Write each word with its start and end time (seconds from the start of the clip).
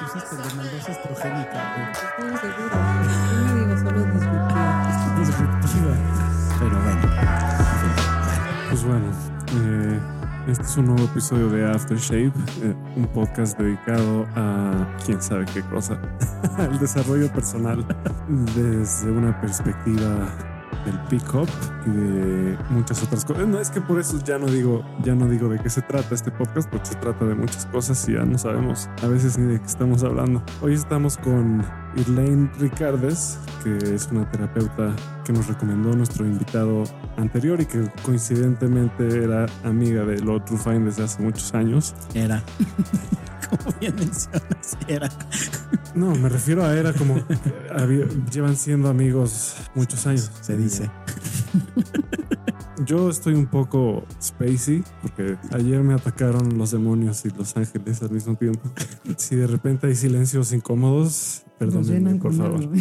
pusiste 0.00 0.36
de 0.36 0.54
maldosa 0.54 0.92
estrogénica. 0.92 1.92
Estoy 1.92 2.36
seguro. 2.38 2.74
Yo 3.30 3.54
me 3.54 3.60
digo 3.60 3.76
solo 3.78 4.00
disruptiva. 4.12 5.14
Disruptiva. 5.18 5.94
Pero 6.58 6.76
bueno. 6.82 7.04
Pues 8.70 8.84
bueno, 8.84 9.06
eh, 9.56 10.00
este 10.48 10.62
es 10.62 10.76
un 10.76 10.86
nuevo 10.86 11.04
episodio 11.04 11.50
de 11.50 11.70
Aftershave, 11.70 12.32
eh, 12.62 12.74
un 12.96 13.06
podcast 13.08 13.58
dedicado 13.58 14.26
a 14.36 14.86
quién 15.04 15.20
sabe 15.20 15.44
qué 15.46 15.62
cosa, 15.62 16.00
al 16.58 16.78
desarrollo 16.78 17.30
personal 17.32 17.84
desde 18.54 19.10
una 19.10 19.38
perspectiva 19.40 20.28
del 20.84 20.98
pick-up 21.08 21.48
y 21.86 21.90
de 21.90 22.58
muchas 22.70 23.02
otras 23.02 23.24
cosas. 23.24 23.46
No 23.46 23.60
es 23.60 23.70
que 23.70 23.80
por 23.80 23.98
eso 23.98 24.18
ya 24.24 24.38
no 24.38 24.46
digo, 24.46 24.84
ya 25.02 25.14
no 25.14 25.28
digo 25.28 25.48
de 25.48 25.58
qué 25.58 25.70
se 25.70 25.82
trata 25.82 26.14
este 26.14 26.30
podcast, 26.30 26.68
porque 26.70 26.86
se 26.86 26.94
trata 26.96 27.24
de 27.24 27.34
muchas 27.34 27.66
cosas 27.66 28.08
y 28.08 28.14
ya 28.14 28.24
no 28.24 28.38
sabemos 28.38 28.88
a 29.02 29.06
veces 29.06 29.38
ni 29.38 29.52
de 29.52 29.60
qué 29.60 29.66
estamos 29.66 30.02
hablando. 30.04 30.42
Hoy 30.60 30.74
estamos 30.74 31.16
con 31.18 31.64
Irlane 31.96 32.50
Ricardes, 32.58 33.38
que 33.64 33.94
es 33.94 34.08
una 34.10 34.30
terapeuta 34.30 34.94
que 35.24 35.32
nos 35.32 35.46
recomendó 35.48 35.94
nuestro 35.96 36.24
invitado 36.24 36.84
anterior 37.16 37.60
y 37.60 37.66
que 37.66 37.90
coincidentemente 38.02 39.22
era 39.24 39.46
amiga 39.64 40.04
de 40.04 40.20
Lord 40.20 40.44
Rufine 40.48 40.86
desde 40.86 41.04
hace 41.04 41.22
muchos 41.22 41.52
años. 41.54 41.94
Era. 42.14 42.42
Como 43.50 43.74
bien 43.80 43.96
mencionas, 43.96 44.76
era. 44.86 45.08
No, 45.94 46.14
me 46.14 46.28
refiero 46.28 46.64
a 46.64 46.72
era 46.76 46.92
como 46.92 47.16
había- 47.76 48.06
llevan 48.30 48.54
siendo 48.54 48.88
amigos 48.88 49.56
muchos 49.74 50.06
años. 50.06 50.30
Se 50.40 50.56
dice. 50.56 50.88
Yo 52.86 53.10
estoy 53.10 53.34
un 53.34 53.46
poco 53.46 54.04
spacey 54.22 54.82
porque 55.02 55.36
ayer 55.52 55.82
me 55.82 55.94
atacaron 55.94 56.56
los 56.56 56.70
demonios 56.70 57.24
y 57.24 57.30
los 57.30 57.56
ángeles 57.56 58.02
al 58.02 58.10
mismo 58.10 58.36
tiempo. 58.36 58.60
Si 59.16 59.36
de 59.36 59.46
repente 59.46 59.86
hay 59.88 59.94
silencios 59.94 60.52
incómodos, 60.52 61.44
perdónenme, 61.58 62.14
por 62.16 62.32
favor. 62.34 62.68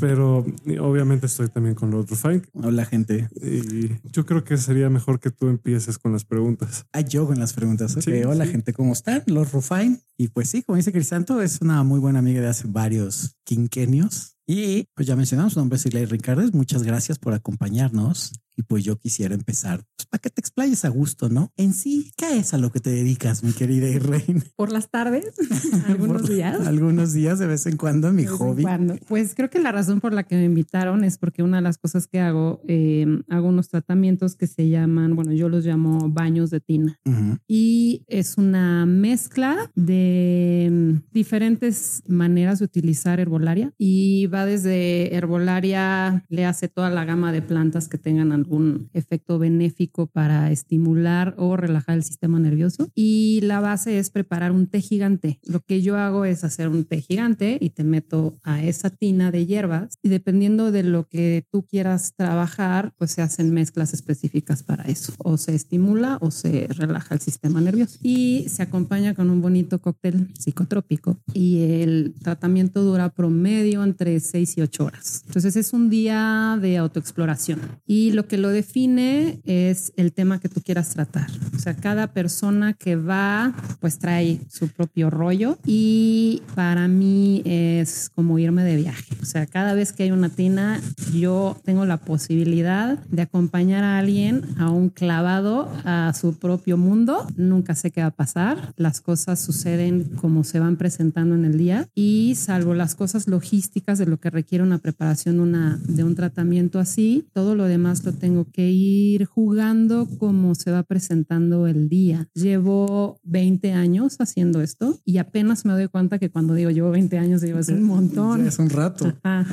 Pero 0.00 0.46
obviamente 0.80 1.26
estoy 1.26 1.48
también 1.48 1.74
con 1.74 1.90
Lord 1.90 2.06
Rufine 2.08 2.42
Hola, 2.54 2.84
gente. 2.84 3.28
y 3.42 3.90
yo 4.12 4.24
creo 4.24 4.44
que 4.44 4.56
sería 4.56 4.88
mejor 4.90 5.20
que 5.20 5.30
tú 5.30 5.48
empieces 5.48 5.98
con 5.98 6.12
las 6.12 6.24
preguntas. 6.24 6.86
Ah, 6.92 7.00
yo 7.00 7.26
con 7.26 7.38
las 7.38 7.52
preguntas. 7.52 7.96
Sí, 8.00 8.22
hola, 8.24 8.44
sí. 8.44 8.52
gente. 8.52 8.72
¿Cómo 8.72 8.92
están? 8.92 9.22
Los 9.26 9.52
Rufine. 9.52 9.98
Y 10.16 10.28
pues 10.28 10.48
sí, 10.50 10.62
como 10.62 10.76
dice 10.76 10.92
Crisanto, 10.92 11.42
es 11.42 11.60
una 11.60 11.82
muy 11.82 12.00
buena 12.00 12.20
amiga 12.20 12.40
de 12.40 12.48
hace 12.48 12.66
varios 12.68 13.36
quinquenios. 13.44 14.37
Y 14.50 14.84
pues 14.94 15.06
ya 15.06 15.14
mencionamos, 15.14 15.52
su 15.52 15.58
nombre 15.58 15.76
es 15.76 16.10
Ricardes. 16.10 16.54
Muchas 16.54 16.82
gracias 16.82 17.18
por 17.18 17.34
acompañarnos. 17.34 18.32
Y 18.58 18.64
pues 18.64 18.82
yo 18.82 18.98
quisiera 18.98 19.36
empezar 19.36 19.84
pues, 19.96 20.06
para 20.06 20.20
que 20.20 20.30
te 20.30 20.40
explayes 20.40 20.84
a 20.84 20.88
gusto, 20.88 21.28
¿no? 21.28 21.52
En 21.56 21.72
sí, 21.72 22.10
¿qué 22.16 22.38
es 22.38 22.52
a 22.54 22.58
lo 22.58 22.72
que 22.72 22.80
te 22.80 22.90
dedicas, 22.90 23.44
mi 23.44 23.52
querida 23.52 23.88
Irene? 23.88 24.42
Por 24.56 24.72
las 24.72 24.90
tardes, 24.90 25.32
algunos 25.86 26.22
Por 26.22 26.30
días. 26.32 26.66
Algunos 26.66 27.12
días, 27.12 27.38
de 27.38 27.46
vez 27.46 27.66
en 27.66 27.76
cuando, 27.76 28.12
mi 28.12 28.24
de 28.24 28.28
hobby. 28.28 28.62
cuando. 28.64 28.96
Pues 29.06 29.36
creo 29.36 29.48
que 29.48 29.60
la 29.60 29.70
razón 29.70 30.00
por 30.00 30.12
la 30.12 30.24
que 30.24 30.34
me 30.34 30.44
invitaron 30.44 31.04
es 31.04 31.18
porque 31.18 31.44
una 31.44 31.58
de 31.58 31.62
las 31.62 31.78
cosas 31.78 32.08
que 32.08 32.18
hago, 32.18 32.60
eh, 32.66 33.06
hago 33.28 33.46
unos 33.46 33.68
tratamientos 33.68 34.34
que 34.34 34.48
se 34.48 34.68
llaman, 34.68 35.14
bueno, 35.14 35.32
yo 35.32 35.48
los 35.48 35.64
llamo 35.64 36.08
baños 36.08 36.50
de 36.50 36.58
tina. 36.58 36.98
Y 37.46 38.02
es 38.08 38.38
una 38.38 38.86
mezcla 38.86 39.70
de 39.76 40.68
mm, 40.68 41.12
diferentes 41.12 42.02
maneras 42.08 42.58
de 42.58 42.64
utilizar 42.64 43.20
herbolaria 43.20 43.72
y 43.78 44.26
va 44.26 44.46
desde 44.46 45.14
herbolaria, 45.14 46.24
le 46.28 46.44
hace 46.44 46.66
toda 46.66 46.90
la 46.90 47.04
gama 47.04 47.30
de 47.30 47.40
plantas 47.40 47.86
que 47.86 47.98
tengan 47.98 48.32
algún 48.48 48.88
efecto 48.94 49.38
benéfico 49.38 50.06
para 50.06 50.50
estimular 50.50 51.34
o 51.36 51.56
relajar 51.56 51.96
el 51.96 52.02
sistema 52.02 52.38
nervioso. 52.38 52.90
Y 52.94 53.40
la 53.42 53.60
base 53.60 53.98
es 53.98 54.08
preparar 54.08 54.52
un 54.52 54.66
té 54.66 54.80
gigante. 54.80 55.38
Lo 55.44 55.60
que 55.60 55.82
yo 55.82 55.98
hago 55.98 56.24
es 56.24 56.44
hacer 56.44 56.68
un 56.68 56.84
té 56.84 57.02
gigante 57.02 57.58
y 57.60 57.70
te 57.70 57.84
meto 57.84 58.38
a 58.42 58.62
esa 58.62 58.88
tina 58.88 59.30
de 59.30 59.44
hierbas 59.44 59.98
y 60.02 60.08
dependiendo 60.08 60.72
de 60.72 60.82
lo 60.82 61.06
que 61.06 61.44
tú 61.52 61.66
quieras 61.66 62.14
trabajar, 62.16 62.94
pues 62.96 63.10
se 63.10 63.20
hacen 63.20 63.52
mezclas 63.52 63.92
específicas 63.92 64.62
para 64.62 64.84
eso. 64.84 65.12
O 65.18 65.36
se 65.36 65.54
estimula 65.54 66.16
o 66.22 66.30
se 66.30 66.68
relaja 66.68 67.14
el 67.14 67.20
sistema 67.20 67.60
nervioso. 67.60 67.98
Y 68.02 68.46
se 68.48 68.62
acompaña 68.62 69.14
con 69.14 69.28
un 69.28 69.42
bonito 69.42 69.78
cóctel 69.78 70.28
psicotrópico. 70.38 71.18
Y 71.34 71.82
el 71.82 72.14
tratamiento 72.22 72.82
dura 72.82 73.10
promedio 73.10 73.84
entre 73.84 74.18
6 74.18 74.56
y 74.56 74.62
8 74.62 74.84
horas. 74.84 75.22
Entonces 75.26 75.56
es 75.56 75.74
un 75.74 75.90
día 75.90 76.58
de 76.60 76.78
autoexploración. 76.78 77.60
Y 77.86 78.12
lo 78.12 78.26
que 78.26 78.37
lo 78.38 78.50
define 78.50 79.40
es 79.44 79.92
el 79.96 80.12
tema 80.12 80.40
que 80.40 80.48
tú 80.48 80.60
quieras 80.60 80.90
tratar. 80.90 81.28
O 81.54 81.58
sea, 81.58 81.74
cada 81.74 82.12
persona 82.12 82.72
que 82.72 82.96
va, 82.96 83.54
pues 83.80 83.98
trae 83.98 84.40
su 84.48 84.68
propio 84.68 85.10
rollo. 85.10 85.58
Y 85.66 86.42
para 86.54 86.88
mí 86.88 87.42
es 87.44 88.10
como 88.14 88.38
irme 88.38 88.64
de 88.64 88.76
viaje. 88.76 89.14
O 89.22 89.24
sea, 89.24 89.46
cada 89.46 89.74
vez 89.74 89.92
que 89.92 90.04
hay 90.04 90.10
una 90.10 90.28
tina, 90.28 90.80
yo 91.12 91.56
tengo 91.64 91.84
la 91.84 91.98
posibilidad 91.98 92.98
de 93.06 93.22
acompañar 93.22 93.84
a 93.84 93.98
alguien 93.98 94.42
a 94.58 94.70
un 94.70 94.88
clavado 94.88 95.70
a 95.84 96.12
su 96.14 96.34
propio 96.34 96.76
mundo. 96.76 97.26
Nunca 97.36 97.74
sé 97.74 97.90
qué 97.90 98.00
va 98.00 98.08
a 98.08 98.10
pasar. 98.12 98.72
Las 98.76 99.00
cosas 99.00 99.40
suceden 99.40 100.04
como 100.20 100.44
se 100.44 100.60
van 100.60 100.76
presentando 100.76 101.34
en 101.34 101.44
el 101.44 101.58
día 101.58 101.88
y 101.94 102.34
salvo 102.36 102.74
las 102.74 102.94
cosas 102.94 103.28
logísticas 103.28 103.98
de 103.98 104.06
lo 104.06 104.18
que 104.18 104.30
requiere 104.30 104.64
una 104.64 104.78
preparación 104.78 105.40
una, 105.40 105.78
de 105.86 106.04
un 106.04 106.14
tratamiento 106.14 106.78
así, 106.78 107.26
todo 107.32 107.54
lo 107.54 107.64
demás 107.64 108.04
lo 108.04 108.12
tengo 108.12 108.27
que 108.52 108.70
ir 108.70 109.24
jugando 109.24 110.06
como 110.18 110.54
se 110.54 110.70
va 110.70 110.82
presentando 110.82 111.66
el 111.66 111.88
día. 111.88 112.28
Llevo 112.34 113.20
20 113.24 113.72
años 113.72 114.16
haciendo 114.18 114.60
esto 114.60 114.98
y 115.04 115.18
apenas 115.18 115.64
me 115.64 115.72
doy 115.72 115.88
cuenta 115.88 116.18
que 116.18 116.30
cuando 116.30 116.54
digo 116.54 116.70
llevo 116.70 116.90
20 116.90 117.18
años, 117.18 117.40
digo 117.40 117.58
es 117.58 117.68
un 117.68 117.82
montón. 117.84 118.42
Ya 118.42 118.48
es 118.48 118.58
un 118.58 118.70
rato. 118.70 119.12
Ajá. 119.22 119.46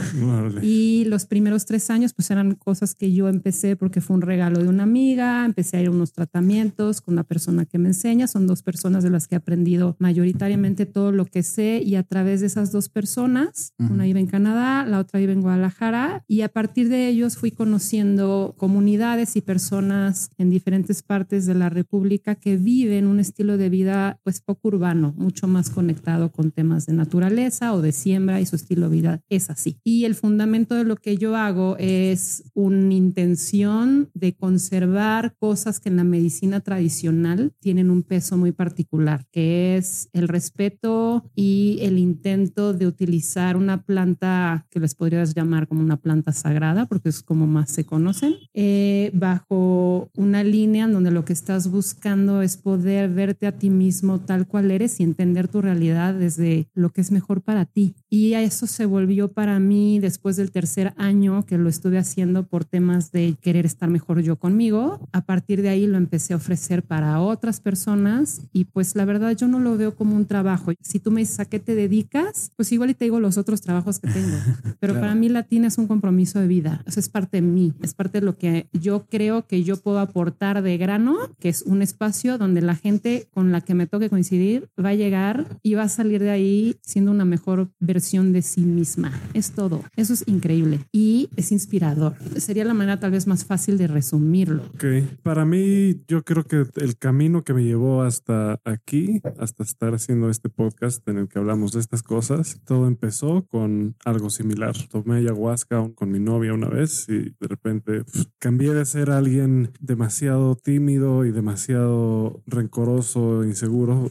Y 0.62 1.06
los 1.06 1.25
primeros 1.25 1.66
tres 1.66 1.90
años, 1.90 2.13
pues 2.13 2.30
eran 2.31 2.56
cosas 2.56 2.96
que 2.96 3.12
yo 3.13 3.28
empecé 3.30 3.75
porque 3.75 4.02
fue 4.02 4.16
un 4.16 4.22
regalo 4.22 4.62
de 4.62 4.68
una 4.69 4.84
amiga. 4.84 5.46
Empecé 5.46 5.78
a 5.78 5.81
ir 5.81 5.88
a 5.88 5.92
unos 5.92 6.13
tratamientos 6.13 7.02
con 7.02 7.13
una 7.13 7.24
persona 7.24 7.66
que 7.66 7.78
me 7.78 7.90
enseña. 7.90 8.28
Son 8.28 8.47
dos 8.47 8.62
personas 8.63 9.03
de 9.03 9.09
las 9.09 9.28
que 9.28 9.36
he 9.36 9.38
aprendido 9.38 9.96
mayoritariamente 10.00 10.86
todo 10.86 11.12
lo 11.12 11.25
que 11.25 11.44
sé. 11.44 11.81
Y 11.84 11.96
a 11.96 12.03
través 12.03 12.42
de 12.42 12.47
esas 12.47 12.72
dos 12.72 12.90
personas, 12.90 13.74
Ujú. 13.80 13.94
una 13.94 14.03
vive 14.06 14.19
en 14.19 14.28
Canadá, 14.28 14.86
la 14.86 15.00
otra 15.00 15.19
vive 15.19 15.34
en 15.34 15.42
Guadalajara. 15.42 16.24
Y 16.28 16.42
a 16.42 16.50
partir 16.50 16.90
de 16.90 17.07
ellos 17.07 17.38
fui 17.38 17.52
conociendo 17.52 18.55
comunidades 18.56 19.36
y 19.36 19.42
personas 19.42 20.30
en 20.38 20.50
diferentes 20.50 21.04
partes 21.04 21.46
de 21.46 21.54
la 21.54 21.70
República 21.70 22.36
que 22.36 22.58
viven 22.58 23.08
un 23.08 23.20
estilo 23.20 23.58
de 23.58 23.70
vida, 23.70 24.20
pues 24.24 24.42
poco 24.42 24.70
urbano, 24.70 25.14
mucho 25.18 25.48
más 25.48 25.70
conectado 25.70 26.32
con 26.32 26.52
temas 26.52 26.86
de 26.86 26.94
naturaleza 26.94 27.74
o 27.74 27.82
de 27.82 27.92
siembra 27.92 28.42
y 28.42 28.46
su 28.46 28.56
estilo 28.56 28.90
de 28.90 28.96
vida 28.96 29.22
es 29.30 29.50
así. 29.50 29.78
Y 29.84 30.06
el 30.06 30.16
fundamento 30.16 30.76
de 30.76 30.84
lo 30.84 30.96
que 30.96 31.18
yo 31.18 31.36
hago 31.36 31.76
es 31.80 32.44
una 32.54 32.94
intención 32.94 34.10
de 34.14 34.36
conservar 34.36 35.36
cosas 35.40 35.80
que 35.80 35.90
en 35.90 35.98
la 35.98 36.04
medicina 36.04 36.62
tradicional 36.62 37.54
tienen 37.60 37.90
un 37.90 38.04
peso 38.04 38.38
muy 38.38 38.52
particular, 38.52 39.26
que 39.32 39.78
es 39.78 40.10
el 40.14 40.28
respeto 40.28 41.30
y 41.36 41.80
el 41.82 41.98
intento 41.98 42.74
de 42.74 42.88
utilizar 42.88 43.58
una 43.58 43.84
planta 43.84 44.68
que 44.70 44.80
les 44.80 44.96
podrías 44.96 45.34
llamar 45.34 45.68
como 45.68 45.82
una 45.82 45.98
planta 45.98 46.32
sagrada, 46.32 46.86
porque 46.86 47.10
es 47.10 47.22
como 47.22 47.48
más 47.48 47.72
se 47.72 47.86
conocen, 47.86 48.36
eh, 48.58 49.12
bajo 49.14 50.10
una 50.16 50.44
línea 50.44 50.86
en 50.86 50.94
donde 50.94 51.12
lo 51.12 51.26
que 51.26 51.34
estás 51.34 51.70
buscando 51.70 52.42
es 52.42 52.56
poder 52.58 53.10
verte 53.10 53.48
a 53.48 53.52
ti 53.52 53.70
mismo 53.70 54.20
tal 54.22 54.48
cual 54.48 54.72
eres 54.72 55.00
y 55.00 55.04
entender 55.04 55.48
tu 55.50 55.62
realidad 55.62 56.14
desde 56.14 56.70
lo 56.74 56.90
que 56.92 57.02
es 57.02 57.12
mejor 57.12 57.42
para 57.42 57.66
ti. 57.66 57.96
Y 58.10 58.34
a 58.34 58.42
eso 58.42 58.66
se 58.66 58.86
volvió 58.86 59.34
para 59.34 59.60
mí 59.60 60.00
después 60.00 60.38
del 60.38 60.52
tercer 60.52 60.94
año 60.96 61.46
que 61.46 61.58
lo 61.58 61.68
estuve 61.70 61.98
haciendo 61.98 62.48
por 62.48 62.64
temas 62.66 63.12
de 63.12 63.36
querer 63.42 63.66
estar 63.66 63.90
mejor 63.90 64.22
yo 64.22 64.38
conmigo. 64.38 65.08
A 65.12 65.26
partir 65.26 65.62
de 65.62 65.70
ahí 65.70 65.86
lo 65.86 65.98
empecé 65.98 66.34
a 66.34 66.38
ofrecer 66.38 66.84
para 66.84 67.20
otras 67.20 67.60
personas 67.60 68.42
y 68.54 68.66
pues 68.66 68.96
la 68.96 69.04
verdad 69.06 69.36
yo 69.36 69.48
no 69.48 69.60
lo 69.60 69.78
veo 69.78 69.96
como 69.96 70.16
un 70.16 70.25
trabajo. 70.25 70.72
Si 70.81 71.00
tú 71.00 71.12
me 71.12 71.19
dices 71.22 71.40
a 71.42 71.46
qué 71.46 71.60
te 71.60 71.75
dedicas, 71.75 72.51
pues 72.56 72.72
igual 72.72 72.92
y 72.92 72.94
te 72.94 73.06
digo 73.06 73.19
los 73.19 73.38
otros 73.38 73.60
trabajos 73.62 74.00
que 74.00 74.08
tengo. 74.08 74.38
Pero 74.80 74.94
Claro. 74.94 75.00
para 75.01 75.16
mí 75.16 75.28
Latina 75.30 75.68
es 75.68 75.78
un 75.78 75.88
compromiso 75.88 76.40
de 76.40 76.48
vida. 76.48 76.81
Eso 76.86 77.00
es 77.01 77.10
parte 77.10 77.38
de 77.38 77.42
mí, 77.42 77.74
es 77.81 77.94
parte 77.94 78.22
de 78.22 78.25
lo 78.25 78.38
que 78.38 78.44
yo 78.74 79.06
creo 79.09 79.47
que 79.47 79.63
yo 79.63 79.77
puedo 79.77 80.00
aportar 80.00 80.62
de 80.62 80.77
grano, 80.77 81.18
que 81.39 81.50
es 81.50 81.62
un 81.63 81.81
espacio 81.81 82.38
donde 82.38 82.62
la 82.62 82.75
gente 82.75 83.27
con 83.31 83.51
la 83.51 83.62
que 83.62 83.74
me 83.74 83.88
toque 83.88 84.09
coincidir 84.09 84.69
va 84.83 84.89
a 84.89 84.95
llegar 84.95 85.59
y 85.63 85.75
va 85.75 85.83
a 85.83 85.89
salir 85.89 86.21
de 86.21 86.30
ahí 86.30 86.77
siendo 86.81 87.12
una 87.12 87.25
mejor 87.25 87.69
versión 87.80 88.33
de 88.33 88.42
sí 88.42 88.62
misma. 88.62 89.12
Es 89.33 89.51
todo. 89.51 89.83
Eso 89.95 90.13
es 90.13 90.24
increíble 90.27 90.80
y 90.92 91.30
es 91.36 91.51
inspirador. 91.51 92.15
Sería 92.38 92.65
la 92.65 92.74
manera 92.74 93.00
tal 93.00 93.12
vez 93.12 93.27
más 93.27 93.45
fácil 93.45 93.77
de 93.77 93.88
resumirlo. 93.88 94.63
Ok, 94.75 94.86
para 95.24 95.45
mí 95.45 96.01
yo 96.07 96.24
creo 96.24 96.44
que 96.44 96.65
el 96.75 96.98
camino 96.98 97.44
que 97.44 97.53
me 97.53 97.63
llevó 97.63 98.03
hasta 98.03 98.59
aquí, 98.63 99.21
hasta 99.39 99.63
estar 99.63 99.94
haciendo 99.94 100.30
este 100.30 100.50
podcast 100.50 101.07
en 101.07 101.18
el 101.18 101.27
que 101.27 101.39
hablamos 101.39 101.71
de 101.71 101.80
estas 101.80 102.03
cosas, 102.03 102.59
todo 102.65 102.88
empezó 102.88 103.45
con 103.48 103.95
algo 104.06 104.30
similar. 104.30 104.75
Tomé 104.89 105.18
ayahuasca 105.18 105.89
con 105.95 106.12
mi 106.12 106.19
novia 106.19 106.53
una 106.53 106.69
vez 106.69 107.07
y 107.09 107.36
de 107.39 107.48
repente 107.48 108.03
pues, 108.03 108.27
cambié 108.45 108.75
de 108.75 108.86
ser 108.86 109.09
alguien 109.09 109.71
demasiado 109.80 110.56
tímido 110.56 111.25
y 111.25 111.31
demasiado 111.31 112.44
rencoroso, 112.45 113.44
inseguro. 113.44 114.07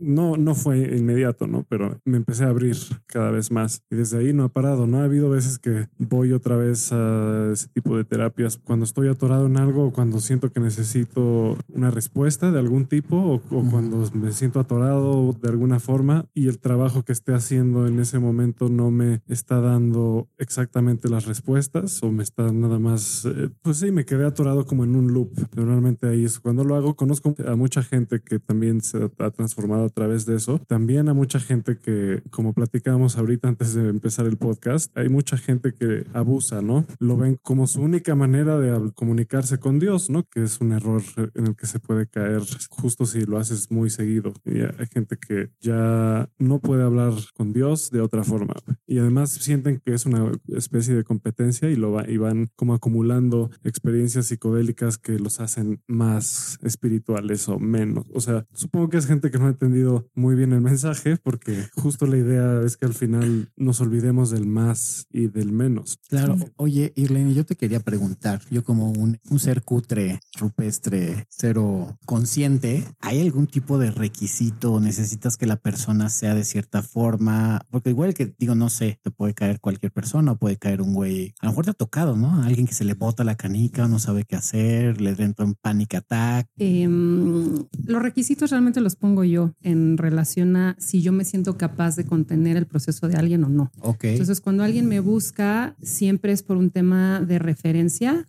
no, 0.00 0.38
no 0.38 0.54
fue 0.54 0.96
inmediato, 0.96 1.46
¿no? 1.46 1.66
Pero 1.68 2.00
me 2.06 2.16
empecé 2.16 2.44
a 2.44 2.48
abrir 2.48 2.78
cada 3.06 3.30
vez 3.30 3.50
más 3.50 3.82
y 3.90 3.96
desde 3.96 4.16
ahí 4.16 4.32
no 4.32 4.44
ha 4.44 4.48
parado, 4.48 4.86
¿no? 4.86 5.00
Ha 5.00 5.04
habido 5.04 5.28
veces 5.28 5.58
que 5.58 5.88
voy 5.98 6.32
otra 6.32 6.56
vez 6.56 6.90
a 6.90 7.50
ese 7.52 7.68
tipo 7.68 7.98
de 7.98 8.04
terapias 8.04 8.56
cuando 8.56 8.86
estoy 8.86 9.08
atorado 9.08 9.44
en 9.44 9.58
algo 9.58 9.88
o 9.88 9.92
cuando 9.92 10.20
siento 10.20 10.50
que 10.50 10.60
necesito 10.60 11.58
una 11.68 11.90
respuesta 11.90 12.50
de 12.50 12.58
algún 12.58 12.86
tipo 12.86 13.16
o, 13.18 13.40
cuando 13.70 14.10
me 14.14 14.32
siento 14.32 14.58
atorado 14.58 15.34
de 15.34 15.50
alguna 15.50 15.80
forma 15.80 16.24
y 16.32 16.48
el 16.48 16.60
trabajo 16.60 17.02
que 17.02 17.12
esté 17.12 17.34
haciendo 17.34 17.86
en 17.86 18.00
ese 18.00 18.18
momento 18.18 18.70
no 18.70 18.90
me 18.90 19.20
está 19.28 19.60
dando 19.60 20.30
exactamente 20.38 21.10
las 21.10 21.26
respuestas 21.26 22.02
o 22.02 22.10
me 22.10 22.22
está 22.22 22.50
nada 22.52 22.78
más, 22.78 23.17
eh, 23.24 23.50
pues 23.62 23.78
sí, 23.78 23.90
me 23.90 24.04
quedé 24.04 24.26
atorado 24.26 24.66
como 24.66 24.84
en 24.84 24.96
un 24.96 25.12
loop. 25.12 25.32
Normalmente 25.54 26.08
ahí 26.08 26.24
es 26.24 26.38
cuando 26.40 26.64
lo 26.64 26.74
hago. 26.74 26.96
Conozco 26.96 27.34
a 27.46 27.56
mucha 27.56 27.82
gente 27.82 28.20
que 28.20 28.38
también 28.38 28.80
se 28.80 29.10
ha 29.18 29.30
transformado 29.30 29.84
a 29.84 29.88
través 29.88 30.26
de 30.26 30.36
eso. 30.36 30.60
También 30.66 31.08
a 31.08 31.14
mucha 31.14 31.40
gente 31.40 31.78
que, 31.78 32.22
como 32.30 32.52
platicábamos 32.52 33.16
ahorita 33.16 33.48
antes 33.48 33.74
de 33.74 33.88
empezar 33.88 34.26
el 34.26 34.36
podcast, 34.36 34.96
hay 34.96 35.08
mucha 35.08 35.36
gente 35.36 35.72
que 35.72 36.04
abusa, 36.12 36.62
¿no? 36.62 36.86
Lo 36.98 37.16
ven 37.16 37.38
como 37.42 37.66
su 37.66 37.80
única 37.80 38.14
manera 38.14 38.58
de 38.58 38.92
comunicarse 38.92 39.58
con 39.58 39.78
Dios, 39.78 40.10
¿no? 40.10 40.24
Que 40.24 40.42
es 40.42 40.60
un 40.60 40.72
error 40.72 41.02
en 41.34 41.48
el 41.48 41.56
que 41.56 41.66
se 41.66 41.80
puede 41.80 42.06
caer 42.06 42.42
justo 42.70 43.06
si 43.06 43.24
lo 43.24 43.38
haces 43.38 43.70
muy 43.70 43.90
seguido. 43.90 44.32
Y 44.44 44.60
hay 44.60 44.86
gente 44.92 45.16
que 45.16 45.50
ya 45.60 46.28
no 46.38 46.60
puede 46.60 46.82
hablar 46.82 47.14
con 47.34 47.52
Dios 47.52 47.90
de 47.90 48.00
otra 48.00 48.24
forma. 48.24 48.54
Y 48.86 48.98
además 48.98 49.30
sienten 49.30 49.80
que 49.84 49.94
es 49.94 50.06
una 50.06 50.32
especie 50.48 50.94
de 50.94 51.04
competencia 51.04 51.70
y, 51.70 51.76
lo 51.76 51.92
va, 51.92 52.08
y 52.08 52.16
van 52.16 52.50
como 52.56 52.74
acumulando 52.98 53.50
experiencias 53.62 54.26
psicodélicas 54.26 54.98
que 54.98 55.18
los 55.18 55.40
hacen 55.40 55.80
más 55.86 56.58
espirituales 56.62 57.48
o 57.48 57.58
menos. 57.58 58.06
O 58.12 58.20
sea, 58.20 58.44
supongo 58.52 58.88
que 58.88 58.96
es 58.96 59.06
gente 59.06 59.30
que 59.30 59.38
no 59.38 59.46
ha 59.46 59.50
entendido 59.50 60.08
muy 60.14 60.34
bien 60.34 60.52
el 60.52 60.60
mensaje 60.60 61.16
porque 61.16 61.68
justo 61.74 62.06
la 62.06 62.16
idea 62.16 62.60
es 62.64 62.76
que 62.76 62.86
al 62.86 62.94
final 62.94 63.52
nos 63.56 63.80
olvidemos 63.80 64.30
del 64.30 64.46
más 64.46 65.06
y 65.12 65.28
del 65.28 65.52
menos. 65.52 66.00
Claro. 66.08 66.36
Oye, 66.56 66.92
Irlene, 66.96 67.34
yo 67.34 67.44
te 67.46 67.54
quería 67.54 67.80
preguntar, 67.80 68.40
yo 68.50 68.64
como 68.64 68.90
un, 68.90 69.18
ser 69.38 69.62
cutre, 69.62 70.18
rupestre, 70.36 71.26
cero 71.28 71.96
consciente, 72.04 72.84
¿hay 73.00 73.20
algún 73.20 73.46
tipo 73.46 73.78
de 73.78 73.92
requisito? 73.92 74.80
¿Necesitas 74.80 75.36
que 75.36 75.46
la 75.46 75.56
persona 75.56 76.08
sea 76.08 76.34
de 76.34 76.44
cierta 76.44 76.82
forma? 76.82 77.60
Porque 77.70 77.90
igual 77.90 78.14
que 78.14 78.34
digo, 78.38 78.56
no 78.56 78.68
sé, 78.68 78.98
te 79.02 79.12
puede 79.12 79.34
caer 79.34 79.60
cualquier 79.60 79.92
persona, 79.92 80.34
puede 80.34 80.56
caer 80.56 80.82
un 80.82 80.94
güey, 80.94 81.34
a 81.40 81.46
lo 81.46 81.52
mejor 81.52 81.66
te 81.66 81.70
ha 81.70 81.74
tocado, 81.74 82.16
¿no? 82.16 82.42
Alguien 82.42 82.66
que 82.66 82.74
se 82.74 82.87
le 82.88 82.94
bota 82.94 83.22
la 83.22 83.36
canica, 83.36 83.86
no 83.86 83.98
sabe 83.98 84.24
qué 84.24 84.34
hacer, 84.34 85.00
le 85.00 85.10
entra 85.10 85.44
un 85.44 85.54
panic 85.54 85.94
attack. 85.94 86.48
Em, 86.56 87.66
los 87.84 88.02
requisitos 88.02 88.50
realmente 88.50 88.80
los 88.80 88.96
pongo 88.96 89.24
yo 89.24 89.52
en 89.60 89.98
relación 89.98 90.56
a 90.56 90.74
si 90.78 91.02
yo 91.02 91.12
me 91.12 91.24
siento 91.24 91.58
capaz 91.58 91.96
de 91.96 92.06
contener 92.06 92.56
el 92.56 92.66
proceso 92.66 93.06
de 93.06 93.16
alguien 93.16 93.44
o 93.44 93.48
no. 93.48 93.70
Ok. 93.80 94.04
Entonces, 94.04 94.40
cuando 94.40 94.64
alguien 94.64 94.86
me 94.86 95.00
busca, 95.00 95.76
siempre 95.82 96.32
es 96.32 96.42
por 96.42 96.56
un 96.56 96.70
tema 96.70 97.20
de 97.20 97.38
referencia. 97.38 98.26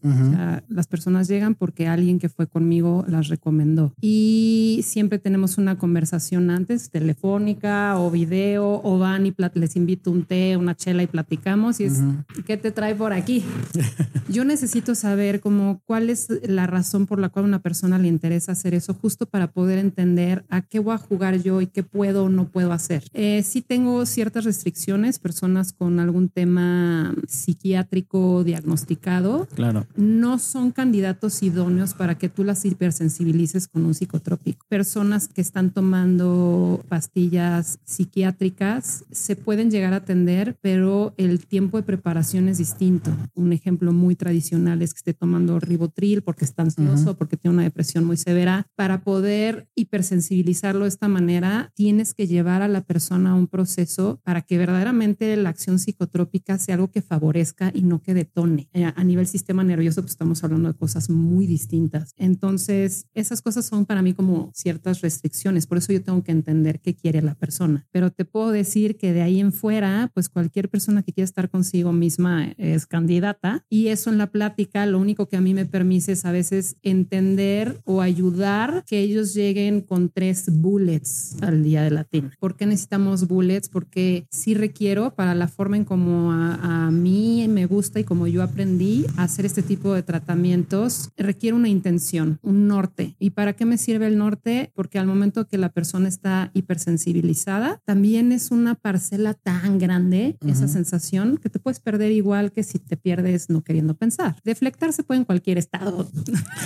las 0.67 0.87
personas 0.87 1.27
llegan 1.27 1.55
porque 1.55 1.87
alguien 1.87 2.19
que 2.19 2.27
fue 2.27 2.47
conmigo 2.47 3.05
las 3.07 3.29
recomendó. 3.29 3.93
Y 4.01 4.81
siempre 4.83 5.19
tenemos 5.19 5.57
una 5.57 5.77
conversación 5.77 6.49
antes, 6.49 6.89
telefónica 6.89 7.97
o 7.97 8.11
video, 8.11 8.81
o 8.83 8.99
van 8.99 9.25
y 9.25 9.33
les 9.53 9.75
invito 9.77 10.11
un 10.11 10.23
té, 10.23 10.57
una 10.57 10.75
chela 10.75 11.03
y 11.03 11.07
platicamos. 11.07 11.79
Y 11.79 11.85
es, 11.85 12.01
¿qué 12.45 12.57
te 12.57 12.71
trae 12.71 12.93
por 12.93 13.13
aquí? 13.13 13.43
Yo 14.29 14.43
necesito 14.49 14.95
saber 14.95 15.39
como 15.39 15.79
cuál 15.85 16.09
es 16.09 16.27
la 16.43 16.67
razón 16.67 17.05
por 17.05 17.19
la 17.19 17.29
cual 17.29 17.45
a 17.45 17.47
una 17.47 17.61
persona 17.61 17.97
le 17.97 18.09
interesa 18.09 18.51
hacer 18.51 18.73
eso, 18.73 18.93
justo 18.93 19.25
para 19.25 19.51
poder 19.51 19.77
entender 19.79 20.43
a 20.49 20.61
qué 20.61 20.79
voy 20.79 20.95
a 20.95 20.97
jugar 20.97 21.41
yo 21.41 21.61
y 21.61 21.67
qué 21.67 21.83
puedo 21.83 22.25
o 22.25 22.29
no 22.29 22.49
puedo 22.49 22.73
hacer. 22.73 23.03
Eh, 23.13 23.43
sí 23.43 23.61
tengo 23.61 24.05
ciertas 24.05 24.43
restricciones, 24.43 25.19
personas 25.19 25.71
con 25.71 25.99
algún 25.99 26.29
tema 26.29 27.15
psiquiátrico 27.27 28.43
diagnosticado. 28.43 29.47
Claro. 29.55 29.85
No 29.95 30.39
son 30.39 30.71
candidatos 30.71 31.41
idóneos 31.43 31.93
para 31.93 32.17
que 32.17 32.27
tú 32.27 32.43
las 32.43 32.65
hipersensibilices 32.65 33.67
con 33.67 33.85
un 33.85 33.93
psicotrópico. 33.93 34.65
Personas 34.67 35.27
que 35.27 35.41
están 35.41 35.69
tomando 35.69 36.83
pastillas 36.89 37.79
psiquiátricas 37.85 39.05
se 39.11 39.35
pueden 39.35 39.69
llegar 39.69 39.93
a 39.93 39.97
atender, 39.97 40.57
pero 40.61 41.13
el 41.17 41.45
tiempo 41.45 41.77
de 41.77 41.83
preparación 41.83 42.49
es 42.49 42.57
distinto. 42.57 43.11
Un 43.35 43.53
ejemplo 43.53 43.93
muy 43.93 44.15
tradicional 44.15 44.38
es 44.39 44.93
que 44.93 44.97
esté 44.97 45.13
tomando 45.13 45.59
ribotril 45.59 46.21
porque 46.21 46.45
está 46.45 46.63
ansioso, 46.63 47.17
porque 47.17 47.37
tiene 47.37 47.55
una 47.55 47.63
depresión 47.63 48.05
muy 48.05 48.17
severa. 48.17 48.67
Para 48.75 49.03
poder 49.03 49.67
hipersensibilizarlo 49.75 50.83
de 50.83 50.89
esta 50.89 51.07
manera, 51.07 51.71
tienes 51.75 52.13
que 52.13 52.27
llevar 52.27 52.61
a 52.61 52.67
la 52.67 52.81
persona 52.81 53.31
a 53.31 53.35
un 53.35 53.47
proceso 53.47 54.19
para 54.23 54.41
que 54.41 54.57
verdaderamente 54.57 55.35
la 55.37 55.49
acción 55.49 55.79
psicotrópica 55.79 56.57
sea 56.57 56.75
algo 56.75 56.91
que 56.91 57.01
favorezca 57.01 57.71
y 57.73 57.83
no 57.83 58.01
que 58.01 58.13
detone. 58.13 58.69
Eh, 58.73 58.91
a 58.95 59.03
nivel 59.03 59.27
sistema 59.27 59.63
nervioso, 59.63 60.01
pues 60.01 60.11
estamos 60.11 60.43
hablando 60.43 60.69
de 60.69 60.77
cosas 60.77 61.09
muy 61.09 61.45
distintas. 61.45 62.13
Entonces, 62.17 63.05
esas 63.13 63.41
cosas 63.41 63.65
son 63.65 63.85
para 63.85 64.01
mí 64.01 64.13
como 64.13 64.51
ciertas 64.53 65.01
restricciones. 65.01 65.67
Por 65.67 65.77
eso 65.77 65.93
yo 65.93 66.01
tengo 66.01 66.23
que 66.23 66.31
entender 66.31 66.79
qué 66.79 66.95
quiere 66.95 67.21
la 67.21 67.35
persona. 67.35 67.87
Pero 67.91 68.11
te 68.11 68.25
puedo 68.25 68.51
decir 68.51 68.97
que 68.97 69.13
de 69.13 69.21
ahí 69.21 69.39
en 69.39 69.51
fuera, 69.51 70.11
pues 70.13 70.29
cualquier 70.29 70.69
persona 70.69 71.03
que 71.03 71.13
quiera 71.13 71.25
estar 71.25 71.49
consigo 71.49 71.91
misma 71.91 72.53
es 72.57 72.85
candidata. 72.85 73.65
Y 73.69 73.87
eso 73.87 74.09
en 74.09 74.17
la 74.17 74.28
plática, 74.31 74.85
lo 74.85 74.99
único 74.99 75.27
que 75.27 75.37
a 75.37 75.41
mí 75.41 75.53
me 75.53 75.65
permite 75.65 75.89
es 76.13 76.25
a 76.25 76.31
veces 76.31 76.77
entender 76.83 77.81
o 77.85 78.01
ayudar 78.01 78.83
que 78.87 78.99
ellos 78.99 79.33
lleguen 79.33 79.81
con 79.81 80.09
tres 80.09 80.45
bullets 80.51 81.35
al 81.41 81.63
día 81.63 81.83
de 81.83 81.91
latín. 81.91 82.31
¿Por 82.39 82.55
qué 82.55 82.65
necesitamos 82.65 83.27
bullets? 83.27 83.69
Porque 83.69 84.25
sí 84.29 84.53
requiero 84.53 85.15
para 85.15 85.35
la 85.35 85.47
forma 85.47 85.77
en 85.77 85.85
como 85.85 86.31
a, 86.31 86.87
a 86.87 86.91
mí 86.91 87.47
me 87.49 87.65
gusta 87.65 87.99
y 87.99 88.03
como 88.03 88.27
yo 88.27 88.43
aprendí 88.43 89.05
a 89.17 89.23
hacer 89.23 89.45
este 89.45 89.61
tipo 89.61 89.93
de 89.93 90.03
tratamientos, 90.03 91.09
requiere 91.17 91.55
una 91.55 91.69
intención, 91.69 92.39
un 92.41 92.67
norte. 92.67 93.15
¿Y 93.19 93.31
para 93.31 93.53
qué 93.53 93.65
me 93.65 93.77
sirve 93.77 94.07
el 94.07 94.17
norte? 94.17 94.71
Porque 94.75 94.99
al 94.99 95.07
momento 95.07 95.47
que 95.47 95.57
la 95.57 95.69
persona 95.69 96.07
está 96.07 96.51
hipersensibilizada, 96.53 97.81
también 97.85 98.31
es 98.31 98.51
una 98.51 98.75
parcela 98.75 99.33
tan 99.33 99.79
grande, 99.79 100.37
esa 100.45 100.67
sensación, 100.67 101.37
que 101.37 101.49
te 101.49 101.59
puedes 101.59 101.79
perder 101.79 102.11
igual 102.11 102.51
que 102.51 102.63
si 102.63 102.79
te 102.79 102.97
pierdes 102.97 103.49
no 103.49 103.63
queriendo 103.63 103.95
pensar. 103.95 104.18
Deflectar 104.43 104.93
se 104.93 105.03
puede 105.03 105.19
en 105.19 105.25
cualquier 105.25 105.57
estado. 105.57 106.09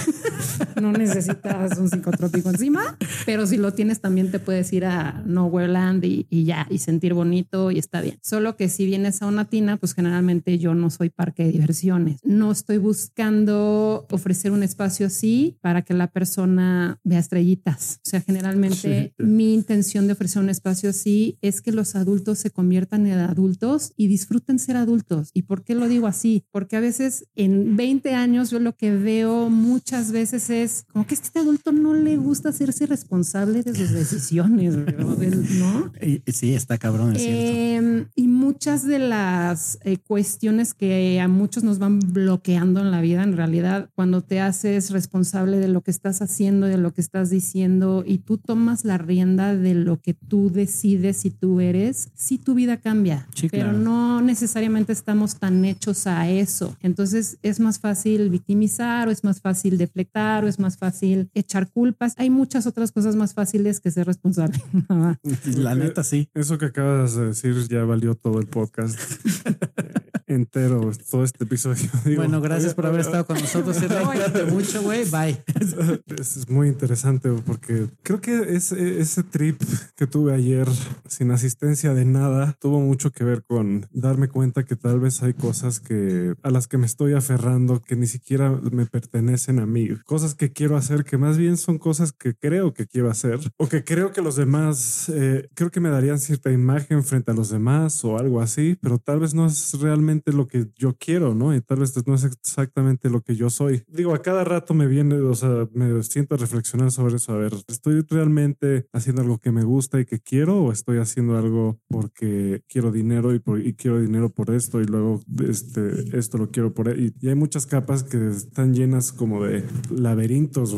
no 0.81 0.91
necesitas 0.91 1.77
un 1.77 1.89
psicotrópico 1.89 2.49
encima, 2.49 2.97
pero 3.25 3.45
si 3.47 3.57
lo 3.57 3.73
tienes 3.73 4.01
también 4.01 4.31
te 4.31 4.39
puedes 4.39 4.71
ir 4.73 4.85
a 4.85 5.23
Nowhereland 5.25 6.03
y, 6.03 6.27
y 6.29 6.45
ya, 6.45 6.67
y 6.69 6.79
sentir 6.79 7.13
bonito 7.13 7.71
y 7.71 7.79
está 7.79 8.01
bien. 8.01 8.17
Solo 8.21 8.55
que 8.55 8.69
si 8.69 8.85
vienes 8.85 9.21
a 9.21 9.27
una 9.27 9.45
tina, 9.45 9.77
pues 9.77 9.93
generalmente 9.93 10.57
yo 10.57 10.73
no 10.75 10.89
soy 10.89 11.09
parque 11.09 11.45
de 11.45 11.51
diversiones. 11.51 12.19
No 12.23 12.51
estoy 12.51 12.77
buscando 12.77 14.05
ofrecer 14.11 14.51
un 14.51 14.63
espacio 14.63 15.07
así 15.07 15.57
para 15.61 15.83
que 15.83 15.93
la 15.93 16.07
persona 16.07 16.99
vea 17.03 17.19
estrellitas. 17.19 17.99
O 18.05 18.09
sea, 18.09 18.21
generalmente 18.21 19.13
mi 19.17 19.53
intención 19.53 20.07
de 20.07 20.13
ofrecer 20.13 20.41
un 20.41 20.49
espacio 20.49 20.89
así 20.89 21.37
es 21.41 21.61
que 21.61 21.71
los 21.71 21.95
adultos 21.95 22.39
se 22.39 22.51
conviertan 22.51 23.07
en 23.07 23.19
adultos 23.19 23.93
y 23.95 24.07
disfruten 24.07 24.59
ser 24.59 24.77
adultos. 24.77 25.29
¿Y 25.33 25.43
por 25.43 25.63
qué 25.63 25.75
lo 25.75 25.87
digo 25.87 26.07
así? 26.07 26.45
Porque 26.51 26.75
a 26.75 26.79
veces 26.79 27.25
en 27.43 27.75
20 27.75 28.13
años 28.13 28.49
yo 28.49 28.59
lo 28.59 28.75
que 28.75 28.95
veo 28.95 29.49
muchas 29.49 30.11
veces 30.11 30.49
es 30.49 30.85
como 30.91 31.05
que 31.05 31.13
este 31.13 31.39
adulto 31.39 31.71
no 31.71 31.93
le 31.93 32.17
gusta 32.17 32.49
hacerse 32.49 32.85
responsable 32.85 33.63
de 33.63 33.75
sus 33.75 33.91
decisiones, 33.93 34.75
¿no? 34.75 35.91
Sí, 36.27 36.53
está 36.53 36.77
cabrón. 36.77 37.13
Em, 37.17 38.05
y 38.15 38.27
muchas 38.43 38.85
de 38.85 38.99
las 38.99 39.79
eh, 39.83 39.97
cuestiones 39.97 40.73
que 40.73 41.19
a 41.21 41.27
muchos 41.29 41.63
nos 41.63 41.79
van 41.79 41.99
bloqueando 41.99 42.81
en 42.81 42.91
la 42.91 42.99
vida, 42.99 43.23
en 43.23 43.37
realidad, 43.37 43.89
cuando 43.95 44.21
te 44.21 44.41
haces 44.41 44.89
responsable 44.89 45.59
de 45.59 45.69
lo 45.69 45.81
que 45.81 45.91
estás 45.91 46.21
haciendo, 46.21 46.67
de 46.67 46.77
lo 46.77 46.93
que 46.93 46.99
estás 46.99 47.29
diciendo 47.29 48.03
y 48.05 48.17
tú 48.17 48.37
tomas 48.37 48.83
la 48.83 48.97
rienda 48.97 49.55
de 49.55 49.75
lo 49.75 50.01
que 50.01 50.13
tú 50.13 50.51
decides 50.51 51.23
y 51.25 51.29
tú 51.29 51.61
eres, 51.61 52.09
sí 52.15 52.37
tu 52.37 52.53
vida 52.53 52.77
cambia, 52.77 53.27
pero 53.49 53.71
no 53.71 54.21
necesariamente 54.21 54.91
estamos 54.91 55.37
tan 55.37 55.63
hechos 55.63 56.05
a 56.05 56.29
eso. 56.29 56.75
Entonces 56.81 57.37
es 57.43 57.61
más 57.61 57.79
fácil 57.79 58.29
victimizar 58.29 59.07
o 59.07 59.11
es 59.11 59.23
más 59.23 59.39
fácil 59.39 59.77
deflectar 59.77 60.43
o 60.43 60.47
es 60.49 60.59
más 60.59 60.77
fácil 60.77 61.29
echar 61.33 61.71
culpas. 61.71 62.13
Hay 62.17 62.29
muchas 62.29 62.67
otras 62.67 62.91
cosas 62.91 63.15
más 63.15 63.33
fáciles 63.33 63.79
que 63.79 63.89
ser 63.89 64.05
responsable. 64.05 64.61
la 65.55 65.75
neta 65.75 66.03
sí. 66.03 66.27
Eso 66.33 66.57
que 66.57 66.65
acabas 66.65 67.15
de 67.15 67.27
decir 67.27 67.53
ya 67.69 67.85
valió 67.85 68.15
todo 68.15 68.32
el 68.39 68.47
podcast. 68.47 68.99
entero 70.33 70.91
todo 71.09 71.23
este 71.23 71.43
episodio. 71.43 71.89
bueno, 72.15 72.41
gracias 72.41 72.73
por 72.73 72.85
haber 72.85 73.01
estado 73.01 73.25
con 73.25 73.39
nosotros. 73.39 73.77
Cuídate 73.77 74.45
mucho, 74.45 74.81
güey. 74.81 75.05
Bye. 75.09 75.43
Es 76.19 76.49
muy 76.49 76.67
interesante 76.67 77.29
porque 77.45 77.87
creo 78.01 78.21
que 78.21 78.55
ese, 78.55 78.99
ese 78.99 79.23
trip 79.23 79.61
que 79.95 80.07
tuve 80.07 80.33
ayer 80.33 80.67
sin 81.07 81.31
asistencia 81.31 81.93
de 81.93 82.05
nada 82.05 82.55
tuvo 82.59 82.79
mucho 82.79 83.11
que 83.11 83.23
ver 83.23 83.43
con 83.43 83.87
darme 83.91 84.27
cuenta 84.27 84.63
que 84.63 84.75
tal 84.75 84.99
vez 84.99 85.21
hay 85.23 85.33
cosas 85.33 85.79
que 85.79 86.33
a 86.41 86.49
las 86.49 86.67
que 86.67 86.77
me 86.77 86.85
estoy 86.85 87.13
aferrando 87.13 87.81
que 87.81 87.95
ni 87.95 88.07
siquiera 88.07 88.51
me 88.71 88.85
pertenecen 88.85 89.59
a 89.59 89.65
mí. 89.65 89.89
Cosas 90.05 90.35
que 90.35 90.51
quiero 90.51 90.77
hacer 90.77 91.03
que 91.03 91.17
más 91.17 91.37
bien 91.37 91.57
son 91.57 91.77
cosas 91.77 92.13
que 92.13 92.35
creo 92.35 92.73
que 92.73 92.87
quiero 92.87 93.09
hacer 93.09 93.39
o 93.57 93.67
que 93.67 93.83
creo 93.83 94.11
que 94.11 94.21
los 94.21 94.35
demás, 94.35 95.09
eh, 95.13 95.49
creo 95.53 95.71
que 95.71 95.79
me 95.79 95.89
darían 95.89 96.19
cierta 96.19 96.51
imagen 96.51 97.03
frente 97.03 97.31
a 97.31 97.33
los 97.33 97.49
demás 97.49 98.03
o 98.05 98.17
algo 98.17 98.41
así, 98.41 98.77
pero 98.81 98.97
tal 98.97 99.19
vez 99.19 99.33
no 99.33 99.45
es 99.45 99.79
realmente 99.79 100.22
lo 100.31 100.47
que 100.47 100.67
yo 100.75 100.95
quiero, 100.97 101.33
¿no? 101.35 101.55
Y 101.55 101.61
tal 101.61 101.79
vez 101.79 101.93
no 102.07 102.15
es 102.15 102.23
exactamente 102.23 103.09
lo 103.09 103.21
que 103.21 103.35
yo 103.35 103.49
soy. 103.49 103.83
Digo, 103.87 104.13
a 104.13 104.21
cada 104.21 104.43
rato 104.43 104.73
me 104.73 104.87
viene, 104.87 105.15
o 105.15 105.35
sea, 105.35 105.67
me 105.73 106.01
siento 106.03 106.35
a 106.35 106.37
reflexionar 106.37 106.91
sobre 106.91 107.15
eso. 107.15 107.33
A 107.33 107.37
ver, 107.37 107.53
¿estoy 107.67 108.01
realmente 108.09 108.87
haciendo 108.93 109.21
algo 109.21 109.39
que 109.39 109.51
me 109.51 109.63
gusta 109.63 109.99
y 109.99 110.05
que 110.05 110.19
quiero 110.19 110.63
o 110.63 110.71
estoy 110.71 110.97
haciendo 110.97 111.37
algo 111.37 111.79
porque 111.87 112.63
quiero 112.67 112.91
dinero 112.91 113.33
y, 113.33 113.41
y 113.63 113.73
quiero 113.73 113.99
dinero 113.99 114.29
por 114.29 114.51
esto 114.51 114.81
y 114.81 114.85
luego 114.85 115.21
este, 115.47 116.17
esto 116.17 116.37
lo 116.37 116.51
quiero 116.51 116.73
por... 116.73 116.89
E-? 116.89 116.99
Y, 116.99 117.13
y 117.19 117.29
hay 117.29 117.35
muchas 117.35 117.65
capas 117.65 118.03
que 118.03 118.29
están 118.29 118.73
llenas 118.73 119.11
como 119.11 119.43
de 119.43 119.63
laberintos. 119.89 120.75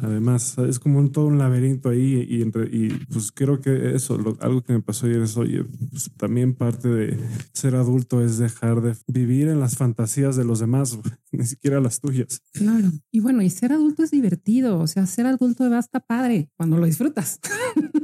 Además, 0.00 0.56
es 0.58 0.78
como 0.78 1.08
todo 1.10 1.26
un 1.26 1.38
laberinto 1.38 1.90
ahí 1.90 2.26
y, 2.28 2.42
y 2.42 2.90
pues 3.10 3.32
creo 3.32 3.60
que 3.60 3.94
eso, 3.94 4.18
algo 4.40 4.62
que 4.62 4.72
me 4.72 4.80
pasó 4.80 5.06
ayer 5.06 5.22
es, 5.22 5.36
oye, 5.36 5.64
pues, 5.90 6.10
también 6.16 6.54
parte 6.54 6.88
de 6.88 7.18
ser 7.52 7.76
adulto 7.76 8.22
es 8.22 8.38
dejar 8.38 8.80
de 8.80 8.87
vivir 9.06 9.48
en 9.48 9.60
las 9.60 9.76
fantasías 9.76 10.36
de 10.36 10.44
los 10.44 10.58
demás, 10.58 10.98
ni 11.32 11.46
siquiera 11.46 11.80
las 11.80 12.00
tuyas. 12.00 12.40
Claro. 12.52 12.90
Y 13.10 13.20
bueno, 13.20 13.42
y 13.42 13.50
ser 13.50 13.72
adulto 13.72 14.02
es 14.02 14.10
divertido, 14.10 14.78
o 14.78 14.86
sea, 14.86 15.06
ser 15.06 15.26
adulto 15.26 15.68
va 15.70 15.78
hasta 15.78 16.00
padre 16.00 16.50
cuando 16.56 16.78
lo 16.78 16.86
disfrutas. 16.86 17.40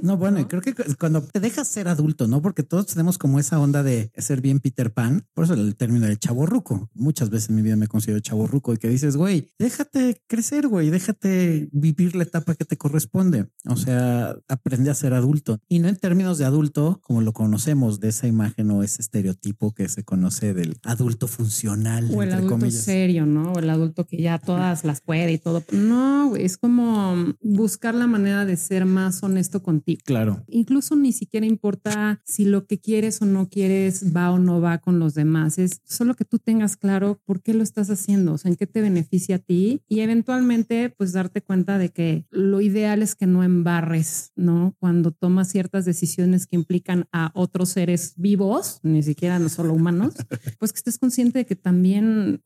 No, 0.03 0.17
bueno, 0.19 0.47
creo 0.49 0.63
que 0.63 0.75
cuando 0.99 1.23
te 1.23 1.41
dejas 1.41 1.69
ser 1.69 1.89
adulto, 1.89 2.27
¿no? 2.27 2.43
Porque 2.43 2.63
todos 2.63 2.87
tenemos 2.87 3.19
como 3.19 3.39
esa 3.39 3.59
onda 3.59 3.83
de 3.83 4.11
ser 4.17 4.41
bien 4.41 4.61
Peter 4.61 4.93
Pan, 4.93 5.27
por 5.35 5.45
eso 5.45 5.55
el 5.55 5.77
término 5.77 6.07
de 6.07 6.17
chavo 6.17 6.47
ruco. 6.47 6.91
Muchas 6.95 7.31
veces 7.31 7.51
en 7.51 7.57
mi 7.57 7.63
vida 7.63 7.77
me 7.77 7.89
considero 7.89 8.21
chavo 8.21 8.47
ruco 8.47 8.73
y 8.75 8.79
que 8.79 8.89
dices, 8.89 9.17
güey, 9.17 9.53
déjate 9.59 10.23
crecer, 10.27 10.69
güey, 10.69 10.91
déjate 10.91 11.69
vivir 11.73 12.15
la 12.17 12.25
etapa 12.25 12.55
que 12.55 12.65
te 12.65 12.77
corresponde. 12.77 13.47
O 13.67 13.77
sea, 13.77 14.37
aprende 14.49 14.91
a 14.91 14.95
ser 14.95 15.15
adulto 15.15 15.61
y 15.69 15.79
no 15.79 15.89
en 15.89 15.97
términos 15.97 16.39
de 16.39 16.45
adulto 16.45 17.01
como 17.03 17.21
lo 17.21 17.33
conocemos, 17.33 18.01
de 18.01 18.09
esa 18.09 18.27
imagen 18.27 18.71
o 18.71 18.83
ese 18.83 19.03
estereotipo 19.03 19.73
que 19.73 19.89
se 19.89 20.05
conoce 20.05 20.55
del 20.55 20.79
adulto 20.83 21.29
funcional. 21.29 22.11
O 22.13 22.23
el 22.23 22.33
adulto 22.33 22.71
serio, 22.71 23.14
¿no? 23.23 23.53
O 23.53 23.59
el 23.61 23.71
adulto 23.71 24.07
que 24.07 24.21
ya 24.21 24.39
todas 24.39 24.85
las 24.85 25.01
puede 25.01 25.33
y 25.33 25.39
todo. 25.39 25.63
No, 25.73 26.35
es 26.37 26.57
como 26.59 27.15
buscar 27.41 27.95
la 27.95 28.07
manera 28.07 28.45
de 28.45 28.57
ser 28.57 28.85
más 28.85 29.23
honesto 29.23 29.63
contigo. 29.63 30.01
Claro. 30.05 30.43
Incluso 30.49 30.97
ni 30.97 31.13
siquiera 31.13 31.47
importa 31.47 32.21
si 32.25 32.45
lo 32.45 32.67
que 32.67 32.81
quieres 32.81 33.23
o 33.23 33.27
no 33.27 33.49
quieres 33.49 34.15
va 34.15 34.31
o 34.31 34.39
no 34.39 34.61
va 34.61 34.79
con 34.79 34.99
los 34.99 35.15
demás. 35.15 35.59
Es 35.59 35.81
solo 35.85 36.15
que 36.15 36.25
tú 36.25 36.39
tengas 36.39 36.77
claro 36.77 37.21
por 37.25 37.43
qué 37.43 37.55
lo 37.55 37.63
estás 37.63 37.91
haciendo, 37.91 38.33
o 38.35 38.39
sea, 38.39 38.51
en 38.51 38.57
qué 38.57 38.67
te 38.67 38.81
beneficia 38.81 39.37
a 39.37 39.39
ti 39.39 39.83
y 39.89 40.01
eventualmente 40.01 40.91
pues 40.91 41.13
darte 41.13 41.43
cuenta 41.43 41.79
de 41.79 41.91
que 41.91 42.27
lo 42.31 42.61
ideal 42.61 43.03
es 43.03 43.15
que 43.15 43.27
no 43.27 43.45
embarres, 43.45 44.33
¿no? 44.37 44.75
Cuando 44.79 45.13
tomas 45.13 45.49
ciertas 45.49 45.85
decisiones 45.85 46.47
que 46.47 46.57
implican 46.57 47.07
a 47.13 47.31
otros 47.35 47.71
seres 47.71 48.15
vivos, 48.17 48.81
ni 48.83 49.03
siquiera 49.03 49.39
no 49.39 49.49
solo 49.49 49.73
humanos, 49.73 50.15
pues 50.59 50.73
que 50.73 50.79
estés 50.79 50.99
consciente 50.99 51.41
de 51.41 51.47
que 51.47 51.57
también 51.57 52.41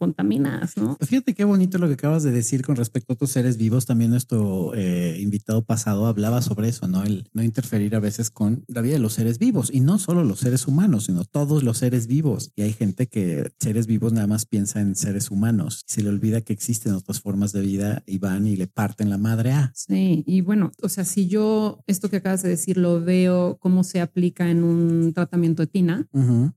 ¿no? 0.77 0.97
Fíjate 1.01 1.35
qué 1.35 1.45
bonito 1.45 1.79
lo 1.79 1.87
que 1.89 1.95
acabas 1.95 2.23
de 2.23 2.31
decir 2.31 2.63
con 2.63 2.77
respecto 2.77 3.13
a 3.13 3.15
otros 3.15 3.31
seres 3.31 3.57
vivos. 3.57 3.87
También 3.87 4.11
nuestro 4.11 4.73
eh, 4.75 5.19
invitado 5.21 5.65
pasado 5.65 6.07
hablaba 6.07 6.43
sobre 6.43 6.69
eso, 6.69 6.89
¿no? 6.89 7.05
El 7.05 7.29
no 7.33 7.43
interferir 7.43 7.95
a 7.95 8.01
veces 8.01 8.31
con 8.31 8.65
la 8.69 8.81
vida 8.81 8.95
de 8.95 9.01
los 9.01 9.15
seres 9.15 9.39
vivos 9.39 9.71
y 9.73 9.81
no 9.81 9.99
solo 9.99 10.25
los 10.25 10.41
seres 10.41 10.67
humanos, 10.67 11.05
sino 11.05 11.25
todos 11.25 11.63
los 11.63 11.79
seres 11.79 12.07
vivos. 12.07 12.53
Y 12.57 12.63
hay 12.63 12.73
gente 12.73 13.07
que 13.07 13.51
seres 13.59 13.87
vivos 13.87 14.13
nada 14.13 14.27
más 14.27 14.47
piensa 14.47 14.81
en 14.81 14.95
seres 14.95 15.31
humanos. 15.31 15.83
Se 15.87 16.03
le 16.03 16.09
olvida 16.09 16.41
que 16.41 16.53
existen 16.53 16.95
otras 16.95 17.21
formas 17.21 17.53
de 17.53 17.61
vida 17.61 18.03
y 18.07 18.19
van 18.19 18.47
y 18.47 18.57
le 18.57 18.67
parten 18.67 19.11
la 19.11 19.19
madre 19.19 19.53
a. 19.53 19.73
Sí, 19.75 20.25
y 20.27 20.41
bueno, 20.41 20.73
o 20.83 20.89
sea, 20.89 21.05
si 21.05 21.29
yo 21.29 21.83
esto 21.87 22.09
que 22.09 22.17
acabas 22.17 22.43
de 22.43 22.49
decir 22.49 22.77
lo 22.79 23.01
veo 23.01 23.59
cómo 23.61 23.85
se 23.85 24.01
aplica 24.01 24.51
en 24.51 24.63
un 24.63 25.13
tratamiento 25.13 25.63
de 25.63 25.67
tina, 25.67 26.09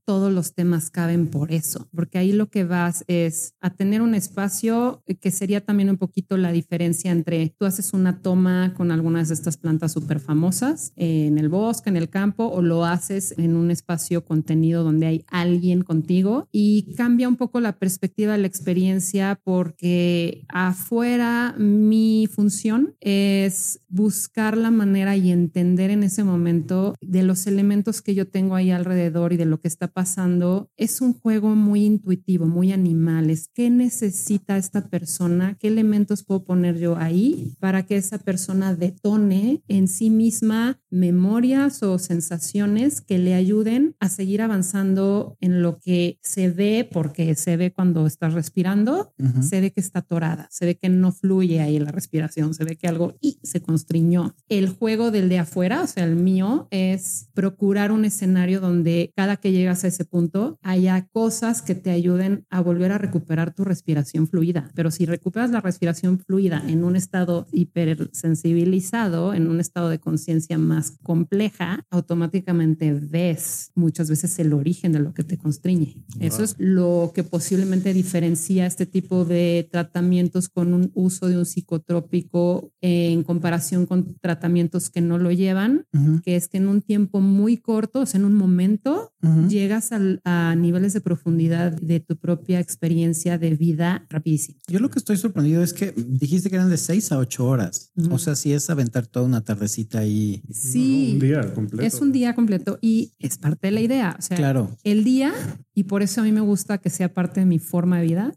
todos 0.04 0.32
los 0.32 0.54
temas 0.54 0.90
caben 0.90 1.28
por 1.28 1.52
eso, 1.52 1.88
porque 1.94 2.18
ahí 2.18 2.32
lo 2.32 2.48
que 2.48 2.64
vas 2.64 3.04
es 3.06 3.54
a 3.60 3.70
tener 3.70 3.91
un 4.00 4.14
espacio 4.14 5.02
que 5.20 5.30
sería 5.30 5.60
también 5.60 5.90
un 5.90 5.98
poquito 5.98 6.36
la 6.36 6.52
diferencia 6.52 7.10
entre 7.10 7.54
tú 7.58 7.66
haces 7.66 7.92
una 7.92 8.22
toma 8.22 8.72
con 8.74 8.90
algunas 8.90 9.28
de 9.28 9.34
estas 9.34 9.56
plantas 9.56 9.92
súper 9.92 10.20
famosas 10.20 10.92
en 10.96 11.38
el 11.38 11.48
bosque, 11.48 11.90
en 11.90 11.96
el 11.96 12.08
campo, 12.08 12.46
o 12.46 12.62
lo 12.62 12.84
haces 12.84 13.34
en 13.36 13.56
un 13.56 13.70
espacio 13.70 14.24
contenido 14.24 14.84
donde 14.84 15.06
hay 15.06 15.24
alguien 15.28 15.82
contigo 15.82 16.48
y 16.52 16.94
cambia 16.96 17.28
un 17.28 17.36
poco 17.36 17.60
la 17.60 17.78
perspectiva 17.78 18.32
de 18.32 18.38
la 18.38 18.46
experiencia 18.46 19.40
porque 19.44 20.44
afuera 20.48 21.54
mi 21.58 22.28
función 22.30 22.94
es 23.00 23.80
buscar 23.88 24.56
la 24.56 24.70
manera 24.70 25.16
y 25.16 25.30
entender 25.30 25.90
en 25.90 26.02
ese 26.02 26.24
momento 26.24 26.94
de 27.00 27.22
los 27.22 27.46
elementos 27.46 28.02
que 28.02 28.14
yo 28.14 28.28
tengo 28.28 28.54
ahí 28.54 28.70
alrededor 28.70 29.32
y 29.32 29.36
de 29.36 29.44
lo 29.44 29.60
que 29.60 29.68
está 29.68 29.88
pasando. 29.88 30.70
Es 30.76 31.00
un 31.00 31.12
juego 31.12 31.54
muy 31.54 31.84
intuitivo, 31.84 32.46
muy 32.46 32.72
animal. 32.72 33.30
Es 33.30 33.48
qué 33.52 33.70
necesita 33.82 34.56
esta 34.56 34.88
persona, 34.88 35.56
qué 35.58 35.68
elementos 35.68 36.22
puedo 36.22 36.44
poner 36.44 36.78
yo 36.78 36.96
ahí 36.96 37.54
para 37.58 37.84
que 37.84 37.96
esa 37.96 38.18
persona 38.18 38.74
detone 38.74 39.62
en 39.68 39.88
sí 39.88 40.10
misma 40.10 40.80
memorias 40.90 41.82
o 41.82 41.98
sensaciones 41.98 43.00
que 43.00 43.18
le 43.18 43.34
ayuden 43.34 43.96
a 43.98 44.08
seguir 44.08 44.42
avanzando 44.42 45.36
en 45.40 45.62
lo 45.62 45.78
que 45.78 46.18
se 46.22 46.50
ve, 46.50 46.88
porque 46.90 47.34
se 47.34 47.56
ve 47.56 47.72
cuando 47.72 48.06
estás 48.06 48.34
respirando, 48.34 49.12
se 49.40 49.60
ve 49.60 49.72
que 49.72 49.80
está 49.80 50.00
atorada, 50.00 50.48
se 50.50 50.66
ve 50.66 50.76
que 50.76 50.88
no 50.88 51.12
fluye 51.12 51.60
ahí 51.60 51.78
la 51.78 51.90
respiración, 51.90 52.54
se 52.54 52.64
ve 52.64 52.76
que 52.76 52.88
algo 52.88 53.16
y 53.20 53.38
se 53.42 53.60
constriñó. 53.60 54.34
El 54.48 54.68
juego 54.68 55.10
del 55.10 55.28
de 55.28 55.38
afuera, 55.38 55.82
o 55.82 55.86
sea, 55.86 56.04
el 56.04 56.16
mío, 56.16 56.68
es 56.70 57.28
procurar 57.34 57.90
un 57.90 58.04
escenario 58.04 58.60
donde 58.60 59.12
cada 59.16 59.36
que 59.38 59.52
llegas 59.52 59.84
a 59.84 59.88
ese 59.88 60.04
punto 60.04 60.58
haya 60.62 61.08
cosas 61.12 61.62
que 61.62 61.74
te 61.74 61.90
ayuden 61.90 62.46
a 62.50 62.60
volver 62.60 62.92
a 62.92 62.98
recuperar 62.98 63.54
tu 63.54 63.64
respiración 63.72 64.28
fluida. 64.28 64.70
Pero 64.74 64.90
si 64.90 65.06
recuperas 65.06 65.50
la 65.50 65.60
respiración 65.60 66.18
fluida 66.18 66.62
en 66.66 66.84
un 66.84 66.94
estado 66.94 67.46
hipersensibilizado, 67.52 69.34
en 69.34 69.48
un 69.48 69.58
estado 69.60 69.88
de 69.88 69.98
conciencia 69.98 70.58
más 70.58 70.98
compleja, 71.02 71.84
automáticamente 71.90 72.92
ves 72.92 73.70
muchas 73.74 74.08
veces 74.08 74.38
el 74.38 74.52
origen 74.52 74.92
de 74.92 75.00
lo 75.00 75.14
que 75.14 75.24
te 75.24 75.38
constriñe. 75.38 75.96
Eso 76.20 76.42
es 76.44 76.54
lo 76.58 77.12
que 77.14 77.24
posiblemente 77.24 77.94
diferencia 77.94 78.66
este 78.66 78.86
tipo 78.86 79.24
de 79.24 79.68
tratamientos 79.70 80.48
con 80.48 80.74
un 80.74 80.90
uso 80.94 81.28
de 81.28 81.38
un 81.38 81.46
psicotrópico 81.46 82.72
en 82.80 83.22
comparación 83.22 83.86
con 83.86 84.16
tratamientos 84.20 84.90
que 84.90 85.00
no 85.00 85.18
lo 85.18 85.32
llevan, 85.32 85.86
que 86.22 86.36
es 86.36 86.48
que 86.48 86.58
en 86.58 86.68
un 86.68 86.82
tiempo 86.82 87.20
muy 87.20 87.56
corto, 87.56 88.00
o 88.00 88.06
sea, 88.06 88.18
en 88.18 88.26
un 88.26 88.34
momento, 88.34 89.12
llegas 89.48 89.90
a 90.24 90.54
niveles 90.56 90.92
de 90.92 91.00
profundidad 91.00 91.72
de 91.72 92.00
tu 92.00 92.16
propia 92.16 92.60
experiencia 92.60 93.38
de 93.38 93.56
vida 93.62 94.06
rapidísimo. 94.10 94.58
Yo 94.66 94.80
lo 94.80 94.90
que 94.90 94.98
estoy 94.98 95.16
sorprendido 95.16 95.62
es 95.62 95.72
que 95.72 95.94
dijiste 95.96 96.50
que 96.50 96.56
eran 96.56 96.68
de 96.68 96.76
seis 96.76 97.12
a 97.12 97.18
ocho 97.18 97.46
horas. 97.46 97.92
O 98.10 98.18
sea, 98.18 98.34
si 98.34 98.52
es 98.52 98.68
aventar 98.70 99.06
toda 99.06 99.24
una 99.24 99.42
tardecita 99.42 100.00
ahí. 100.00 100.42
Sí. 100.50 101.12
un 101.14 101.20
día 101.20 101.54
completo. 101.54 101.86
Es 101.86 102.00
un 102.00 102.10
día 102.10 102.34
completo 102.34 102.78
y 102.82 103.12
es 103.20 103.38
parte 103.38 103.68
de 103.68 103.70
la 103.70 103.80
idea. 103.80 104.16
O 104.18 104.22
sea, 104.22 104.36
claro. 104.36 104.76
el 104.82 105.04
día, 105.04 105.32
y 105.74 105.84
por 105.84 106.02
eso 106.02 106.20
a 106.20 106.24
mí 106.24 106.32
me 106.32 106.40
gusta 106.40 106.78
que 106.78 106.90
sea 106.90 107.12
parte 107.12 107.40
de 107.40 107.46
mi 107.46 107.58
forma 107.58 107.98
de 107.98 108.06
vida, 108.06 108.34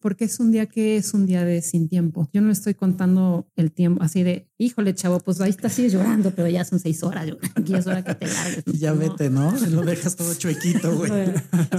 porque 0.00 0.24
es 0.24 0.40
un 0.40 0.52
día 0.52 0.66
que 0.66 0.96
es 0.96 1.14
un 1.14 1.26
día 1.26 1.44
de 1.44 1.62
sin 1.62 1.88
tiempo. 1.88 2.28
Yo 2.32 2.40
no 2.40 2.52
estoy 2.52 2.74
contando 2.74 3.48
el 3.56 3.72
tiempo 3.72 4.02
así 4.02 4.22
de, 4.22 4.48
híjole, 4.58 4.94
chavo, 4.94 5.20
pues 5.20 5.40
ahí 5.40 5.50
estás 5.50 5.76
llorando, 5.76 6.30
pero 6.32 6.48
ya 6.48 6.64
son 6.64 6.78
seis 6.78 7.02
horas. 7.02 7.26
Aquí 7.54 7.74
es 7.74 7.86
hora 7.86 8.04
que 8.04 8.14
te 8.14 8.26
largues. 8.26 8.64
Ya 8.78 8.92
vete, 8.92 9.30
¿no? 9.30 9.54
Lo 9.70 9.82
dejas 9.82 10.16
todo 10.16 10.34
chuequito, 10.34 10.94
güey. 10.96 11.10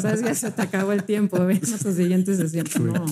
Sabes, 0.01 0.21
ya 0.23 0.33
se 0.33 0.51
te 0.51 0.61
acabó 0.63 0.91
el 0.91 1.03
tiempo. 1.03 1.37
Ven 1.45 1.57
a 1.57 1.77
tus 1.77 1.95
siguientes 1.95 2.37
sesiones. 2.37 2.79
No. 2.79 3.05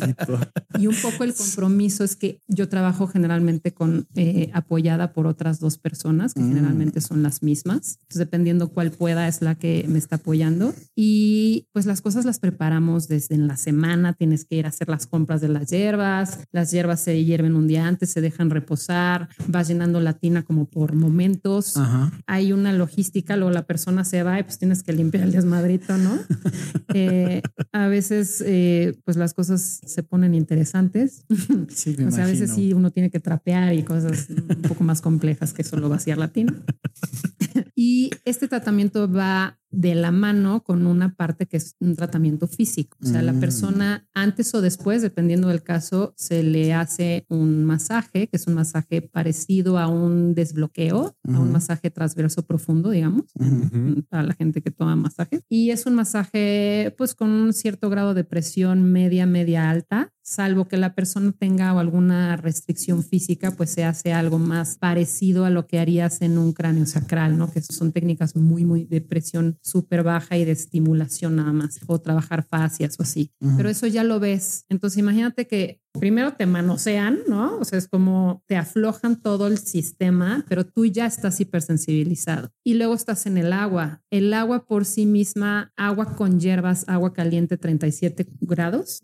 Y 0.80 0.88
un 0.88 0.96
poco 0.96 1.24
el 1.24 1.34
compromiso 1.34 2.04
es 2.04 2.15
que 2.15 2.42
yo 2.48 2.68
trabajo 2.68 3.08
generalmente 3.08 3.74
con 3.74 4.08
eh, 4.15 4.50
apoyada 4.54 5.13
por 5.13 5.27
otras 5.27 5.60
dos 5.60 5.77
personas 5.77 6.34
que 6.34 6.42
mm. 6.42 6.48
generalmente 6.48 7.01
son 7.01 7.22
las 7.22 7.44
mismas. 7.44 8.00
Entonces, 8.01 8.20
dependiendo 8.20 8.70
cuál 8.70 8.92
pueda, 8.92 9.27
es 9.27 9.42
la 9.42 9.56
que 9.56 9.86
me 9.88 10.00
está 10.00 10.15
apoyando. 10.18 10.74
Y 10.96 11.68
pues 11.75 11.86
las 11.86 12.01
cosas 12.01 12.24
las 12.24 12.39
preparamos 12.39 13.10
desde 13.10 13.36
en 13.36 13.48
la 13.48 13.58
semana, 13.58 14.13
tienes 14.13 14.46
que 14.46 14.55
ir 14.55 14.65
a 14.65 14.70
hacer 14.70 14.88
las 14.88 15.08
compras 15.08 15.41
de 15.41 15.50
las 15.50 15.70
hierbas, 15.70 16.39
las 16.53 16.72
hierbas 16.72 17.01
se 17.01 17.22
hierven 17.25 17.53
un 17.53 17.67
día 17.67 17.86
antes, 17.86 18.12
se 18.12 18.22
dejan 18.22 18.50
reposar, 18.50 19.27
vas 19.50 19.67
llenando 19.67 20.00
la 20.00 20.13
tina 20.13 20.44
como 20.44 20.70
por 20.70 20.96
momentos, 20.96 21.75
Ajá. 21.75 22.13
hay 22.27 22.53
una 22.53 22.72
logística, 22.72 23.36
luego 23.36 23.51
la 23.51 23.67
persona 23.67 24.05
se 24.05 24.24
va 24.24 24.39
y 24.39 24.44
pues 24.44 24.58
tienes 24.58 24.84
que 24.84 24.94
limpiar 24.94 25.25
el 25.25 25.34
desmadrito, 25.34 25.98
¿no? 25.98 26.17
Eh, 26.98 27.41
a 27.74 27.88
veces 27.89 28.41
eh, 28.46 28.98
pues 29.03 29.17
las 29.17 29.34
cosas 29.34 29.82
se 29.86 30.01
ponen 30.01 30.34
interesantes. 30.34 31.25
Sí, 31.67 31.94
me 31.98 32.05
o 32.05 32.12
sea, 32.12 32.24
a 32.24 32.27
veces 32.27 32.51
sí 32.53 32.72
uno 32.72 32.89
tiene 32.89 33.10
que 33.10 33.20
trapear 33.20 33.74
y 33.74 33.84
cosas 33.84 34.29
un 34.29 34.62
poco 34.62 34.86
más 34.86 35.01
complejas 35.01 35.51
que 35.51 35.65
solo 35.65 35.89
vaciar 35.89 36.17
la 36.17 36.29
tina. 36.29 36.53
y 37.75 38.12
este 38.24 38.48
tratamiento 38.48 39.12
va 39.12 39.60
de 39.75 39.96
la 39.96 40.12
mano 40.12 40.63
con 40.63 40.88
una 40.88 41.15
parte 41.15 41.46
que 41.48 41.58
es 41.58 41.75
un 41.79 41.96
tratamiento 41.96 42.48
físico. 42.48 42.98
O 43.03 43.05
sea, 43.05 43.22
la 43.22 43.34
Mm. 43.34 43.39
persona 43.39 44.08
antes 44.13 44.53
o 44.55 44.62
después, 44.62 45.01
dependiendo 45.01 45.50
del 45.50 45.62
caso, 45.63 46.13
se 46.17 46.44
le 46.44 46.74
hace 46.74 47.25
un 47.29 47.65
masaje, 47.65 48.27
que 48.27 48.38
es 48.38 48.48
un 48.48 48.53
masaje 48.53 49.01
parecido 49.01 49.77
a 49.77 49.88
un 49.88 50.34
desbloqueo, 50.34 51.15
a 51.24 51.39
un 51.39 51.51
masaje 51.51 51.91
transverso 51.91 52.44
profundo, 52.46 52.89
digamos, 52.89 53.25
Ujú. 53.36 54.03
para 54.10 54.24
la 54.24 54.34
gente 54.34 54.62
que 54.62 54.72
toma 54.72 54.96
masaje. 54.96 55.41
Y 55.50 55.72
es 55.72 55.86
un 55.86 55.96
masaje 55.96 56.94
pues 56.98 57.13
con 57.13 57.29
un 57.29 57.53
cierto 57.53 57.89
grado 57.89 58.13
de 58.13 58.24
presión 58.24 58.84
media, 58.91 59.25
media 59.25 59.70
alta, 59.70 60.12
salvo 60.25 60.67
que 60.67 60.77
la 60.77 60.96
persona 60.96 61.32
tenga 61.32 61.70
alguna 61.70 62.36
restricción 62.36 63.03
física, 63.03 63.51
pues 63.51 63.70
se 63.70 63.84
hace 63.84 64.12
algo 64.12 64.39
más 64.39 64.77
parecido 64.77 65.46
a 65.46 65.51
lo 65.51 65.67
que 65.67 65.79
harías 65.79 66.22
en 66.22 66.39
un 66.39 66.51
cráneo 66.51 66.88
sacral, 66.88 67.38
¿no? 67.38 67.51
Que 67.51 67.62
son 67.62 67.91
técnicas 67.91 68.36
muy, 68.36 68.65
muy 68.65 68.86
de 68.86 69.01
presión 69.01 69.60
súper 69.62 70.01
baja 70.01 70.36
y 70.36 70.44
de 70.44 70.51
estimulación 70.51 71.36
nada 71.36 71.53
más, 71.53 71.79
o 71.86 72.01
trabajar 72.01 72.44
fascias 72.44 73.00
o 73.00 73.03
así. 73.03 73.32
Pero 73.55 73.70
eso 73.70 73.86
ya 73.86 74.03
lo 74.03 74.20
ves. 74.20 74.65
Entonces 74.67 74.98
imagínate 74.98 75.46
que 75.46 75.79
primero 76.00 76.34
te 76.34 76.46
manosean, 76.46 77.20
¿no? 77.28 77.58
O 77.58 77.66
sea, 77.66 77.78
es 77.80 77.88
como 77.88 78.44
te 78.48 78.56
aflojan 78.58 79.22
todo 79.22 79.48
el 79.48 79.58
sistema, 79.58 80.46
pero 80.48 80.66
tú 80.66 80.86
ya 80.86 81.06
estás 81.06 81.40
hipersensibilizado. 81.40 82.52
Y 82.64 82.75
luego 82.75 82.94
estás 82.94 83.25
en 83.25 83.38
el 83.38 83.54
agua. 83.54 84.04
El 84.10 84.34
agua 84.34 84.66
por 84.66 84.86
sí 84.86 85.06
misma, 85.06 85.72
agua 85.75 86.16
con 86.16 86.40
hierbas, 86.40 86.86
agua 86.88 87.14
caliente 87.14 87.58
37 87.58 88.28
grados 88.42 89.02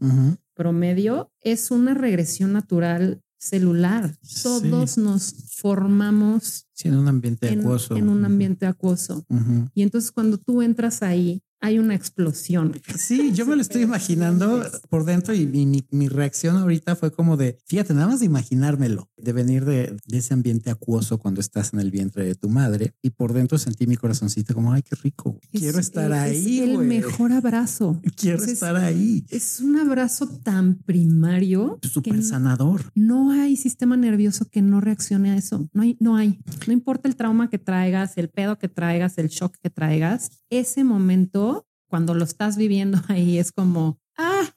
promedio, 0.54 1.32
es 1.42 1.72
una 1.72 1.94
regresión 1.96 2.54
natural 2.54 3.22
celular. 3.40 4.16
Sí. 4.22 4.44
Todos 4.44 4.98
nos 4.98 5.34
formamos 5.56 6.68
Sí, 6.74 6.88
en 6.88 6.96
un 6.98 7.08
ambiente 7.08 7.50
en, 7.50 7.62
acuoso. 7.62 7.96
en 7.96 8.10
un 8.10 8.26
ambiente 8.26 8.66
acuoso. 8.66 9.26
Y 9.74 9.82
entonces 9.82 10.12
cuando 10.12 10.38
tú 10.38 10.62
entras 10.62 11.02
ahí, 11.02 11.42
hay 11.62 11.80
una 11.80 11.96
explosión. 11.96 12.74
Sí, 12.98 13.32
yo 13.34 13.46
me 13.46 13.56
lo 13.56 13.62
estoy 13.62 13.84
imaginando 13.84 14.64
por 14.90 15.06
dentro 15.06 15.34
y, 15.34 15.46
mi, 15.46 15.84
mi 15.92 16.08
reacción 16.08 16.58
ahorita 16.58 16.96
fue 16.96 17.12
como 17.12 17.38
de, 17.38 17.58
fíjate, 17.68 17.94
nada 17.94 18.08
más 18.08 18.20
de 18.20 18.26
imaginármelo, 18.26 19.10
de 19.18 19.32
venir 19.34 19.64
de, 19.66 19.96
de 20.08 20.18
ese 20.18 20.34
ambiente 20.34 20.70
acuoso 20.72 21.20
cuando 21.20 21.40
estás 21.40 21.74
en 21.74 21.80
el 21.80 21.92
vientre 21.92 22.26
de 22.26 22.36
tu 22.36 22.50
madre 22.50 22.96
y 23.02 23.12
por 23.12 23.34
dentro 23.34 23.58
sentí 23.58 23.86
mi 23.88 23.96
corazoncito 23.96 24.54
como, 24.54 24.74
ay, 24.74 24.82
qué 24.82 24.96
rico, 24.96 25.40
quiero 25.52 25.80
Es- 25.80 25.88
estar 25.88 26.12
es 26.12 26.18
ahí, 26.18 26.60
el 26.60 26.76
güey. 26.76 26.88
mejor 26.88 27.32
abrazo. 27.32 28.00
Quiero 28.16 28.36
Entonces, 28.38 28.54
estar 28.54 28.76
ahí. 28.76 29.26
Es 29.30 29.60
un 29.60 29.78
abrazo 29.78 30.28
tan 30.28 30.76
primario 30.76 31.80
Súper 31.84 32.24
sanador. 32.24 32.92
no 32.96 33.32
hay 33.32 33.56
sistema 33.56 33.98
nervioso 33.98 34.46
que 34.46 34.62
no 34.62 34.82
reaccione 34.82 35.32
a 35.32 35.38
eso. 35.38 35.70
No 35.74 35.84
hay, 35.84 35.98
no 36.00 36.16
hay. 36.16 36.40
No 36.68 36.74
importa 36.74 37.08
el 37.08 37.16
trauma 37.16 37.50
que 37.50 37.58
traigas, 37.60 38.18
el 38.18 38.30
pedo 38.30 38.58
que 38.58 38.68
traigas, 38.68 39.18
el 39.18 39.28
shock 39.30 39.56
que 39.62 39.70
traigas. 39.70 40.30
Ese 40.50 40.84
momento, 40.84 41.51
cuando 41.92 42.16
lo 42.16 42.24
estás 42.24 42.58
viviendo 42.58 43.00
ahí, 43.10 43.38
es 43.38 43.52
como, 43.52 44.00
ah, 44.18 44.50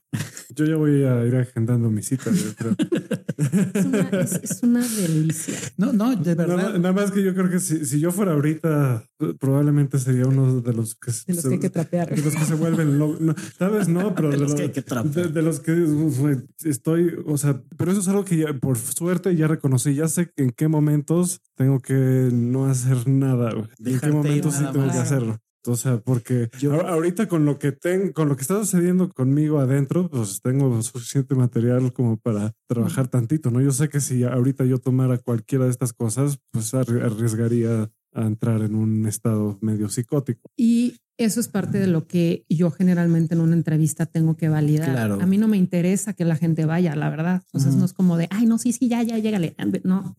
Yo 0.55 0.65
ya 0.65 0.77
voy 0.77 1.03
a 1.05 1.27
ir 1.27 1.35
agendando 1.37 1.91
mi 1.91 2.03
cita. 2.03 2.31
yo 2.31 2.55
creo. 2.57 2.77
es 3.75 3.85
una, 3.85 4.09
es- 4.21 4.41
es 4.45 4.63
una 4.63 4.87
delicia. 4.87 5.55
No, 5.77 5.93
no, 5.93 6.15
de 6.15 6.35
verdad. 6.37 6.79
nada 6.79 6.93
más 6.93 7.11
que 7.11 7.23
yo 7.25 7.35
creo 7.35 7.51
que 7.51 7.59
si, 7.59 7.85
si 7.85 7.99
yo 7.99 8.13
fuera 8.13 8.33
ahorita, 8.35 9.05
probablemente 9.41 9.99
sería 9.99 10.27
uno 10.29 10.61
de 10.61 10.73
los 10.73 10.95
que, 10.95 11.11
De 11.27 11.35
los 11.35 11.43
se, 11.43 11.49
que 11.49 11.55
hay 11.55 11.61
que 11.61 11.71
trapear. 11.71 12.09
de 12.15 12.23
los 12.23 12.35
que 12.37 12.45
se 12.45 12.55
vuelven 12.55 12.99
locos. 12.99 13.21
No, 13.21 13.35
tal 13.59 13.73
vez 13.73 13.89
no, 13.89 14.15
pero 14.15 14.29
De 14.31 14.37
de, 14.37 14.43
los 14.43 14.51
lo- 14.53 14.57
que 14.57 14.63
hay 14.63 14.71
que 14.71 14.83
trapear. 14.83 15.15
de- 15.15 15.33
de 15.33 15.43
los 15.43 15.59
que 15.61 15.73
uf, 15.73 16.19
güey, 16.21 16.37
estoy, 16.63 17.13
o 17.27 17.37
sea, 17.37 17.61
pero 17.77 17.91
eso 17.91 18.01
es 18.01 18.09
algo 18.09 18.25
que 18.25 18.37
ya, 18.37 18.53
por 18.55 18.79
suerte 18.79 19.35
ya 19.35 19.49
reconocí. 19.49 19.95
Ya 19.95 20.07
sé 20.07 20.31
en 20.37 20.51
qué 20.51 20.69
momentos 20.69 21.41
tengo 21.57 21.81
que 21.81 22.29
no 22.33 22.67
hacer 22.67 23.09
nada. 23.09 23.53
güey. 23.53 23.67
En 23.85 23.99
qué 23.99 24.11
momentos 24.11 24.55
sí 24.55 24.65
tengo 24.73 24.87
que 24.93 24.99
hacerlo. 24.99 25.39
O 25.67 25.77
sea, 25.77 25.99
porque 25.99 26.51
Yo- 26.59 26.73
ahor- 26.73 26.87
ahorita 26.89 27.27
con 27.29 27.45
lo 27.45 27.59
que 27.59 27.73
tengo, 27.73 28.13
con 28.13 28.29
lo 28.29 28.37
que 28.37 28.43
está 28.43 28.59
sucediendo 28.59 29.09
conmigo 29.11 29.59
adentro, 29.61 30.09
pues 30.11 30.41
tengo 30.43 30.81
suficiente 30.83 31.35
material 31.35 31.93
como 31.93 32.17
para 32.19 32.53
trabajar 32.69 33.09
tantito, 33.09 33.51
¿no? 33.51 33.61
Yo 33.61 33.73
sé 33.73 33.89
que 33.89 34.01
si 34.01 34.25
ahorita 34.25 34.65
yo 34.65 34.79
tomara 34.79 35.19
cualquiera 35.19 35.65
de 35.65 35.71
estas 35.71 35.93
cosas, 35.93 36.39
pues 36.51 36.75
arri- 36.75 37.03
arriesgaría 37.03 37.91
a 38.13 38.27
entrar 38.27 38.63
en 38.63 38.75
un 38.75 39.07
estado 39.07 39.59
medio 39.61 39.89
psicótico. 39.89 40.49
Y 40.57 40.97
eso 41.17 41.41
es 41.41 41.49
parte 41.49 41.79
de 41.79 41.87
lo 41.87 42.07
que 42.07 42.45
yo 42.49 42.71
generalmente 42.71 43.35
en 43.35 43.41
una 43.41 43.55
entrevista 43.55 44.07
tengo 44.07 44.37
que 44.37 44.49
validar. 44.49 44.91
Claro. 44.91 45.19
A 45.21 45.27
mí 45.27 45.39
no 45.39 45.47
me 45.47 45.57
interesa 45.57 46.13
que 46.13 46.25
la 46.25 46.37
gente 46.37 46.65
vaya, 46.65 46.97
la 46.97 47.09
verdad. 47.09 47.43
Entonces 47.47 47.77
no 47.77 47.85
es 47.85 47.93
como 47.93 48.17
de, 48.17 48.27
ay, 48.31 48.47
no, 48.47 48.59
sí, 48.59 48.73
sí, 48.73 48.89
ya, 48.89 49.03
ya, 49.03 49.19
llégale. 49.19 49.55
No, 49.85 50.17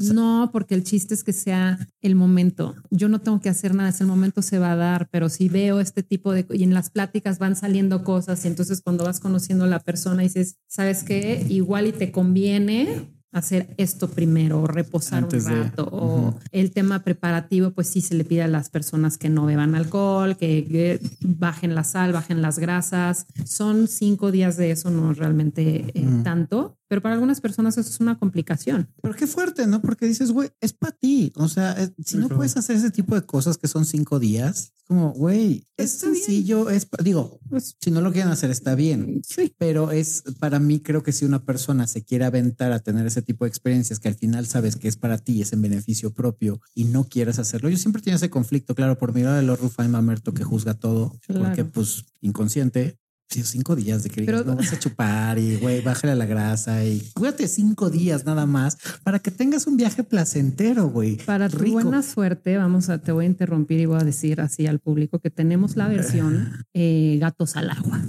No, 0.00 0.50
porque 0.52 0.74
el 0.74 0.84
chiste 0.84 1.14
es 1.14 1.22
que 1.22 1.32
sea 1.32 1.78
el 2.00 2.14
momento. 2.14 2.74
Yo 2.90 3.08
no 3.08 3.20
tengo 3.20 3.40
que 3.40 3.50
hacer 3.50 3.74
nada, 3.74 3.90
ese 3.90 4.04
momento 4.04 4.40
se 4.42 4.58
va 4.58 4.72
a 4.72 4.76
dar, 4.76 5.08
pero 5.10 5.28
si 5.28 5.48
veo 5.48 5.80
este 5.80 6.02
tipo 6.02 6.32
de 6.32 6.46
y 6.50 6.62
en 6.62 6.74
las 6.74 6.90
pláticas 6.90 7.38
van 7.38 7.56
saliendo 7.56 8.02
cosas 8.04 8.44
y 8.44 8.48
entonces 8.48 8.80
cuando 8.82 9.04
vas 9.04 9.20
conociendo 9.20 9.64
a 9.64 9.68
la 9.68 9.80
persona 9.80 10.22
dices, 10.22 10.56
¿sabes 10.66 11.02
qué? 11.02 11.44
Igual 11.48 11.88
y 11.88 11.92
te 11.92 12.10
conviene 12.10 13.12
hacer 13.32 13.74
esto 13.78 14.08
primero, 14.08 14.60
o 14.60 14.66
reposar 14.66 15.24
Antes 15.24 15.46
un 15.46 15.50
de- 15.52 15.62
rato, 15.64 15.88
o 15.90 16.34
el 16.52 16.70
tema 16.70 17.02
preparativo, 17.02 17.70
pues 17.70 17.88
sí 17.88 18.00
se 18.02 18.14
le 18.14 18.24
pide 18.24 18.42
a 18.42 18.48
las 18.48 18.68
personas 18.68 19.16
que 19.18 19.30
no 19.30 19.46
beban 19.46 19.74
alcohol, 19.74 20.36
que, 20.36 20.64
que 20.64 21.00
bajen 21.22 21.74
la 21.74 21.82
sal, 21.84 22.12
bajen 22.12 22.42
las 22.42 22.58
grasas. 22.58 23.26
Son 23.44 23.88
cinco 23.88 24.30
días 24.30 24.56
de 24.56 24.70
eso, 24.70 24.90
no 24.90 25.12
realmente 25.14 25.86
eh, 25.94 26.06
tanto, 26.22 26.76
pero 26.92 27.00
para 27.00 27.14
algunas 27.14 27.40
personas 27.40 27.78
eso 27.78 27.88
es 27.88 28.00
una 28.00 28.18
complicación. 28.18 28.90
Pero 29.00 29.14
qué 29.14 29.26
fuerte, 29.26 29.66
¿no? 29.66 29.80
Porque 29.80 30.04
dices, 30.06 30.30
güey, 30.30 30.50
es 30.60 30.74
para 30.74 30.92
ti. 30.94 31.32
O 31.36 31.48
sea, 31.48 31.72
eh, 31.82 31.90
si 32.04 32.18
no 32.18 32.28
puedes 32.28 32.54
hacer 32.58 32.76
ese 32.76 32.90
tipo 32.90 33.14
de 33.14 33.22
cosas 33.22 33.56
que 33.56 33.66
son 33.66 33.86
cinco 33.86 34.18
días, 34.18 34.74
es 34.76 34.82
como, 34.86 35.12
güey, 35.14 35.64
es 35.78 35.94
Está 35.94 36.08
bien. 36.10 36.16
sencillo, 36.16 36.68
es, 36.68 36.86
digo, 37.02 37.40
Pues 37.48 37.76
si 37.80 37.90
no 37.90 38.02
lo 38.02 38.12
quieren 38.12 38.30
hacer 38.30 38.50
está 38.50 38.74
bien, 38.74 39.22
sí. 39.26 39.54
pero 39.56 39.90
es 39.90 40.22
para 40.38 40.58
mí 40.58 40.80
creo 40.80 41.02
que 41.02 41.12
si 41.12 41.24
una 41.24 41.46
persona 41.46 41.86
se 41.86 42.04
quiere 42.04 42.26
aventar 42.26 42.72
a 42.72 42.80
tener 42.80 43.06
ese 43.06 43.22
tipo 43.22 43.46
de 43.46 43.48
experiencias 43.48 43.98
que 43.98 44.08
al 44.08 44.14
final 44.16 44.44
sabes 44.46 44.76
que 44.76 44.88
es 44.88 44.98
para 44.98 45.16
ti, 45.16 45.40
es 45.40 45.54
en 45.54 45.62
beneficio 45.62 46.12
propio 46.12 46.60
y 46.74 46.84
no 46.84 47.04
quieres 47.04 47.38
hacerlo. 47.38 47.70
Yo 47.70 47.78
siempre 47.78 48.02
tengo 48.02 48.16
ese 48.16 48.28
conflicto, 48.28 48.74
claro, 48.74 48.98
por 48.98 49.14
mi 49.14 49.22
lado 49.22 49.36
de 49.36 49.42
los 49.42 49.58
Rufain 49.58 49.90
Mamerto 49.90 50.34
que 50.34 50.44
juzga 50.44 50.74
todo, 50.74 51.18
Claro. 51.26 51.46
porque 51.46 51.64
pues 51.64 52.04
inconsciente. 52.20 52.98
Cinco 53.32 53.74
días 53.74 54.02
de 54.02 54.10
que 54.10 54.22
Pero- 54.24 54.44
no 54.44 54.56
vas 54.56 54.72
a 54.72 54.78
chupar 54.78 55.38
y 55.38 55.56
güey, 55.56 55.80
bájale 55.80 56.12
a 56.12 56.16
la 56.16 56.26
grasa 56.26 56.84
y 56.84 57.00
cuídate 57.14 57.48
cinco 57.48 57.88
días 57.88 58.24
nada 58.26 58.44
más 58.46 58.76
para 59.02 59.18
que 59.18 59.30
tengas 59.30 59.66
un 59.66 59.76
viaje 59.76 60.04
placentero, 60.04 60.88
güey. 60.88 61.16
Para 61.16 61.48
tu 61.48 61.58
buena 61.72 62.02
suerte, 62.02 62.56
vamos 62.58 62.88
a, 62.90 62.98
te 62.98 63.12
voy 63.12 63.24
a 63.24 63.28
interrumpir 63.28 63.80
y 63.80 63.86
voy 63.86 64.00
a 64.00 64.04
decir 64.04 64.40
así 64.40 64.66
al 64.66 64.78
público 64.78 65.18
que 65.18 65.30
tenemos 65.30 65.76
la 65.76 65.88
versión 65.88 66.64
eh, 66.74 67.16
gatos 67.20 67.56
al 67.56 67.70
agua, 67.70 68.00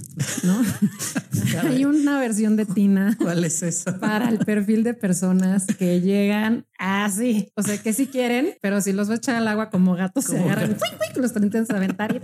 ¿no? 0.43 0.62
Hay 1.61 1.85
una 1.85 2.19
versión 2.19 2.55
de 2.55 2.65
Tina 2.65 3.15
¿Cuál 3.21 3.43
es 3.45 3.61
eso? 3.63 3.99
para 3.99 4.29
el 4.29 4.39
perfil 4.39 4.83
de 4.83 4.93
personas 4.93 5.65
que 5.67 6.01
llegan 6.01 6.65
así, 6.77 7.51
o 7.55 7.61
sea, 7.63 7.77
que 7.77 7.93
sí 7.93 8.07
quieren, 8.07 8.49
pero 8.61 8.81
si 8.81 8.91
los 8.93 9.09
va 9.09 9.13
a 9.13 9.17
echar 9.17 9.35
al 9.35 9.47
agua 9.47 9.69
como 9.69 9.95
gatos, 9.95 10.25
se 10.25 10.37
agarran. 10.39 10.75
¡fuic, 10.75 10.97
fuic! 10.97 11.17
los 11.17 11.35
intentan 11.43 11.77
aventar 11.77 12.15
y 12.15 12.19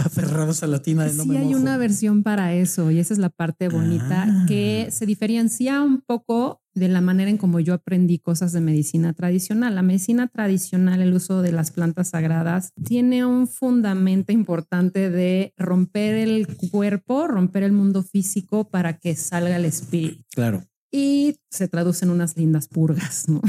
Aferrados 0.00 0.62
a 0.62 0.66
la 0.66 0.80
tina 0.82 1.04
de 1.04 1.12
no 1.14 1.22
sí 1.24 1.28
me 1.28 1.38
hay 1.38 1.44
mojo. 1.46 1.58
una 1.60 1.76
versión 1.76 2.22
para 2.22 2.54
eso 2.54 2.90
y 2.90 2.98
esa 2.98 3.14
es 3.14 3.18
la 3.18 3.30
parte 3.30 3.68
bonita 3.68 4.24
Ah. 4.28 4.44
que 4.48 4.88
se 4.90 5.06
diferencia 5.06 5.82
un 5.82 6.00
poco 6.00 6.60
de 6.74 6.88
la 6.88 7.00
manera 7.00 7.30
en 7.30 7.36
como 7.36 7.60
yo 7.60 7.74
aprendí 7.74 8.18
cosas 8.18 8.52
de 8.52 8.60
medicina 8.60 9.12
tradicional. 9.12 9.74
La 9.74 9.82
medicina 9.82 10.28
tradicional, 10.28 11.00
el 11.02 11.12
uso 11.12 11.42
de 11.42 11.52
las 11.52 11.70
plantas 11.70 12.10
sagradas, 12.10 12.72
tiene 12.84 13.24
un 13.24 13.46
fundamento 13.46 14.32
importante 14.32 15.10
de 15.10 15.52
romper 15.56 16.14
el 16.16 16.46
cuerpo, 16.70 17.26
romper 17.26 17.62
el 17.62 17.72
mundo 17.72 18.02
físico 18.02 18.68
para 18.68 18.98
que 18.98 19.16
salga 19.16 19.56
el 19.56 19.64
espíritu. 19.64 20.22
Claro. 20.30 20.64
Y 20.92 21.36
se 21.50 21.68
traduce 21.68 22.04
en 22.04 22.10
unas 22.10 22.36
lindas 22.36 22.66
purgas, 22.66 23.28
¿no? 23.28 23.40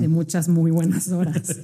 De 0.00 0.08
muchas 0.08 0.48
muy 0.48 0.72
buenas 0.72 1.08
horas. 1.12 1.60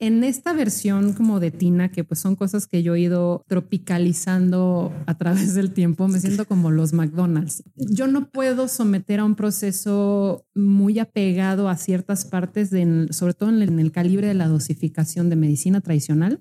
en 0.00 0.24
esta 0.24 0.52
versión 0.52 1.12
como 1.12 1.38
de 1.38 1.52
Tina, 1.52 1.90
que 1.90 2.02
pues 2.02 2.18
son 2.18 2.34
cosas 2.34 2.66
que 2.66 2.82
yo 2.82 2.96
he 2.96 3.00
ido 3.00 3.44
tropicalizando 3.46 4.92
a 5.06 5.16
través 5.16 5.54
del 5.54 5.72
tiempo, 5.72 6.08
me 6.08 6.20
siento 6.20 6.46
como 6.46 6.72
los 6.72 6.92
McDonald's. 6.92 7.62
Yo 7.76 8.08
no 8.08 8.28
puedo 8.28 8.66
someter 8.66 9.20
a 9.20 9.24
un 9.24 9.36
proceso 9.36 10.46
muy 10.54 10.98
apegado 10.98 11.68
a 11.68 11.76
ciertas 11.76 12.24
partes, 12.24 12.70
de, 12.70 13.06
sobre 13.10 13.34
todo 13.34 13.50
en 13.50 13.78
el, 13.78 13.92
calibre 13.92 14.26
de 14.26 14.34
la 14.34 14.48
dosificación 14.48 15.30
de 15.30 15.36
medicina 15.36 15.80
tradicional, 15.80 16.40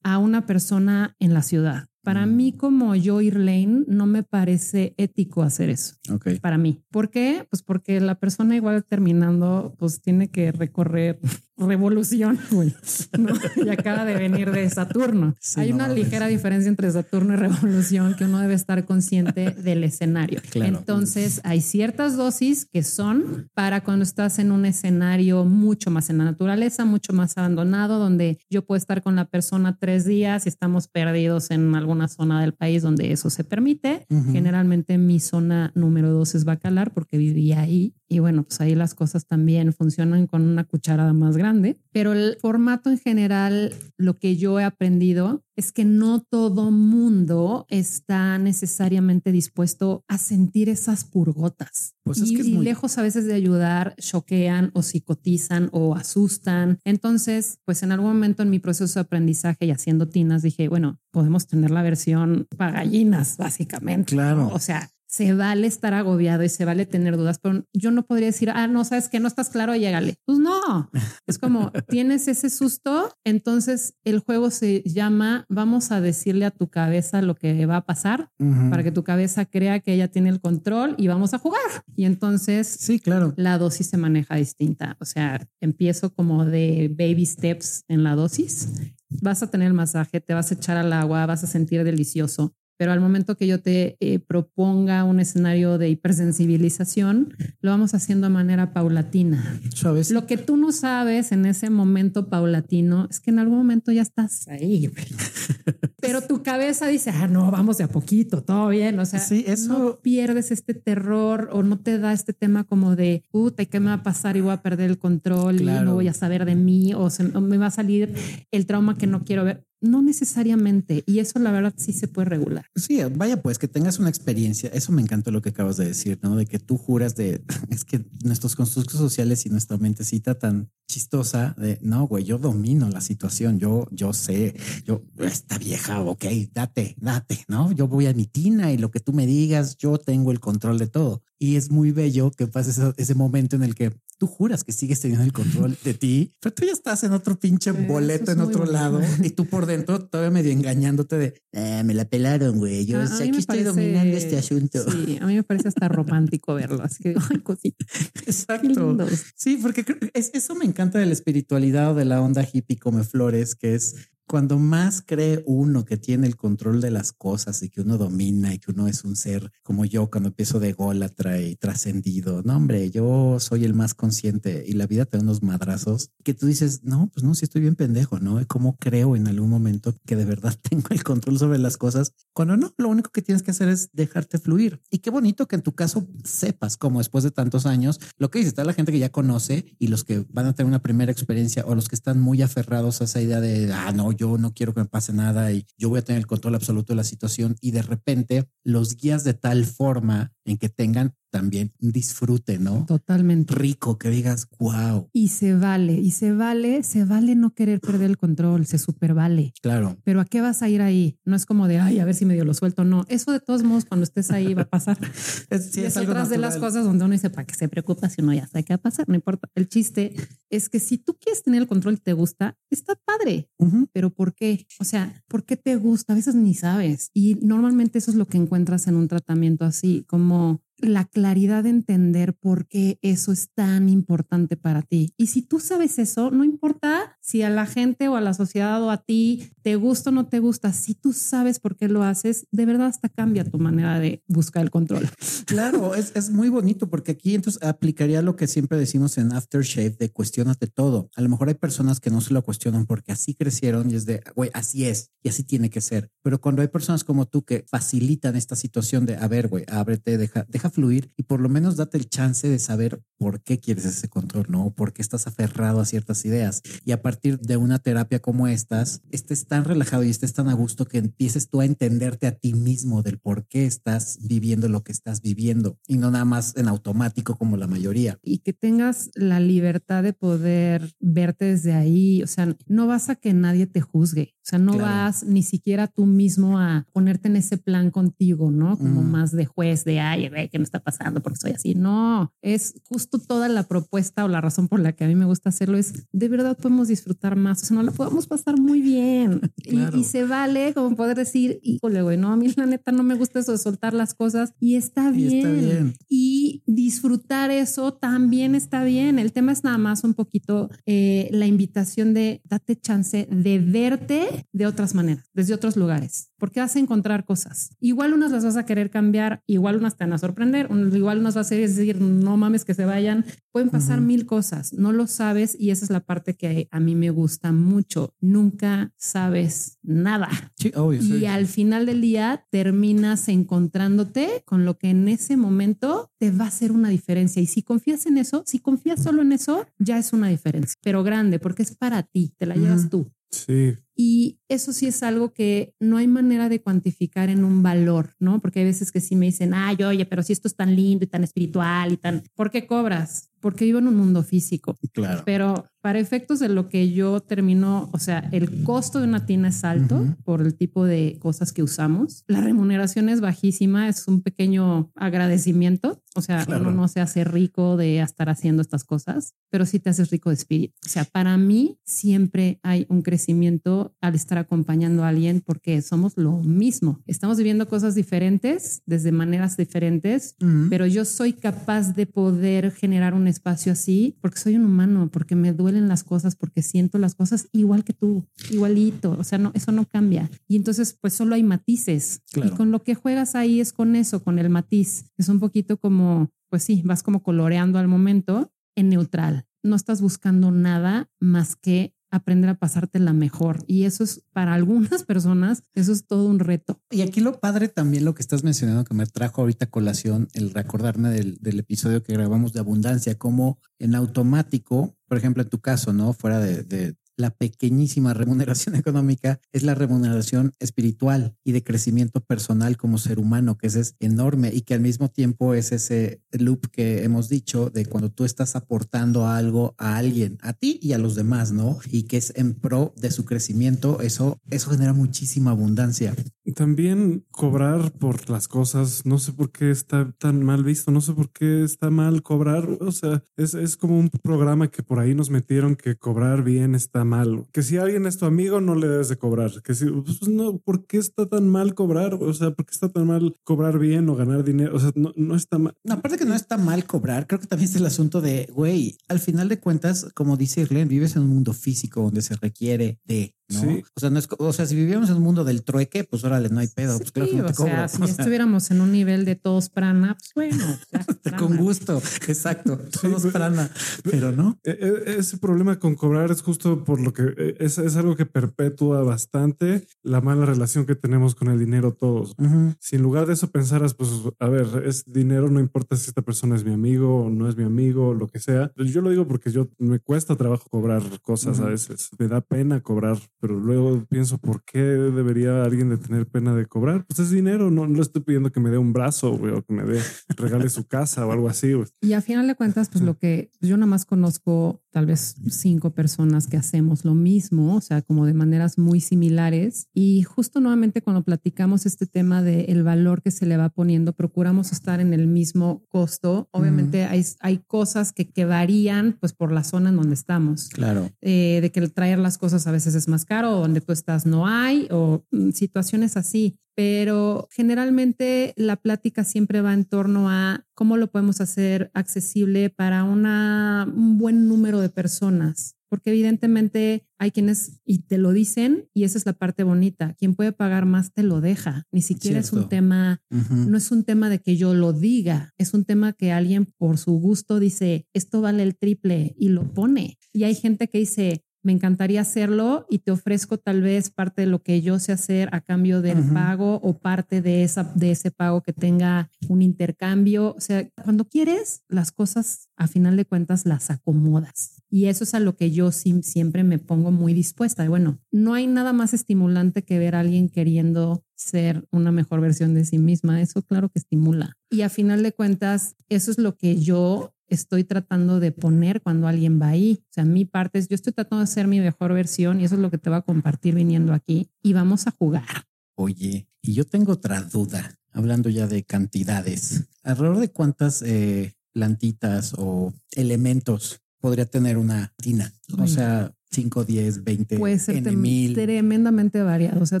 a 0.02 0.18
una 0.18 0.46
persona 0.46 1.16
en 1.18 1.34
la 1.34 1.42
ciudad. 1.42 1.88
Para 2.08 2.24
mí, 2.24 2.52
como 2.52 2.94
yo, 2.94 3.20
Irlane, 3.20 3.84
no 3.86 4.06
me 4.06 4.22
parece 4.22 4.94
ético 4.96 5.42
hacer 5.42 5.68
eso. 5.68 5.96
Ok. 6.10 6.40
Para 6.40 6.56
mí. 6.56 6.82
¿Por 6.90 7.10
qué? 7.10 7.46
Pues 7.50 7.62
porque 7.62 8.00
la 8.00 8.14
persona 8.14 8.56
igual 8.56 8.82
terminando, 8.86 9.74
pues 9.78 10.00
tiene 10.00 10.30
que 10.30 10.50
recorrer 10.50 11.20
revolución, 11.58 12.38
güey. 12.50 12.74
¿no? 13.18 13.32
Y 13.56 13.68
acaba 13.68 14.04
de 14.04 14.14
venir 14.14 14.50
de 14.50 14.68
Saturno. 14.70 15.34
Sí, 15.40 15.60
Hay 15.60 15.70
no 15.70 15.76
una 15.76 15.88
ligera 15.88 16.26
diferencia 16.26 16.68
entre 16.68 16.90
Saturno 16.90 17.34
y 17.34 17.36
revolución 17.36 18.14
que 18.14 18.24
uno 18.24 18.38
debe 18.38 18.54
estar 18.54 18.84
consciente 18.84 19.50
del 19.50 19.84
escenario. 19.84 20.40
Claro. 20.50 20.78
Entonces, 20.78 21.40
hay 21.44 21.60
ciertas 21.60 22.16
dosis 22.16 22.66
que 22.66 22.82
son 22.82 23.50
para 23.54 23.82
cuando 23.82 24.02
estás 24.02 24.38
en 24.38 24.52
un 24.52 24.64
escenario 24.64 25.44
mucho 25.44 25.90
más 25.90 26.10
en 26.10 26.18
la 26.18 26.24
naturaleza, 26.24 26.84
mucho 26.84 27.12
más 27.12 27.36
abandonado, 27.38 27.98
donde 27.98 28.38
yo 28.50 28.64
puedo 28.64 28.76
estar 28.76 29.02
con 29.02 29.16
la 29.16 29.26
persona 29.26 29.76
tres 29.78 30.04
días 30.04 30.46
y 30.46 30.48
estamos 30.48 30.88
perdidos 30.88 31.50
en 31.50 31.74
alguna 31.74 32.08
zona 32.08 32.40
del 32.40 32.54
país 32.54 32.82
donde 32.82 33.12
eso 33.12 33.30
se 33.30 33.44
permite. 33.44 34.06
Generalmente 34.32 34.98
mi 34.98 35.20
zona 35.20 35.72
número 35.74 36.10
dos 36.12 36.34
es 36.34 36.44
Bacalar 36.44 36.92
porque 36.92 37.18
vivía 37.18 37.60
ahí 37.60 37.94
y 38.08 38.20
bueno, 38.20 38.42
pues 38.42 38.60
ahí 38.60 38.74
las 38.74 38.94
cosas 38.94 39.26
también 39.26 39.72
funcionan 39.72 40.26
con 40.26 40.42
una 40.42 40.64
cucharada 40.64 41.12
más 41.12 41.36
grande, 41.36 41.76
pero 41.92 42.12
el 42.12 42.38
formato 42.40 42.90
en 42.90 42.98
general, 42.98 43.74
lo 43.96 44.14
que 44.14 44.36
yo 44.36 44.58
he 44.58 44.64
aprendido 44.64 45.44
es 45.56 45.72
que 45.72 45.84
no 45.84 46.22
todo 46.22 46.70
mundo 46.70 47.66
está 47.68 48.38
necesariamente 48.38 49.32
dispuesto 49.32 50.04
a 50.06 50.16
sentir 50.16 50.68
esas 50.68 51.04
purgotas. 51.04 51.96
Pues 52.04 52.20
es 52.20 52.30
y, 52.30 52.36
que 52.36 52.42
es 52.42 52.46
y 52.46 52.58
lejos 52.58 52.96
a 52.96 53.02
veces 53.02 53.26
de 53.26 53.34
ayudar, 53.34 53.96
choquean 53.96 54.70
o 54.74 54.82
psicotizan 54.82 55.68
o 55.72 55.96
asustan. 55.96 56.78
Entonces, 56.84 57.58
pues 57.64 57.82
en 57.82 57.90
algún 57.90 58.08
momento 58.08 58.44
en 58.44 58.50
mi 58.50 58.60
proceso 58.60 59.00
de 59.00 59.02
aprendizaje 59.02 59.66
y 59.66 59.72
haciendo 59.72 60.08
tinas, 60.08 60.42
dije, 60.42 60.68
bueno, 60.68 61.00
podemos 61.10 61.48
tener 61.48 61.72
la 61.72 61.82
versión 61.82 62.46
para 62.56 62.72
gallinas, 62.72 63.36
básicamente. 63.36 64.14
Claro. 64.14 64.48
O 64.52 64.60
sea, 64.60 64.88
se 65.08 65.32
vale 65.32 65.66
estar 65.66 65.94
agobiado 65.94 66.44
y 66.44 66.50
se 66.50 66.66
vale 66.66 66.84
tener 66.84 67.16
dudas, 67.16 67.38
pero 67.38 67.64
yo 67.72 67.90
no 67.90 68.06
podría 68.06 68.26
decir, 68.26 68.50
ah, 68.50 68.66
no, 68.66 68.84
sabes 68.84 69.08
que 69.08 69.20
no 69.20 69.26
estás 69.26 69.48
claro, 69.48 69.74
llégale. 69.74 70.16
Pues 70.26 70.38
no, 70.38 70.90
es 71.26 71.38
como 71.38 71.72
tienes 71.88 72.28
ese 72.28 72.50
susto, 72.50 73.10
entonces 73.24 73.94
el 74.04 74.18
juego 74.20 74.50
se 74.50 74.82
llama, 74.84 75.46
vamos 75.48 75.92
a 75.92 76.02
decirle 76.02 76.44
a 76.44 76.50
tu 76.50 76.68
cabeza 76.68 77.22
lo 77.22 77.34
que 77.34 77.64
va 77.64 77.76
a 77.78 77.86
pasar 77.86 78.30
para 78.70 78.82
que 78.82 78.92
tu 78.92 79.02
cabeza 79.02 79.46
crea 79.46 79.80
que 79.80 79.94
ella 79.94 80.08
tiene 80.08 80.28
el 80.28 80.40
control 80.40 80.94
y 80.98 81.08
vamos 81.08 81.32
a 81.32 81.38
jugar. 81.38 81.60
Y 81.96 82.04
entonces 82.04 82.66
Sí, 82.66 83.00
claro. 83.00 83.32
la 83.36 83.56
dosis 83.56 83.86
se 83.86 83.96
maneja 83.96 84.36
distinta. 84.36 84.96
O 85.00 85.06
sea, 85.06 85.48
empiezo 85.60 86.12
como 86.14 86.44
de 86.44 86.94
baby 86.96 87.24
steps 87.24 87.84
en 87.88 88.04
la 88.04 88.14
dosis. 88.14 88.68
Vas 89.08 89.42
a 89.42 89.50
tener 89.50 89.68
el 89.68 89.74
masaje, 89.74 90.20
te 90.20 90.34
vas 90.34 90.50
a 90.50 90.54
echar 90.54 90.76
al 90.76 90.92
agua, 90.92 91.24
vas 91.24 91.44
a 91.44 91.46
sentir 91.46 91.82
delicioso. 91.82 92.54
Pero 92.78 92.92
al 92.92 93.00
momento 93.00 93.36
que 93.36 93.46
yo 93.46 93.60
te 93.60 93.96
eh, 94.00 94.20
proponga 94.20 95.02
un 95.04 95.18
escenario 95.20 95.76
de 95.78 95.90
hipersensibilización, 95.90 97.34
lo 97.60 97.70
vamos 97.72 97.92
haciendo 97.92 98.28
de 98.28 98.32
manera 98.32 98.72
paulatina. 98.72 99.60
¿Sabes? 99.74 100.10
Lo 100.10 100.26
que 100.26 100.36
tú 100.38 100.56
no 100.56 100.72
sabes 100.72 101.32
en 101.32 101.44
ese 101.44 101.70
momento 101.70 102.28
paulatino 102.28 103.06
es 103.10 103.20
que 103.20 103.30
en 103.30 103.40
algún 103.40 103.58
momento 103.58 103.90
ya 103.92 104.02
estás 104.02 104.46
ahí. 104.48 104.90
Pero 106.00 106.20
tu 106.22 106.42
cabeza 106.44 106.86
dice, 106.86 107.10
ah, 107.10 107.26
no, 107.26 107.50
vamos 107.50 107.78
de 107.78 107.84
a 107.84 107.88
poquito, 107.88 108.42
todo 108.42 108.68
bien. 108.68 108.98
O 109.00 109.04
sea, 109.04 109.18
Sí, 109.20 109.44
eso- 109.46 109.68
no 109.76 109.96
pierdes 109.96 110.52
este 110.52 110.72
terror 110.74 111.50
o 111.52 111.62
no 111.64 111.78
te 111.80 111.98
da 111.98 112.12
este 112.12 112.32
tema 112.32 112.62
como 112.64 112.94
de, 112.94 113.24
puta, 113.30 113.62
¿y 113.64 113.66
qué 113.66 113.80
me 113.80 113.86
va 113.86 113.94
a 113.94 114.02
pasar? 114.04 114.36
Y 114.36 114.40
voy 114.40 114.52
a 114.52 114.62
perder 114.62 114.88
el 114.90 114.98
control 114.98 115.60
y 115.60 115.64
no 115.64 115.94
voy 115.94 116.06
a 116.08 116.14
saber 116.14 116.44
de 116.44 116.54
mí 116.54 116.94
o, 116.94 117.10
se- 117.10 117.36
o 117.36 117.40
me 117.40 117.58
va 117.58 117.66
a 117.66 117.70
salir 117.70 118.14
el 118.52 118.66
trauma 118.66 118.96
que 118.96 119.06
no 119.08 119.24
quiero 119.24 119.44
ver. 119.44 119.64
No 119.80 120.02
necesariamente. 120.02 121.04
Y 121.06 121.20
eso 121.20 121.38
la 121.38 121.50
verdad 121.52 121.74
sí 121.76 121.92
se 121.92 122.08
puede 122.08 122.28
regular. 122.28 122.66
Sí, 122.74 123.00
vaya 123.14 123.42
pues 123.42 123.58
que 123.58 123.68
tengas 123.68 123.98
una 123.98 124.08
experiencia. 124.08 124.70
Eso 124.72 124.92
me 124.92 125.02
encantó 125.02 125.30
lo 125.30 125.42
que 125.42 125.50
acabas 125.50 125.76
de 125.76 125.86
decir, 125.86 126.18
¿no? 126.22 126.36
De 126.36 126.46
que 126.46 126.58
tú 126.58 126.76
juras 126.76 127.14
de, 127.14 127.42
es 127.70 127.84
que 127.84 128.04
nuestros 128.24 128.56
constructos 128.56 128.98
sociales 128.98 129.46
y 129.46 129.50
nuestra 129.50 129.76
mentecita 129.76 130.38
tan 130.38 130.70
chistosa 130.88 131.54
de, 131.58 131.78
no, 131.82 132.06
güey, 132.06 132.24
yo 132.24 132.38
domino 132.38 132.88
la 132.88 133.00
situación, 133.00 133.58
yo, 133.58 133.86
yo 133.90 134.12
sé, 134.14 134.56
yo, 134.84 135.02
esta 135.18 135.58
vieja, 135.58 136.00
ok, 136.00 136.24
date, 136.54 136.96
date, 136.98 137.44
¿no? 137.46 137.72
Yo 137.72 137.88
voy 137.88 138.06
a 138.06 138.14
mi 138.14 138.26
tina 138.26 138.72
y 138.72 138.78
lo 138.78 138.90
que 138.90 139.00
tú 139.00 139.12
me 139.12 139.26
digas, 139.26 139.76
yo 139.76 139.98
tengo 139.98 140.32
el 140.32 140.40
control 140.40 140.78
de 140.78 140.86
todo. 140.86 141.22
Y 141.38 141.56
es 141.56 141.70
muy 141.70 141.92
bello 141.92 142.30
que 142.30 142.46
pase 142.46 142.70
ese, 142.70 142.92
ese 142.96 143.14
momento 143.14 143.54
en 143.54 143.62
el 143.62 143.74
que 143.74 143.92
tú 144.18 144.26
juras 144.26 144.64
que 144.64 144.72
sigues 144.72 145.00
teniendo 145.00 145.24
el 145.24 145.32
control 145.32 145.76
de 145.84 145.94
ti, 145.94 146.34
pero 146.40 146.52
tú 146.54 146.64
ya 146.66 146.72
estás 146.72 147.04
en 147.04 147.12
otro 147.12 147.38
pinche 147.38 147.70
boleto 147.72 148.32
en 148.32 148.40
otro 148.40 148.66
lado 148.66 149.00
y 149.22 149.30
tú 149.30 149.46
por 149.46 149.66
dentro 149.66 150.04
todavía 150.06 150.30
medio 150.30 150.50
engañándote 150.52 151.16
de, 151.18 151.34
"Ah, 151.54 151.82
me 151.84 151.94
la 151.94 152.04
pelaron, 152.04 152.58
güey, 152.58 152.84
yo 152.84 152.98
A- 152.98 153.04
a 153.04 153.06
sé, 153.06 153.24
aquí 153.28 153.38
estoy 153.38 153.62
parece- 153.62 153.64
dominando 153.64 154.16
este 154.16 154.36
asunto. 154.36 154.84
Sí, 154.90 155.18
a 155.20 155.26
mí 155.26 155.34
me 155.36 155.42
parece 155.44 155.68
hasta 155.68 155.88
romántico 155.88 156.54
verlo. 156.54 156.82
Así 156.82 157.02
que, 157.02 157.14
ay, 157.30 157.38
cosita. 157.40 157.84
Exacto. 158.26 159.06
Sí, 159.36 159.58
porque 159.62 159.84
es, 160.14 160.30
eso 160.34 160.54
me 160.54 160.64
encanta 160.64 160.98
de 160.98 161.06
la 161.06 161.12
espiritualidad 161.12 161.92
o 161.92 161.94
de 161.94 162.04
la 162.04 162.20
onda 162.20 162.46
hippie 162.50 162.76
come 162.78 163.04
flores, 163.04 163.54
que 163.54 163.74
es 163.74 163.94
cuando 164.28 164.58
más 164.58 165.02
cree 165.04 165.42
uno 165.46 165.84
que 165.84 165.96
tiene 165.96 166.26
el 166.26 166.36
control 166.36 166.80
de 166.80 166.90
las 166.90 167.12
cosas 167.12 167.62
y 167.62 167.70
que 167.70 167.80
uno 167.80 167.98
domina 167.98 168.54
y 168.54 168.58
que 168.58 168.70
uno 168.70 168.86
es 168.86 169.02
un 169.04 169.16
ser 169.16 169.50
como 169.62 169.84
yo 169.84 170.10
cuando 170.10 170.28
empiezo 170.28 170.60
de 170.60 170.68
ególatra 170.70 171.40
y 171.40 171.56
trascendido. 171.56 172.42
No, 172.42 172.56
hombre, 172.56 172.90
yo 172.90 173.40
soy 173.40 173.64
el 173.64 173.74
más 173.74 173.94
consciente 173.94 174.64
y 174.66 174.74
la 174.74 174.86
vida 174.86 175.06
te 175.06 175.16
da 175.16 175.22
unos 175.22 175.42
madrazos 175.42 176.10
que 176.22 176.34
tú 176.34 176.46
dices, 176.46 176.84
no, 176.84 177.10
pues 177.12 177.24
no, 177.24 177.34
si 177.34 177.46
estoy 177.46 177.62
bien 177.62 177.74
pendejo, 177.74 178.20
¿no? 178.20 178.40
¿Cómo 178.46 178.76
creo 178.76 179.16
en 179.16 179.26
algún 179.26 179.50
momento 179.50 179.94
que 180.06 180.14
de 180.14 180.26
verdad 180.26 180.54
tengo 180.62 180.88
el 180.90 181.02
control 181.02 181.38
sobre 181.38 181.58
las 181.58 181.76
cosas? 181.76 182.12
Cuando 182.34 182.56
no, 182.56 182.74
lo 182.76 182.88
único 182.88 183.10
que 183.10 183.22
tienes 183.22 183.42
que 183.42 183.50
hacer 183.50 183.68
es 183.68 183.90
dejarte 183.92 184.38
fluir. 184.38 184.80
Y 184.90 184.98
qué 184.98 185.10
bonito 185.10 185.48
que 185.48 185.56
en 185.56 185.62
tu 185.62 185.74
caso 185.74 186.06
sepas 186.22 186.76
como 186.76 186.98
después 186.98 187.24
de 187.24 187.30
tantos 187.30 187.66
años 187.66 187.98
lo 188.18 188.30
que 188.30 188.38
dice, 188.38 188.50
está 188.50 188.64
la 188.64 188.74
gente 188.74 188.92
que 188.92 188.98
ya 188.98 189.10
conoce 189.10 189.64
y 189.78 189.88
los 189.88 190.04
que 190.04 190.26
van 190.30 190.46
a 190.46 190.54
tener 190.54 190.68
una 190.68 190.82
primera 190.82 191.10
experiencia 191.10 191.64
o 191.66 191.74
los 191.74 191.88
que 191.88 191.94
están 191.94 192.20
muy 192.20 192.42
aferrados 192.42 193.00
a 193.00 193.04
esa 193.04 193.20
idea 193.20 193.40
de, 193.40 193.72
ah, 193.72 193.92
no, 193.92 194.12
yo 194.18 194.36
no 194.36 194.52
quiero 194.52 194.74
que 194.74 194.80
me 194.80 194.86
pase 194.86 195.12
nada 195.12 195.52
y 195.52 195.64
yo 195.78 195.88
voy 195.88 196.00
a 196.00 196.04
tener 196.04 196.20
el 196.20 196.26
control 196.26 196.56
absoluto 196.56 196.92
de 196.92 196.96
la 196.96 197.04
situación 197.04 197.56
y 197.60 197.70
de 197.70 197.82
repente 197.82 198.48
los 198.64 198.96
guías 198.96 199.24
de 199.24 199.34
tal 199.34 199.64
forma 199.64 200.32
en 200.44 200.58
que 200.58 200.68
tengan 200.68 201.14
también 201.30 201.72
un 201.80 201.92
disfrute, 201.92 202.58
¿no? 202.58 202.84
Totalmente. 202.86 203.54
Rico, 203.54 203.98
que 203.98 204.10
digas, 204.10 204.48
wow, 204.58 205.08
Y 205.12 205.28
se 205.28 205.54
vale, 205.54 205.94
y 205.94 206.10
se 206.10 206.32
vale, 206.32 206.82
se 206.82 207.04
vale 207.04 207.34
no 207.34 207.54
querer 207.54 207.80
perder 207.80 208.10
el 208.10 208.18
control, 208.18 208.66
se 208.66 208.78
super 208.78 209.14
vale. 209.14 209.52
claro. 209.62 209.96
Pero 210.04 210.20
¿a 210.20 210.24
qué 210.24 210.40
vas 210.40 210.62
a 210.62 210.68
ir 210.68 210.80
ahí? 210.82 211.18
No 211.24 211.36
es 211.36 211.46
como 211.46 211.68
de, 211.68 211.78
ay, 211.80 211.98
a 211.98 212.04
ver 212.04 212.14
si 212.14 212.24
medio 212.24 212.44
lo 212.44 212.54
suelto. 212.54 212.84
No, 212.84 213.04
eso 213.08 213.32
de 213.32 213.40
todos 213.40 213.62
modos, 213.62 213.84
cuando 213.84 214.04
estés 214.04 214.30
ahí 214.30 214.54
va 214.54 214.62
a 214.62 214.68
pasar. 214.68 214.98
Es, 215.50 215.70
sí, 215.72 215.80
Y 215.80 215.84
es 215.84 215.92
es 215.92 215.96
algo 215.96 216.12
otras 216.12 216.28
de 216.28 216.38
las 216.38 216.56
cosas 216.56 216.84
donde 216.84 217.04
uno 217.04 217.12
dice, 217.12 217.30
¿para 217.30 217.46
qué 217.46 217.54
se 217.54 217.68
preocupa 217.68 218.08
si 218.08 218.20
uno 218.22 218.34
ya 218.34 218.46
sabe 218.46 218.64
qué 218.64 218.74
va 218.74 218.76
a 218.76 218.82
pasar? 218.82 219.08
No 219.08 219.14
importa. 219.14 219.48
El 219.54 219.68
chiste 219.68 220.14
es 220.50 220.68
que 220.68 220.78
si 220.78 220.98
tú 220.98 221.16
quieres 221.18 221.42
tener 221.42 221.62
el 221.62 221.68
control 221.68 221.94
y 221.94 221.98
te 221.98 222.12
gusta, 222.12 222.56
está 222.70 222.94
padre. 222.96 223.48
Pero 223.92 224.10
¿por 224.10 224.34
qué? 224.34 224.66
O 224.80 224.84
sea, 224.84 225.24
¿por 225.28 225.44
qué 225.44 225.56
te 225.56 225.76
gusta? 225.76 226.12
A 226.12 226.16
veces 226.16 226.34
ni 226.34 226.54
sabes. 226.54 227.10
Y 227.14 227.36
normalmente 227.36 227.98
eso 227.98 228.10
es 228.10 228.16
lo 228.16 228.26
que 228.26 228.38
encuentras 228.38 228.86
en 228.88 228.96
un 228.96 229.08
tratamiento 229.08 229.64
así, 229.64 230.04
como 230.06 230.62
la 230.78 231.04
claridad 231.04 231.64
de 231.64 231.70
entender 231.70 232.34
por 232.34 232.66
qué 232.66 232.98
eso 233.02 233.32
es 233.32 233.50
tan 233.52 233.88
importante 233.88 234.56
para 234.56 234.82
ti. 234.82 235.12
Y 235.16 235.26
si 235.28 235.42
tú 235.42 235.60
sabes 235.60 235.98
eso, 235.98 236.30
no 236.30 236.44
importa 236.44 237.17
si 237.28 237.42
a 237.42 237.50
la 237.50 237.66
gente 237.66 238.08
o 238.08 238.16
a 238.16 238.22
la 238.22 238.32
sociedad 238.32 238.82
o 238.82 238.90
a 238.90 239.02
ti 239.02 239.50
te 239.60 239.76
gusta 239.76 240.08
o 240.08 240.12
no 240.14 240.28
te 240.28 240.38
gusta, 240.38 240.72
si 240.72 240.94
tú 240.94 241.12
sabes 241.12 241.60
por 241.60 241.76
qué 241.76 241.86
lo 241.86 242.02
haces, 242.02 242.46
de 242.52 242.64
verdad 242.64 242.86
hasta 242.86 243.10
cambia 243.10 243.44
tu 243.44 243.58
manera 243.58 244.00
de 244.00 244.22
buscar 244.26 244.62
el 244.62 244.70
control. 244.70 245.10
Claro, 245.44 245.94
es, 245.94 246.12
es 246.14 246.30
muy 246.30 246.48
bonito 246.48 246.88
porque 246.88 247.12
aquí 247.12 247.34
entonces 247.34 247.62
aplicaría 247.62 248.22
lo 248.22 248.34
que 248.34 248.46
siempre 248.46 248.78
decimos 248.78 249.18
en 249.18 249.34
Aftershave 249.34 249.96
de 249.98 250.10
cuestionate 250.10 250.68
todo. 250.68 251.10
A 251.16 251.20
lo 251.20 251.28
mejor 251.28 251.48
hay 251.48 251.54
personas 251.54 252.00
que 252.00 252.10
no 252.10 252.22
se 252.22 252.32
lo 252.32 252.42
cuestionan 252.42 252.86
porque 252.86 253.12
así 253.12 253.34
crecieron 253.34 253.90
y 253.90 253.94
es 253.94 254.06
de, 254.06 254.22
güey, 254.34 254.50
así 254.54 254.86
es 254.86 255.10
y 255.22 255.28
así 255.28 255.42
tiene 255.42 255.68
que 255.68 255.82
ser. 255.82 256.10
Pero 256.22 256.40
cuando 256.40 256.62
hay 256.62 256.68
personas 256.68 257.04
como 257.04 257.26
tú 257.26 257.44
que 257.44 257.64
facilitan 257.68 258.36
esta 258.36 258.56
situación 258.56 259.04
de, 259.04 259.16
a 259.16 259.28
ver, 259.28 259.48
güey, 259.48 259.64
ábrete, 259.68 260.16
deja, 260.16 260.46
deja 260.48 260.70
fluir 260.70 261.12
y 261.16 261.24
por 261.24 261.40
lo 261.40 261.50
menos 261.50 261.76
date 261.76 261.98
el 261.98 262.08
chance 262.08 262.48
de 262.48 262.58
saber 262.58 263.02
por 263.18 263.42
qué 263.42 263.58
quieres 263.58 263.84
ese 263.84 264.08
control, 264.08 264.46
¿no? 264.48 264.70
¿Por 264.74 264.94
qué 264.94 265.02
estás 265.02 265.26
aferrado 265.26 265.80
a 265.80 265.84
ciertas 265.84 266.24
ideas? 266.24 266.62
Y 266.84 266.92
a 266.92 267.02
partir 267.18 267.40
de 267.40 267.56
una 267.56 267.80
terapia 267.80 268.20
como 268.20 268.46
estas, 268.46 269.02
estés 269.10 269.46
tan 269.48 269.64
relajado 269.64 270.04
y 270.04 270.08
estés 270.10 270.34
tan 270.34 270.48
a 270.48 270.52
gusto 270.54 270.84
que 270.86 270.98
empieces 270.98 271.48
tú 271.48 271.60
a 271.60 271.64
entenderte 271.64 272.28
a 272.28 272.32
ti 272.32 272.54
mismo 272.54 273.02
del 273.02 273.18
por 273.18 273.46
qué 273.48 273.66
estás 273.66 274.18
viviendo 274.22 274.68
lo 274.68 274.84
que 274.84 274.92
estás 274.92 275.20
viviendo 275.20 275.78
y 275.88 275.96
no 275.98 276.12
nada 276.12 276.24
más 276.24 276.56
en 276.56 276.68
automático 276.68 277.36
como 277.36 277.56
la 277.56 277.66
mayoría. 277.66 278.18
y 278.22 278.38
que 278.38 278.52
tengas 278.52 279.10
la 279.14 279.40
libertad 279.40 280.02
de 280.02 280.12
poder 280.12 280.92
verte 281.00 281.46
desde 281.46 281.72
ahí. 281.72 282.22
O 282.22 282.26
sea, 282.26 282.54
no 282.66 282.86
vas 282.86 283.08
a 283.08 283.16
que 283.16 283.32
nadie 283.32 283.66
te 283.66 283.80
juzgue. 283.80 284.34
O 284.38 284.48
sea, 284.48 284.58
no 284.58 284.72
Claro. 284.72 284.84
vas 284.84 285.24
ni 285.24 285.42
siquiera 285.42 285.88
tú 285.88 286.06
mismo 286.06 286.58
a 286.58 286.86
ponerte 286.92 287.28
en 287.28 287.36
ese 287.36 287.58
plan 287.58 287.90
contigo, 287.90 288.50
¿no? 288.50 288.78
Como 288.78 289.02
Mm. 289.02 289.10
más 289.10 289.32
de 289.32 289.44
juez, 289.46 289.84
de 289.84 290.00
ay, 290.00 290.30
que 290.30 290.48
qué 290.50 290.58
me 290.58 290.64
está 290.64 290.80
pasando, 290.80 291.20
porque 291.22 291.38
soy 291.38 291.52
así. 291.52 291.74
No, 291.74 292.32
es 292.42 292.74
justo 292.88 293.18
toda 293.18 293.48
la 293.48 293.64
propuesta 293.64 294.24
o 294.24 294.28
la 294.28 294.40
razón 294.40 294.68
por 294.68 294.80
la 294.80 294.92
que 294.92 295.04
a 295.04 295.08
mí 295.08 295.14
me 295.14 295.24
gusta 295.26 295.48
hacerlo 295.50 295.76
es 295.78 296.06
de 296.12 296.28
verdad 296.28 296.56
podemos 296.56 296.88
disfrutar 296.88 297.07
más, 297.36 297.62
o 297.62 297.66
sea, 297.66 297.76
no 297.76 297.82
la 297.82 297.92
podemos 297.92 298.26
pasar 298.26 298.58
muy 298.58 298.80
bien 298.80 299.40
y, 299.94 300.04
se 300.04 300.24
vale 300.24 300.72
como 300.74 300.96
poder 300.96 301.16
decir, 301.16 301.60
híjole, 301.62 302.02
güey, 302.02 302.16
no, 302.16 302.32
a 302.32 302.36
mí 302.36 302.48
la 302.56 302.66
neta 302.66 302.92
no 302.92 303.02
me 303.02 303.14
gusta 303.14 303.40
eso 303.40 303.52
de 303.52 303.58
soltar 303.58 303.94
las 303.94 304.14
cosas 304.14 304.54
y 304.58 304.76
está 304.76 305.10
bien. 305.10 305.32
Y, 305.32 305.38
está 305.38 305.50
bien. 305.50 305.94
y 306.08 306.62
disfrutar 306.66 307.50
eso 307.50 307.94
también 307.94 308.54
está 308.54 308.84
bien. 308.84 309.18
El 309.18 309.32
tema 309.32 309.52
es 309.52 309.64
nada 309.64 309.78
más 309.78 310.04
un 310.04 310.14
poquito 310.14 310.70
eh, 310.86 311.28
la 311.32 311.46
invitación 311.46 312.14
de 312.14 312.40
date 312.44 312.76
chance 312.80 313.28
de 313.30 313.58
verte 313.58 314.46
de 314.52 314.66
otras 314.66 314.94
maneras, 314.94 315.24
desde 315.34 315.54
otros 315.54 315.76
lugares, 315.76 316.30
porque 316.38 316.60
vas 316.60 316.76
a 316.76 316.78
encontrar 316.78 317.24
cosas. 317.24 317.70
Igual 317.80 318.14
unas 318.14 318.30
las 318.30 318.44
vas 318.44 318.56
a 318.56 318.64
querer 318.64 318.90
cambiar, 318.90 319.42
igual 319.46 319.76
unas 319.76 319.96
te 319.96 320.04
van 320.04 320.12
a 320.12 320.18
sorprender, 320.18 320.68
igual 320.92 321.18
unas 321.18 321.34
vas 321.34 321.50
a 321.52 321.54
decir, 321.54 322.00
no 322.00 322.36
mames 322.36 322.64
que 322.64 322.74
se 322.74 322.84
vayan. 322.84 323.24
Pueden 323.52 323.70
pasar 323.70 324.00
mil 324.00 324.24
cosas, 324.24 324.72
no 324.72 324.92
lo 324.92 325.06
sabes 325.06 325.56
y 325.58 325.70
esa 325.70 325.84
es 325.84 325.90
la 325.90 326.00
parte 326.00 326.34
que 326.34 326.68
a 326.70 326.80
mí 326.80 326.94
me 326.94 327.10
gusta 327.10 327.52
mucho. 327.52 328.14
Nunca 328.20 328.92
sabes 328.96 329.78
nada. 329.82 330.28
y 330.58 331.24
al 331.26 331.46
final 331.46 331.86
del 331.86 332.00
día 332.00 332.46
terminas 332.50 333.28
encontrándote 333.28 334.42
con 334.44 334.64
lo 334.64 334.78
que 334.78 334.90
en 334.90 335.08
ese 335.08 335.36
momento 335.36 336.10
te 336.18 336.30
va 336.30 336.44
a 336.44 336.48
hacer 336.48 336.72
una 336.72 336.88
diferencia. 336.88 337.42
Y 337.42 337.46
si 337.46 337.62
confías 337.62 338.06
en 338.06 338.18
eso, 338.18 338.42
si 338.46 338.58
confías 338.58 339.02
solo 339.02 339.22
en 339.22 339.32
eso, 339.32 339.66
ya 339.78 339.98
es 339.98 340.12
una 340.12 340.28
diferencia, 340.28 340.78
pero 340.82 341.02
grande, 341.02 341.38
porque 341.38 341.62
es 341.62 341.74
para 341.76 342.02
ti, 342.02 342.32
te 342.36 342.46
la 342.46 342.54
llevas 342.54 342.88
tú. 342.88 343.10
Sí. 343.30 343.76
Y 344.00 344.38
eso 344.48 344.72
sí 344.72 344.86
es 344.86 345.02
algo 345.02 345.32
que 345.32 345.74
no 345.80 345.96
hay 345.96 346.06
manera 346.06 346.48
de 346.48 346.62
cuantificar 346.62 347.30
en 347.30 347.42
un 347.42 347.64
valor, 347.64 348.14
¿no? 348.20 348.40
Porque 348.40 348.60
hay 348.60 348.66
veces 348.66 348.92
que 348.92 349.00
sí 349.00 349.16
me 349.16 349.26
dicen, 349.26 349.54
ay, 349.54 349.76
oye, 349.82 350.06
pero 350.06 350.22
si 350.22 350.32
esto 350.32 350.46
es 350.46 350.54
tan 350.54 350.76
lindo 350.76 351.04
y 351.04 351.08
tan 351.08 351.24
espiritual 351.24 351.92
y 351.92 351.96
tan, 351.96 352.22
¿por 352.36 352.52
qué 352.52 352.64
cobras? 352.64 353.32
Porque 353.40 353.64
vivo 353.64 353.80
en 353.80 353.88
un 353.88 353.96
mundo 353.96 354.22
físico. 354.22 354.76
Claro. 354.92 355.22
Pero 355.24 355.68
para 355.80 355.98
efectos 355.98 356.38
de 356.38 356.48
lo 356.48 356.68
que 356.68 356.92
yo 356.92 357.20
termino, 357.20 357.88
o 357.92 357.98
sea, 357.98 358.28
el 358.32 358.64
costo 358.64 358.98
de 358.98 359.06
una 359.06 359.26
tina 359.26 359.48
es 359.48 359.62
alto 359.64 360.16
por 360.24 360.42
el 360.42 360.54
tipo 360.56 360.84
de 360.84 361.18
cosas 361.20 361.52
que 361.52 361.62
usamos. 361.62 362.24
La 362.26 362.40
remuneración 362.40 363.08
es 363.08 363.20
bajísima, 363.20 363.88
es 363.88 364.08
un 364.08 364.22
pequeño 364.22 364.90
agradecimiento. 364.96 366.02
O 366.16 366.20
sea, 366.20 366.44
uno 366.48 366.72
no 366.72 366.88
se 366.88 367.00
hace 367.00 367.22
rico 367.22 367.76
de 367.76 368.00
estar 368.00 368.28
haciendo 368.28 368.60
estas 368.60 368.82
cosas, 368.82 369.34
pero 369.50 369.66
sí 369.66 369.78
te 369.78 369.90
haces 369.90 370.10
rico 370.10 370.30
de 370.30 370.34
espíritu. 370.34 370.74
O 370.84 370.88
sea, 370.88 371.04
para 371.04 371.36
mí 371.36 371.78
siempre 371.84 372.58
hay 372.64 372.86
un 372.88 373.02
crecimiento 373.02 373.87
al 374.00 374.14
estar 374.14 374.38
acompañando 374.38 375.04
a 375.04 375.08
alguien 375.08 375.42
porque 375.44 375.80
somos 375.82 376.16
lo 376.16 376.38
mismo. 376.38 377.00
Estamos 377.06 377.38
viviendo 377.38 377.68
cosas 377.68 377.94
diferentes 377.94 378.82
desde 378.86 379.12
maneras 379.12 379.56
diferentes, 379.56 380.36
pero 380.70 380.86
yo 380.86 381.04
soy 381.04 381.32
capaz 381.32 381.94
de 381.94 382.06
poder 382.06 382.70
generar 382.70 383.14
un 383.14 383.26
espacio 383.26 383.72
así 383.72 384.16
porque 384.20 384.38
soy 384.38 384.56
un 384.56 384.64
humano, 384.64 385.08
porque 385.12 385.34
me 385.34 385.52
duelen 385.52 385.88
las 385.88 386.04
cosas, 386.04 386.36
porque 386.36 386.62
siento 386.62 386.98
las 386.98 387.14
cosas 387.14 387.48
igual 387.52 387.84
que 387.84 387.92
tú, 387.92 388.26
igualito. 388.50 389.16
O 389.18 389.24
sea, 389.24 389.38
no, 389.38 389.52
eso 389.54 389.72
no 389.72 389.84
cambia. 389.84 390.30
Y 390.46 390.56
entonces, 390.56 390.96
pues 391.00 391.14
solo 391.14 391.34
hay 391.34 391.42
matices. 391.42 392.22
Y 392.36 392.50
con 392.50 392.70
lo 392.70 392.82
que 392.82 392.94
juegas 392.94 393.34
ahí 393.34 393.60
es 393.60 393.72
con 393.72 393.96
eso, 393.96 394.22
con 394.22 394.38
el 394.38 394.50
matiz. 394.50 395.06
Es 395.16 395.28
un 395.28 395.40
poquito 395.40 395.78
como, 395.78 396.30
pues 396.48 396.62
sí, 396.62 396.82
vas 396.84 397.02
como 397.02 397.22
coloreando 397.22 397.78
al 397.78 397.88
momento 397.88 398.52
en 398.76 398.88
neutral. 398.88 399.46
No 399.62 399.76
estás 399.76 400.00
buscando 400.00 400.50
nada 400.50 401.10
más 401.20 401.56
que 401.56 401.94
aprender 402.10 402.50
a 402.50 402.58
pasarte 402.58 402.98
la 402.98 403.12
mejor. 403.12 403.64
Y 403.66 403.84
eso 403.84 404.04
es 404.04 404.22
para 404.32 404.54
algunas 404.54 405.02
personas, 405.04 405.62
eso 405.74 405.92
es 405.92 406.06
todo 406.06 406.26
un 406.26 406.38
reto. 406.38 406.80
Y 406.90 407.02
aquí 407.02 407.20
lo 407.20 407.40
padre 407.40 407.68
también 407.68 408.04
lo 408.04 408.14
que 408.14 408.22
estás 408.22 408.44
mencionando 408.44 408.84
que 408.84 408.94
me 408.94 409.06
trajo 409.06 409.42
ahorita 409.42 409.70
colación, 409.70 410.28
el 410.32 410.50
recordarme 410.52 411.10
del, 411.10 411.58
episodio 411.58 412.02
que 412.02 412.12
grabamos 412.12 412.52
de 412.52 412.60
abundancia, 412.60 413.16
como 413.16 413.58
en 413.78 413.94
automático, 413.94 414.96
por 415.06 415.18
ejemplo, 415.18 415.42
en 415.42 415.48
tu 415.48 415.60
caso, 415.60 415.92
¿no? 415.92 416.12
Fuera 416.12 416.38
de, 416.38 416.96
la 417.18 417.30
pequeñísima 417.30 418.14
remuneración 418.14 418.74
económica 418.76 419.40
es 419.52 419.62
la 419.62 419.74
remuneración 419.74 420.52
espiritual 420.58 421.34
y 421.44 421.52
de 421.52 421.62
crecimiento 421.62 422.20
personal 422.20 422.76
como 422.76 422.96
ser 422.96 423.18
humano, 423.18 423.58
que 423.58 423.66
es 423.66 423.96
enorme 424.00 424.50
y 424.54 424.62
que 424.62 424.74
al 424.74 424.80
mismo 424.80 425.10
tiempo 425.10 425.54
es 425.54 425.72
ese 425.72 426.22
loop 426.30 426.70
que 426.70 427.04
hemos 427.04 427.28
dicho 427.28 427.70
de 427.70 427.84
cuando 427.86 428.10
tú 428.10 428.24
estás 428.24 428.56
aportando 428.56 429.26
algo 429.26 429.74
a 429.78 429.96
alguien, 429.96 430.38
a 430.40 430.52
ti 430.52 430.78
y 430.80 430.92
a 430.92 430.98
los 430.98 431.14
demás, 431.14 431.52
¿no? 431.52 431.78
Y 431.90 432.04
que 432.04 432.16
es 432.16 432.32
en 432.36 432.54
pro 432.54 432.94
de 432.96 433.10
su 433.10 433.24
crecimiento, 433.24 434.00
eso, 434.00 434.40
eso 434.50 434.70
genera 434.70 434.92
muchísima 434.92 435.50
abundancia. 435.50 436.14
También 436.54 437.26
cobrar 437.30 437.92
por 437.92 438.30
las 438.30 438.48
cosas, 438.48 439.04
no 439.04 439.18
sé 439.18 439.32
por 439.32 439.50
qué 439.50 439.70
está 439.70 440.12
tan 440.18 440.42
mal 440.42 440.64
visto, 440.64 440.90
no 440.90 441.00
sé 441.00 441.12
por 441.12 441.30
qué 441.30 441.62
está 441.62 441.90
mal 441.90 442.22
cobrar, 442.22 442.68
o 442.80 442.92
sea, 442.92 443.22
es, 443.36 443.52
es 443.54 443.76
como 443.76 443.98
un 443.98 444.08
programa 444.08 444.68
que 444.68 444.82
por 444.82 444.98
ahí 444.98 445.14
nos 445.14 445.28
metieron 445.28 445.76
que 445.76 445.96
cobrar 445.96 446.42
bien 446.42 446.74
está 446.74 447.04
mal. 447.08 447.46
Que 447.52 447.62
si 447.62 447.76
alguien 447.76 448.06
es 448.06 448.18
tu 448.18 448.26
amigo, 448.26 448.60
no 448.60 448.74
le 448.74 448.88
debes 448.88 449.08
de 449.08 449.16
cobrar. 449.16 449.62
Que 449.62 449.74
si, 449.74 449.86
pues 449.86 450.28
no, 450.28 450.58
¿por 450.58 450.86
qué 450.86 450.98
está 450.98 451.26
tan 451.26 451.48
mal 451.48 451.74
cobrar? 451.74 452.14
O 452.14 452.32
sea, 452.32 452.52
¿por 452.52 452.66
qué 452.66 452.72
está 452.72 452.88
tan 452.88 453.06
mal 453.06 453.36
cobrar 453.44 453.78
bien 453.78 454.08
o 454.08 454.16
ganar 454.16 454.44
dinero? 454.44 454.76
O 454.76 454.78
sea, 454.78 454.92
no, 454.94 455.12
no 455.16 455.34
está 455.34 455.58
mal. 455.58 455.74
No, 455.84 455.94
aparte 455.94 456.18
que 456.18 456.24
no 456.24 456.34
está 456.34 456.58
mal 456.58 456.84
cobrar, 456.84 457.26
creo 457.26 457.40
que 457.40 457.46
también 457.46 457.70
es 457.70 457.76
el 457.76 457.86
asunto 457.86 458.20
de, 458.20 458.48
güey, 458.52 458.98
al 459.08 459.18
final 459.18 459.48
de 459.48 459.58
cuentas, 459.58 460.08
como 460.14 460.36
dice 460.36 460.60
Irlen, 460.60 460.88
vives 460.88 461.16
en 461.16 461.22
un 461.22 461.28
mundo 461.28 461.52
físico 461.52 462.02
donde 462.02 462.22
se 462.22 462.36
requiere 462.36 462.98
de 463.04 463.34
¿no? 463.48 463.82
O 463.94 464.00
sea, 464.00 464.10
no 464.10 464.18
es, 464.18 464.28
o 464.38 464.52
sea, 464.52 464.66
si 464.66 464.74
vivíamos 464.74 465.08
en 465.10 465.16
un 465.16 465.22
mundo 465.22 465.44
del 465.44 465.62
trueque, 465.62 466.04
pues 466.04 466.24
órale, 466.24 466.48
no 466.48 466.60
hay 466.60 466.68
pedo. 466.68 466.98
Pues 466.98 467.12
claro, 467.12 467.46
o 467.46 467.52
sea, 467.52 467.88
si 467.88 468.02
estuviéramos 468.04 468.70
en 468.70 468.80
un 468.80 468.92
nivel 468.92 469.24
de 469.24 469.36
todos 469.36 469.68
prana, 469.70 470.16
pues 470.16 470.32
bueno. 470.34 470.64
Con 471.38 471.56
gusto, 471.56 472.02
exacto, 472.26 472.78
todos 473.00 473.26
prana, 473.26 473.70
pero 474.02 474.32
no. 474.32 474.58
E, 474.64 474.70
e, 474.70 475.18
ese 475.18 475.38
problema 475.38 475.78
con 475.78 475.94
cobrar 475.94 476.30
es 476.30 476.42
justo 476.42 476.84
por 476.84 477.00
lo 477.00 477.12
que 477.12 477.22
e, 477.36 477.56
es, 477.60 477.78
es 477.78 477.96
algo 477.96 478.16
que 478.16 478.26
perpetúa 478.26 479.02
bastante 479.02 479.86
la 480.02 480.20
mala 480.20 480.46
relación 480.46 480.86
que 480.86 480.94
tenemos 480.94 481.34
con 481.34 481.48
el 481.48 481.58
dinero 481.58 481.92
todos. 481.92 482.34
Si 482.80 482.96
en 482.96 483.02
lugar 483.02 483.26
de 483.26 483.34
eso 483.34 483.50
pensaras, 483.50 483.94
pues, 483.94 484.10
a 484.38 484.48
ver, 484.48 484.66
es 484.84 485.04
dinero, 485.04 485.48
no 485.50 485.60
importa 485.60 485.96
si 485.96 486.08
esta 486.08 486.22
persona 486.22 486.56
es 486.56 486.64
mi 486.64 486.72
amigo 486.72 487.24
o 487.24 487.30
no 487.30 487.48
es 487.48 487.56
mi 487.56 487.64
amigo 487.64 488.08
o 488.08 488.14
lo 488.14 488.26
que 488.26 488.40
sea. 488.40 488.72
Yo 488.76 489.00
lo 489.00 489.10
digo 489.10 489.26
porque 489.26 489.50
yo 489.50 489.68
me 489.78 490.00
cuesta 490.00 490.36
trabajo 490.36 490.68
cobrar 490.70 491.02
cosas 491.22 491.60
a 491.60 491.66
veces. 491.66 492.10
Me 492.18 492.28
da 492.28 492.40
pena 492.40 492.80
cobrar 492.80 493.18
pero 493.40 493.58
luego 493.58 494.04
pienso, 494.08 494.38
¿por 494.38 494.62
qué 494.64 494.80
debería 494.80 495.62
alguien 495.62 495.90
de 495.90 495.96
tener 495.96 496.26
pena 496.26 496.54
de 496.54 496.66
cobrar? 496.66 497.04
Pues 497.06 497.18
es 497.18 497.30
dinero, 497.30 497.70
no, 497.70 497.86
no 497.86 497.96
le 497.96 498.02
estoy 498.02 498.22
pidiendo 498.22 498.52
que 498.52 498.60
me 498.60 498.70
dé 498.70 498.78
un 498.78 498.92
brazo, 498.92 499.32
o 499.32 499.62
que 499.62 499.72
me 499.72 499.84
dé, 499.84 500.00
regale 500.36 500.68
su 500.68 500.86
casa 500.86 501.26
o 501.26 501.32
algo 501.32 501.48
así. 501.48 501.72
Y 502.00 502.12
a 502.12 502.20
final 502.20 502.46
de 502.46 502.54
cuentas, 502.54 502.88
pues 502.88 503.02
lo 503.02 503.18
que 503.18 503.50
yo 503.60 503.76
nada 503.76 503.86
más 503.86 504.04
conozco 504.04 504.82
tal 504.90 505.06
vez 505.06 505.36
cinco 505.48 505.90
personas 505.90 506.46
que 506.46 506.56
hacemos 506.56 507.04
lo 507.04 507.14
mismo, 507.14 507.76
o 507.76 507.80
sea, 507.80 508.02
como 508.02 508.26
de 508.26 508.34
maneras 508.34 508.78
muy 508.78 509.00
similares. 509.00 509.88
Y 509.94 510.22
justo 510.22 510.60
nuevamente 510.60 511.02
cuando 511.02 511.22
platicamos 511.22 511.86
este 511.86 512.06
tema 512.06 512.42
del 512.42 512.66
el 512.68 512.82
valor 512.82 513.22
que 513.22 513.30
se 513.30 513.46
le 513.46 513.56
va 513.56 513.68
poniendo, 513.68 514.12
procuramos 514.12 514.72
estar 514.72 515.00
en 515.00 515.12
el 515.14 515.26
mismo 515.26 515.84
costo. 515.88 516.48
Obviamente 516.52 517.04
hay, 517.04 517.24
hay 517.40 517.58
cosas 517.58 518.12
que, 518.12 518.30
que 518.30 518.44
varían 518.44 519.16
pues 519.20 519.32
por 519.32 519.52
la 519.52 519.64
zona 519.64 519.90
en 519.90 519.96
donde 519.96 520.14
estamos. 520.14 520.68
Claro. 520.70 521.10
Eh, 521.20 521.60
de 521.62 521.70
que 521.70 521.80
el 521.80 521.92
traer 521.92 522.18
las 522.18 522.38
cosas 522.38 522.66
a 522.66 522.72
veces 522.72 522.94
es 522.94 523.08
más 523.08 523.24
caro 523.28 523.58
o 523.58 523.60
donde 523.60 523.80
tú 523.80 523.92
estás 523.92 524.26
no 524.26 524.46
hay 524.46 524.88
o 524.90 525.22
mm, 525.30 525.50
situaciones 525.50 526.16
así 526.16 526.58
pero 526.78 527.48
generalmente 527.50 528.54
la 528.56 528.76
plática 528.76 529.24
siempre 529.24 529.62
va 529.62 529.74
en 529.74 529.84
torno 529.84 530.30
a 530.30 530.64
cómo 530.74 530.96
lo 530.96 531.10
podemos 531.10 531.40
hacer 531.40 531.90
accesible 531.92 532.70
para 532.70 533.02
una, 533.02 533.92
un 533.92 534.16
buen 534.16 534.46
número 534.46 534.80
de 534.80 534.88
personas. 534.88 535.74
Porque 535.88 536.10
evidentemente 536.10 537.04
hay 537.18 537.32
quienes 537.32 537.80
y 537.84 538.00
te 538.02 538.16
lo 538.16 538.32
dicen 538.32 538.88
y 538.94 539.02
esa 539.02 539.18
es 539.18 539.26
la 539.26 539.32
parte 539.32 539.64
bonita. 539.64 540.14
Quien 540.14 540.36
puede 540.36 540.52
pagar 540.52 540.86
más 540.86 541.12
te 541.12 541.24
lo 541.24 541.40
deja. 541.40 541.88
Ni 541.90 542.00
siquiera 542.00 542.38
es 542.38 542.52
un 542.52 542.68
tema, 542.68 543.22
no 543.28 543.76
es 543.76 543.90
un 543.90 544.04
tema 544.04 544.30
de 544.30 544.38
que 544.38 544.56
yo 544.56 544.72
lo 544.72 544.92
diga, 544.92 545.54
es 545.58 545.74
un 545.74 545.84
tema 545.84 546.12
que 546.12 546.30
alguien 546.30 546.66
por 546.76 546.98
su 546.98 547.18
gusto 547.18 547.58
dice, 547.58 548.06
esto 548.12 548.40
vale 548.40 548.62
el 548.62 548.76
triple 548.76 549.34
y 549.36 549.48
lo 549.48 549.72
pone. 549.72 550.16
Y 550.32 550.44
hay 550.44 550.54
gente 550.54 550.86
que 550.86 550.98
dice, 550.98 551.42
me 551.68 551.74
encantaría 551.74 552.22
hacerlo 552.22 552.86
y 552.88 553.00
te 553.00 553.10
ofrezco 553.10 553.58
tal 553.58 553.82
vez 553.82 554.08
parte 554.08 554.40
de 554.40 554.46
lo 554.46 554.62
que 554.62 554.80
yo 554.80 554.98
sé 554.98 555.12
hacer 555.12 555.50
a 555.52 555.60
cambio 555.60 556.00
del 556.00 556.24
pago 556.32 556.76
o 556.76 556.98
parte 556.98 557.42
de, 557.42 557.62
esa, 557.62 557.84
de 557.94 558.10
ese 558.10 558.30
pago 558.30 558.62
que 558.62 558.72
tenga 558.72 559.30
un 559.50 559.60
intercambio. 559.60 560.54
O 560.56 560.60
sea, 560.62 560.88
cuando 561.04 561.26
quieres, 561.26 561.82
las 561.86 562.10
cosas 562.10 562.70
a 562.78 562.88
final 562.88 563.18
de 563.18 563.26
cuentas 563.26 563.66
las 563.66 563.90
acomodas. 563.90 564.82
Y 564.88 565.08
eso 565.08 565.24
es 565.24 565.34
a 565.34 565.40
lo 565.40 565.56
que 565.56 565.70
yo 565.70 565.92
siempre 565.92 566.64
me 566.64 566.78
pongo 566.78 567.10
muy 567.10 567.34
dispuesta. 567.34 567.84
Y 567.84 567.88
bueno, 567.88 568.18
no 568.32 568.54
hay 568.54 568.66
nada 568.66 568.94
más 568.94 569.12
estimulante 569.12 569.84
que 569.84 569.98
ver 569.98 570.14
a 570.14 570.20
alguien 570.20 570.48
queriendo 570.48 571.22
ser 571.34 571.86
una 571.92 572.12
mejor 572.12 572.40
versión 572.40 572.72
de 572.72 572.86
sí 572.86 572.96
misma. 572.96 573.42
Eso 573.42 573.60
claro 573.60 573.90
que 573.90 573.98
estimula. 573.98 574.56
Y 574.70 574.80
a 574.80 574.88
final 574.88 575.22
de 575.22 575.32
cuentas, 575.32 575.96
eso 576.08 576.30
es 576.30 576.38
lo 576.38 576.56
que 576.56 576.80
yo 576.80 577.34
estoy 577.48 577.84
tratando 577.84 578.40
de 578.40 578.52
poner 578.52 579.00
cuando 579.02 579.26
alguien 579.26 579.60
va 579.60 579.68
ahí. 579.68 580.00
O 580.02 580.12
sea, 580.12 580.24
mi 580.24 580.44
parte 580.44 580.78
es, 580.78 580.88
yo 580.88 580.94
estoy 580.94 581.12
tratando 581.12 581.40
de 581.40 581.46
ser 581.46 581.66
mi 581.66 581.80
mejor 581.80 582.12
versión 582.12 582.60
y 582.60 582.64
eso 582.64 582.74
es 582.74 582.80
lo 582.80 582.90
que 582.90 582.98
te 582.98 583.10
va 583.10 583.18
a 583.18 583.22
compartir 583.22 583.74
viniendo 583.74 584.12
aquí 584.12 584.50
y 584.62 584.72
vamos 584.72 585.06
a 585.06 585.10
jugar. 585.10 585.66
Oye, 585.94 586.48
y 586.62 586.74
yo 586.74 586.84
tengo 586.84 587.12
otra 587.12 587.42
duda 587.42 587.98
hablando 588.12 588.48
ya 588.48 588.66
de 588.66 588.84
cantidades, 588.84 589.88
¿alrededor 590.02 590.38
de 590.38 590.50
cuántas 590.50 591.02
eh, 591.02 591.54
plantitas 591.72 592.54
o 592.56 592.92
elementos 593.12 594.00
podría 594.20 594.46
tener 594.46 594.78
una 594.78 595.14
tina? 595.16 595.52
O 595.78 595.86
sea, 595.86 596.34
5, 596.50 596.84
10, 596.84 597.24
20, 597.24 597.58
Puede 597.58 597.78
ser 597.78 597.96
N 597.98 598.12
mil. 598.16 598.54
tremendamente 598.54 599.42
variado. 599.42 599.82
O 599.82 599.86
sea, 599.86 600.00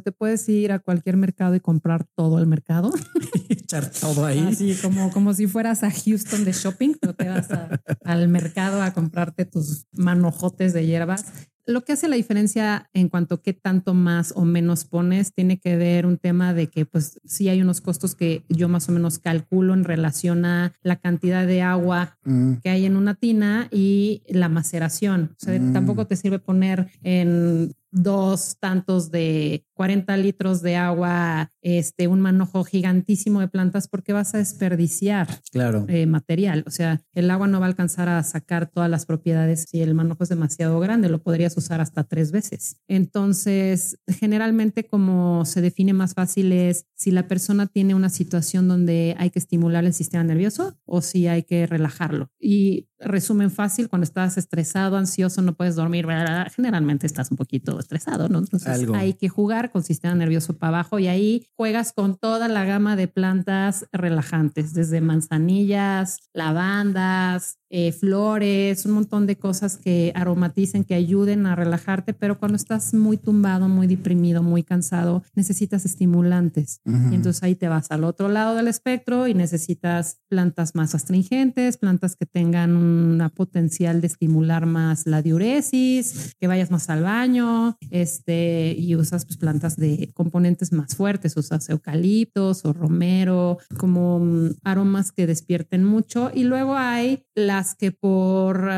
te 0.00 0.12
puedes 0.12 0.48
ir 0.48 0.72
a 0.72 0.78
cualquier 0.78 1.16
mercado 1.16 1.54
y 1.54 1.60
comprar 1.60 2.06
todo 2.14 2.38
el 2.38 2.46
mercado. 2.46 2.90
echar 3.50 3.90
todo 3.90 4.24
ahí. 4.24 4.38
Así 4.50 4.74
como, 4.80 5.10
como 5.10 5.34
si 5.34 5.46
fueras 5.46 5.82
a 5.84 5.90
Houston 5.90 6.44
de 6.44 6.52
shopping, 6.52 6.94
pero 7.00 7.14
te 7.14 7.28
vas 7.28 7.50
a- 7.50 7.80
al 8.04 8.28
mercado 8.28 8.80
a 8.82 8.92
comprarte 8.94 9.44
tus 9.44 9.84
manojotes 9.92 10.72
de 10.72 10.86
hierbas. 10.86 11.26
Lo 11.68 11.82
que 11.84 11.92
hace 11.92 12.08
la 12.08 12.16
diferencia 12.16 12.88
en 12.94 13.10
cuanto 13.10 13.34
a 13.34 13.42
qué 13.42 13.52
tanto 13.52 13.92
más 13.92 14.32
o 14.34 14.46
menos 14.46 14.86
pones 14.86 15.34
tiene 15.34 15.58
que 15.58 15.76
ver 15.76 16.06
un 16.06 16.16
tema 16.16 16.54
de 16.54 16.68
que 16.68 16.86
pues 16.86 17.20
sí 17.26 17.50
hay 17.50 17.60
unos 17.60 17.82
costos 17.82 18.14
que 18.14 18.42
yo 18.48 18.70
más 18.70 18.88
o 18.88 18.92
menos 18.92 19.18
calculo 19.18 19.74
en 19.74 19.84
relación 19.84 20.46
a 20.46 20.72
la 20.82 20.96
cantidad 20.96 21.46
de 21.46 21.60
agua 21.60 22.16
Mm, 22.24 22.54
que 22.62 22.70
hay 22.70 22.86
en 22.86 22.96
una 22.96 23.14
tina 23.16 23.68
y 23.70 24.22
la 24.28 24.48
maceración. 24.48 25.32
O 25.32 25.44
sea, 25.44 25.58
Mm. 25.60 25.74
tampoco 25.74 26.06
te 26.06 26.16
sirve 26.16 26.38
poner 26.38 26.88
en 27.02 27.74
dos 27.90 28.56
tantos 28.60 29.10
de 29.10 29.64
40 29.78 30.16
litros 30.16 30.60
de 30.60 30.74
agua, 30.74 31.52
este, 31.62 32.08
un 32.08 32.20
manojo 32.20 32.64
gigantísimo 32.64 33.38
de 33.38 33.46
plantas 33.46 33.86
porque 33.86 34.12
vas 34.12 34.34
a 34.34 34.38
desperdiciar 34.38 35.28
claro. 35.52 35.86
eh, 35.88 36.04
material. 36.04 36.64
O 36.66 36.70
sea, 36.70 37.00
el 37.14 37.30
agua 37.30 37.46
no 37.46 37.60
va 37.60 37.66
a 37.66 37.68
alcanzar 37.68 38.08
a 38.08 38.20
sacar 38.24 38.66
todas 38.68 38.90
las 38.90 39.06
propiedades 39.06 39.66
si 39.70 39.80
el 39.80 39.94
manojo 39.94 40.24
es 40.24 40.30
demasiado 40.30 40.80
grande, 40.80 41.08
lo 41.08 41.22
podrías 41.22 41.56
usar 41.56 41.80
hasta 41.80 42.02
tres 42.02 42.32
veces. 42.32 42.80
Entonces, 42.88 44.00
generalmente 44.08 44.84
como 44.84 45.44
se 45.44 45.60
define 45.60 45.92
más 45.92 46.14
fácil 46.14 46.50
es 46.50 46.86
si 46.96 47.12
la 47.12 47.28
persona 47.28 47.68
tiene 47.68 47.94
una 47.94 48.10
situación 48.10 48.66
donde 48.66 49.14
hay 49.16 49.30
que 49.30 49.38
estimular 49.38 49.84
el 49.84 49.94
sistema 49.94 50.24
nervioso 50.24 50.76
o 50.86 51.02
si 51.02 51.28
hay 51.28 51.44
que 51.44 51.68
relajarlo. 51.68 52.32
Y 52.40 52.88
resumen 52.98 53.50
fácil, 53.50 53.88
cuando 53.88 54.04
estás 54.04 54.38
estresado, 54.38 54.96
ansioso, 54.96 55.40
no 55.42 55.54
puedes 55.54 55.76
dormir, 55.76 56.06
generalmente 56.54 57.06
estás 57.06 57.30
un 57.30 57.36
poquito 57.36 57.78
estresado, 57.78 58.28
¿no? 58.28 58.38
Entonces 58.38 58.68
Algo. 58.68 58.94
hay 58.94 59.14
que 59.14 59.28
jugar 59.28 59.67
con 59.70 59.82
sistema 59.82 60.14
nervioso 60.14 60.56
para 60.58 60.78
abajo 60.78 60.98
y 60.98 61.08
ahí 61.08 61.46
juegas 61.56 61.92
con 61.92 62.16
toda 62.16 62.48
la 62.48 62.64
gama 62.64 62.96
de 62.96 63.08
plantas 63.08 63.86
relajantes, 63.92 64.74
desde 64.74 65.00
manzanillas, 65.00 66.18
lavandas, 66.32 67.57
eh, 67.70 67.92
flores, 67.92 68.86
un 68.86 68.92
montón 68.92 69.26
de 69.26 69.36
cosas 69.36 69.76
que 69.76 70.12
aromaticen, 70.14 70.84
que 70.84 70.94
ayuden 70.94 71.46
a 71.46 71.54
relajarte, 71.54 72.14
pero 72.14 72.38
cuando 72.38 72.56
estás 72.56 72.94
muy 72.94 73.16
tumbado, 73.16 73.68
muy 73.68 73.86
deprimido, 73.86 74.42
muy 74.42 74.62
cansado, 74.62 75.22
necesitas 75.34 75.84
estimulantes. 75.84 76.80
Ujú. 76.84 77.12
Y 77.12 77.14
entonces 77.16 77.42
ahí 77.42 77.54
te 77.54 77.68
vas 77.68 77.90
al 77.90 78.04
otro 78.04 78.28
lado 78.28 78.54
del 78.54 78.68
espectro 78.68 79.28
y 79.28 79.34
necesitas 79.34 80.20
plantas 80.28 80.74
más 80.74 80.94
astringentes, 80.94 81.76
plantas 81.76 82.16
que 82.16 82.26
tengan 82.26 82.76
una 82.76 83.28
potencial 83.28 84.00
de 84.00 84.06
estimular 84.06 84.66
más 84.66 85.06
la 85.06 85.22
diuresis, 85.22 86.34
que 86.38 86.46
vayas 86.46 86.70
más 86.70 86.88
al 86.88 87.02
baño, 87.02 87.76
este, 87.90 88.74
y 88.78 88.96
usas 88.96 89.24
pues 89.24 89.36
plantas 89.36 89.76
de 89.76 90.10
componentes 90.14 90.72
más 90.72 90.96
fuertes, 90.96 91.36
usas 91.36 91.68
eucaliptos 91.68 92.64
o 92.64 92.72
romero, 92.72 93.58
como 93.76 94.20
mm, 94.20 94.50
aromas 94.64 95.12
que 95.12 95.26
despierten 95.26 95.84
mucho. 95.84 96.30
Y 96.34 96.44
luego 96.44 96.76
hay 96.76 97.24
las 97.58 97.74
que 97.74 97.90
por 97.90 98.70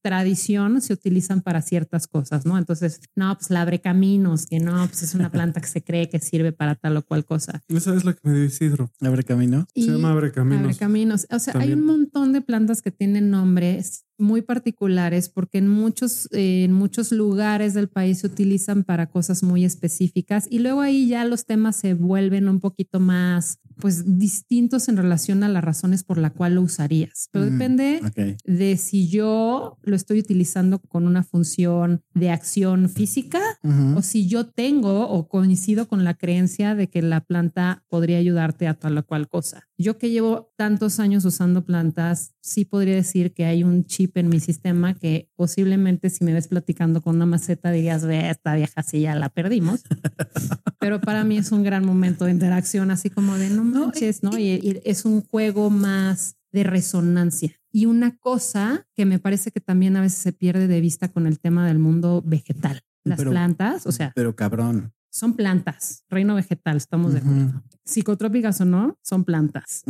tradición 0.00 0.80
se 0.80 0.94
utilizan 0.94 1.42
para 1.42 1.60
ciertas 1.60 2.06
cosas, 2.06 2.46
¿no? 2.46 2.56
Entonces, 2.56 3.00
no, 3.14 3.36
pues 3.36 3.50
la 3.50 3.60
abre 3.60 3.78
caminos, 3.80 4.46
que 4.46 4.58
no, 4.58 4.86
pues 4.86 5.02
es 5.02 5.14
una 5.14 5.30
planta 5.30 5.60
que 5.60 5.66
se 5.66 5.84
cree 5.84 6.08
que 6.08 6.18
sirve 6.18 6.52
para 6.52 6.76
tal 6.76 6.96
o 6.96 7.04
cual 7.04 7.26
cosa. 7.26 7.62
Esa 7.68 7.94
es 7.94 8.04
la 8.06 8.14
que 8.14 8.20
me 8.22 8.34
dio 8.34 8.44
Isidro. 8.44 8.90
Abre 9.02 9.22
camino. 9.22 9.66
Se 9.74 9.82
llama 9.82 10.12
Abre 10.12 10.32
Caminos. 10.32 10.64
Abre 10.64 10.76
caminos. 10.76 11.26
O 11.30 11.38
sea, 11.38 11.54
hay 11.58 11.74
un 11.74 11.84
montón 11.84 12.32
de 12.32 12.40
plantas 12.40 12.80
que 12.80 12.90
tienen 12.90 13.28
nombres 13.30 14.06
muy 14.16 14.42
particulares 14.42 15.28
porque 15.28 15.58
en 15.58 15.68
muchos, 15.68 16.28
eh, 16.32 16.64
en 16.64 16.72
muchos 16.72 17.12
lugares 17.12 17.74
del 17.74 17.88
país 17.88 18.20
se 18.20 18.28
utilizan 18.28 18.84
para 18.84 19.10
cosas 19.10 19.42
muy 19.42 19.64
específicas 19.64 20.46
y 20.48 20.60
luego 20.60 20.80
ahí 20.80 21.08
ya 21.08 21.24
los 21.24 21.44
temas 21.46 21.76
se 21.76 21.94
vuelven 21.94 22.48
un 22.48 22.60
poquito 22.60 23.00
más 23.00 23.58
pues 23.80 24.18
distintos 24.18 24.88
en 24.88 24.96
relación 24.96 25.42
a 25.42 25.48
las 25.48 25.64
razones 25.64 26.04
por 26.04 26.18
la 26.18 26.30
cual 26.30 26.54
lo 26.56 26.62
usarías. 26.62 27.28
Pero 27.32 27.44
Ujú. 27.46 27.52
depende 27.54 28.00
Ok. 28.04 28.36
de 28.44 28.76
si 28.76 29.08
yo 29.08 29.78
lo 29.82 29.96
estoy 29.96 30.18
utilizando 30.20 30.78
con 30.78 31.06
una 31.06 31.22
función 31.22 32.02
de 32.14 32.30
acción 32.30 32.88
física 32.88 33.40
Ujú. 33.62 33.98
o 33.98 34.02
si 34.02 34.26
yo 34.28 34.46
tengo 34.46 35.08
o 35.08 35.28
coincido 35.28 35.88
con 35.88 36.04
la 36.04 36.14
creencia 36.14 36.74
de 36.74 36.88
que 36.88 37.02
la 37.02 37.20
planta 37.20 37.84
podría 37.88 38.18
ayudarte 38.18 38.66
a 38.68 38.74
tal 38.74 38.98
o 38.98 39.04
cual 39.06 39.28
cosa. 39.28 39.68
Yo 39.76 39.98
que 39.98 40.10
llevo 40.10 40.52
tantos 40.56 41.00
años 41.00 41.24
usando 41.24 41.64
plantas, 41.64 42.32
sí 42.40 42.64
podría 42.64 42.94
decir 42.94 43.32
que 43.34 43.44
hay 43.44 43.64
un 43.64 43.84
chip 43.84 44.16
en 44.16 44.28
mi 44.28 44.38
sistema 44.38 44.94
que 44.94 45.28
posiblemente 45.34 46.10
si 46.10 46.24
me 46.24 46.32
ves 46.32 46.46
platicando 46.48 47.00
con 47.02 47.16
una 47.16 47.26
maceta 47.26 47.72
dirías, 47.72 48.04
ve, 48.04 48.30
esta 48.30 48.54
vieja 48.54 48.82
sí 48.84 49.00
ya 49.00 49.14
la 49.16 49.30
perdimos. 49.30 49.82
Pero 50.78 51.00
para 51.00 51.24
mí 51.24 51.38
es 51.38 51.50
un 51.50 51.62
gran 51.64 51.84
momento 51.84 52.26
de 52.26 52.30
interacción, 52.30 52.90
así 52.90 53.08
como 53.10 53.36
de 53.36 53.48
no 53.50 53.63
manches, 53.64 54.22
¿no? 54.22 54.38
Y, 54.38 54.44
y 54.62 54.80
es 54.84 55.04
un 55.04 55.22
juego 55.22 55.70
más 55.70 56.36
de 56.52 56.62
resonancia. 56.64 57.52
Y 57.72 57.86
una 57.86 58.16
cosa 58.16 58.86
que 58.94 59.04
me 59.04 59.18
parece 59.18 59.50
que 59.50 59.60
también 59.60 59.96
a 59.96 60.00
veces 60.00 60.18
se 60.18 60.32
pierde 60.32 60.68
de 60.68 60.80
vista 60.80 61.08
con 61.08 61.26
el 61.26 61.40
tema 61.40 61.66
del 61.66 61.78
mundo 61.80 62.22
vegetal. 62.24 62.82
Las 63.02 63.18
Pero- 63.18 63.30
plantas, 63.32 63.86
o 63.86 63.92
sea, 63.92 64.12
Pero 64.14 64.36
cabrón. 64.36 64.92
son 65.10 65.34
plantas, 65.34 66.04
reino 66.08 66.34
vegetal, 66.36 66.76
estamos 66.76 67.12
de 67.12 67.18
acuerdo. 67.18 67.62
Psicotrópicas 67.84 68.60
o 68.60 68.64
no, 68.64 68.98
son 69.02 69.24
plantas. 69.24 69.82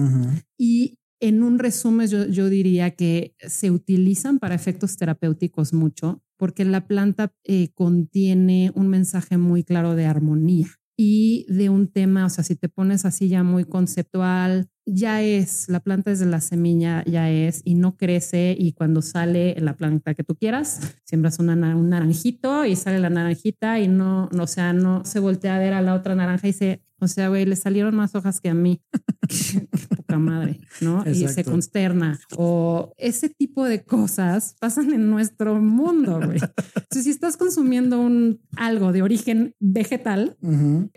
Y 0.59 0.99
en 1.21 1.43
un 1.43 1.59
resumen, 1.59 2.09
yo, 2.09 2.27
yo 2.27 2.49
diría 2.49 2.91
que 2.93 3.37
se 3.39 3.71
utilizan 3.71 4.39
para 4.39 4.55
efectos 4.55 4.97
terapéuticos 4.97 5.73
mucho 5.73 6.23
porque 6.37 6.65
la 6.65 6.87
planta 6.87 7.33
eh, 7.45 7.69
contiene 7.75 8.73
un 8.75 8.89
mensaje 8.89 9.39
muy 9.39 9.63
claro 9.63 9.95
de 9.95 10.07
armonía 10.07 10.67
y 10.97 11.47
de 11.49 11.69
un 11.69 11.89
tema, 11.89 12.27
o 12.27 12.31
sea, 12.31 12.45
si 12.45 12.57
te 12.57 12.69
pones 12.69 13.05
así 13.05 13.29
ya 13.29 13.43
muy 13.43 13.65
conceptual, 13.65 14.69
ya 14.87 15.23
es, 15.23 15.69
la 15.69 15.81
planta 15.81 16.11
desde 16.11 16.27
la 16.27 16.41
semilla 16.41 17.03
ya 17.07 17.31
es 17.31 17.63
y 17.65 17.75
no 17.75 17.97
crece 17.97 18.55
y 18.59 18.73
cuando 18.73 19.03
sale 19.03 19.57
la 19.59 19.77
planta 19.77 20.15
que 20.15 20.25
tú 20.25 20.37
quieras, 20.37 20.97
siembras 21.05 21.39
un 21.39 21.89
naranjito 21.89 22.65
y 22.65 22.77
sale 22.77 22.99
la 22.99 23.11
naranjita 23.11 23.81
y 23.81 23.89
no, 23.89 24.29
no, 24.33 24.43
o 24.43 24.47
sea, 24.47 24.73
no 24.73 25.05
se 25.05 25.21
voltea 25.21 25.57
a 25.57 25.59
ver 25.59 25.73
a 25.73 25.83
la 25.83 25.95
otra 25.95 26.15
naranja 26.15 26.49
y 26.49 26.53
se, 26.53 26.83
o 27.01 27.09
sea, 27.09 27.29
güey, 27.29 27.45
le 27.45 27.57
salieron 27.57 27.95
más 27.95 28.15
hojas 28.15 28.41
que 28.41 28.49
a 28.49 28.55
mí. 28.55 28.81
Qué 29.29 29.67
poca 29.97 30.19
madre, 30.19 30.61
¿no? 30.81 31.03
Y 31.11 31.27
se 31.29 31.45
consterna. 31.45 32.19
O 32.37 32.93
ese 32.99 33.29
tipo 33.31 33.65
de 33.65 33.83
cosas 33.83 34.55
pasan 34.61 34.93
en 34.93 35.11
nuestro 35.11 35.61
mundo, 35.61 36.17
güey. 36.23 36.39
Entonces, 36.77 37.05
si 37.05 37.11
estás 37.11 37.37
consumiendo 37.37 38.01
un 38.01 38.41
algo 38.57 38.93
de 38.93 39.03
origen 39.03 39.55
vegetal, 39.61 40.37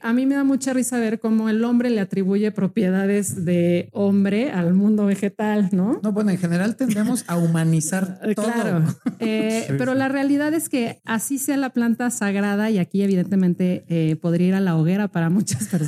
a 0.01 0.13
mí 0.13 0.25
me 0.25 0.35
da 0.35 0.43
mucha 0.43 0.73
risa 0.73 0.99
ver 0.99 1.19
cómo 1.19 1.49
el 1.49 1.63
hombre 1.63 1.89
le 1.89 2.01
atribuye 2.01 2.51
propiedades 2.51 3.45
de 3.45 3.89
hombre 3.93 4.51
al 4.51 4.73
mundo 4.73 5.05
vegetal, 5.05 5.69
¿no? 5.71 5.99
No, 6.03 6.11
bueno, 6.11 6.31
en 6.31 6.37
general 6.37 6.75
tendemos 6.75 7.23
a 7.27 7.37
humanizar 7.37 8.19
Eh, 8.27 8.35
todo. 8.35 8.45
Claro, 8.45 8.83
Eh, 9.19 9.63
Sí, 9.67 9.73
pero 9.77 9.93
sí. 9.93 9.97
la 9.99 10.07
realidad 10.09 10.53
es 10.53 10.69
que 10.69 10.99
así 11.05 11.37
sea 11.37 11.57
la 11.57 11.69
planta 11.71 12.09
sagrada 12.09 12.69
y 12.69 12.77
aquí 12.77 13.01
evidentemente 13.01 13.85
eh, 13.87 14.15
podría 14.17 14.47
ir 14.49 14.53
a 14.55 14.59
la 14.59 14.75
hoguera 14.75 15.07
para 15.07 15.29
muchas 15.29 15.67
personas. 15.67 15.86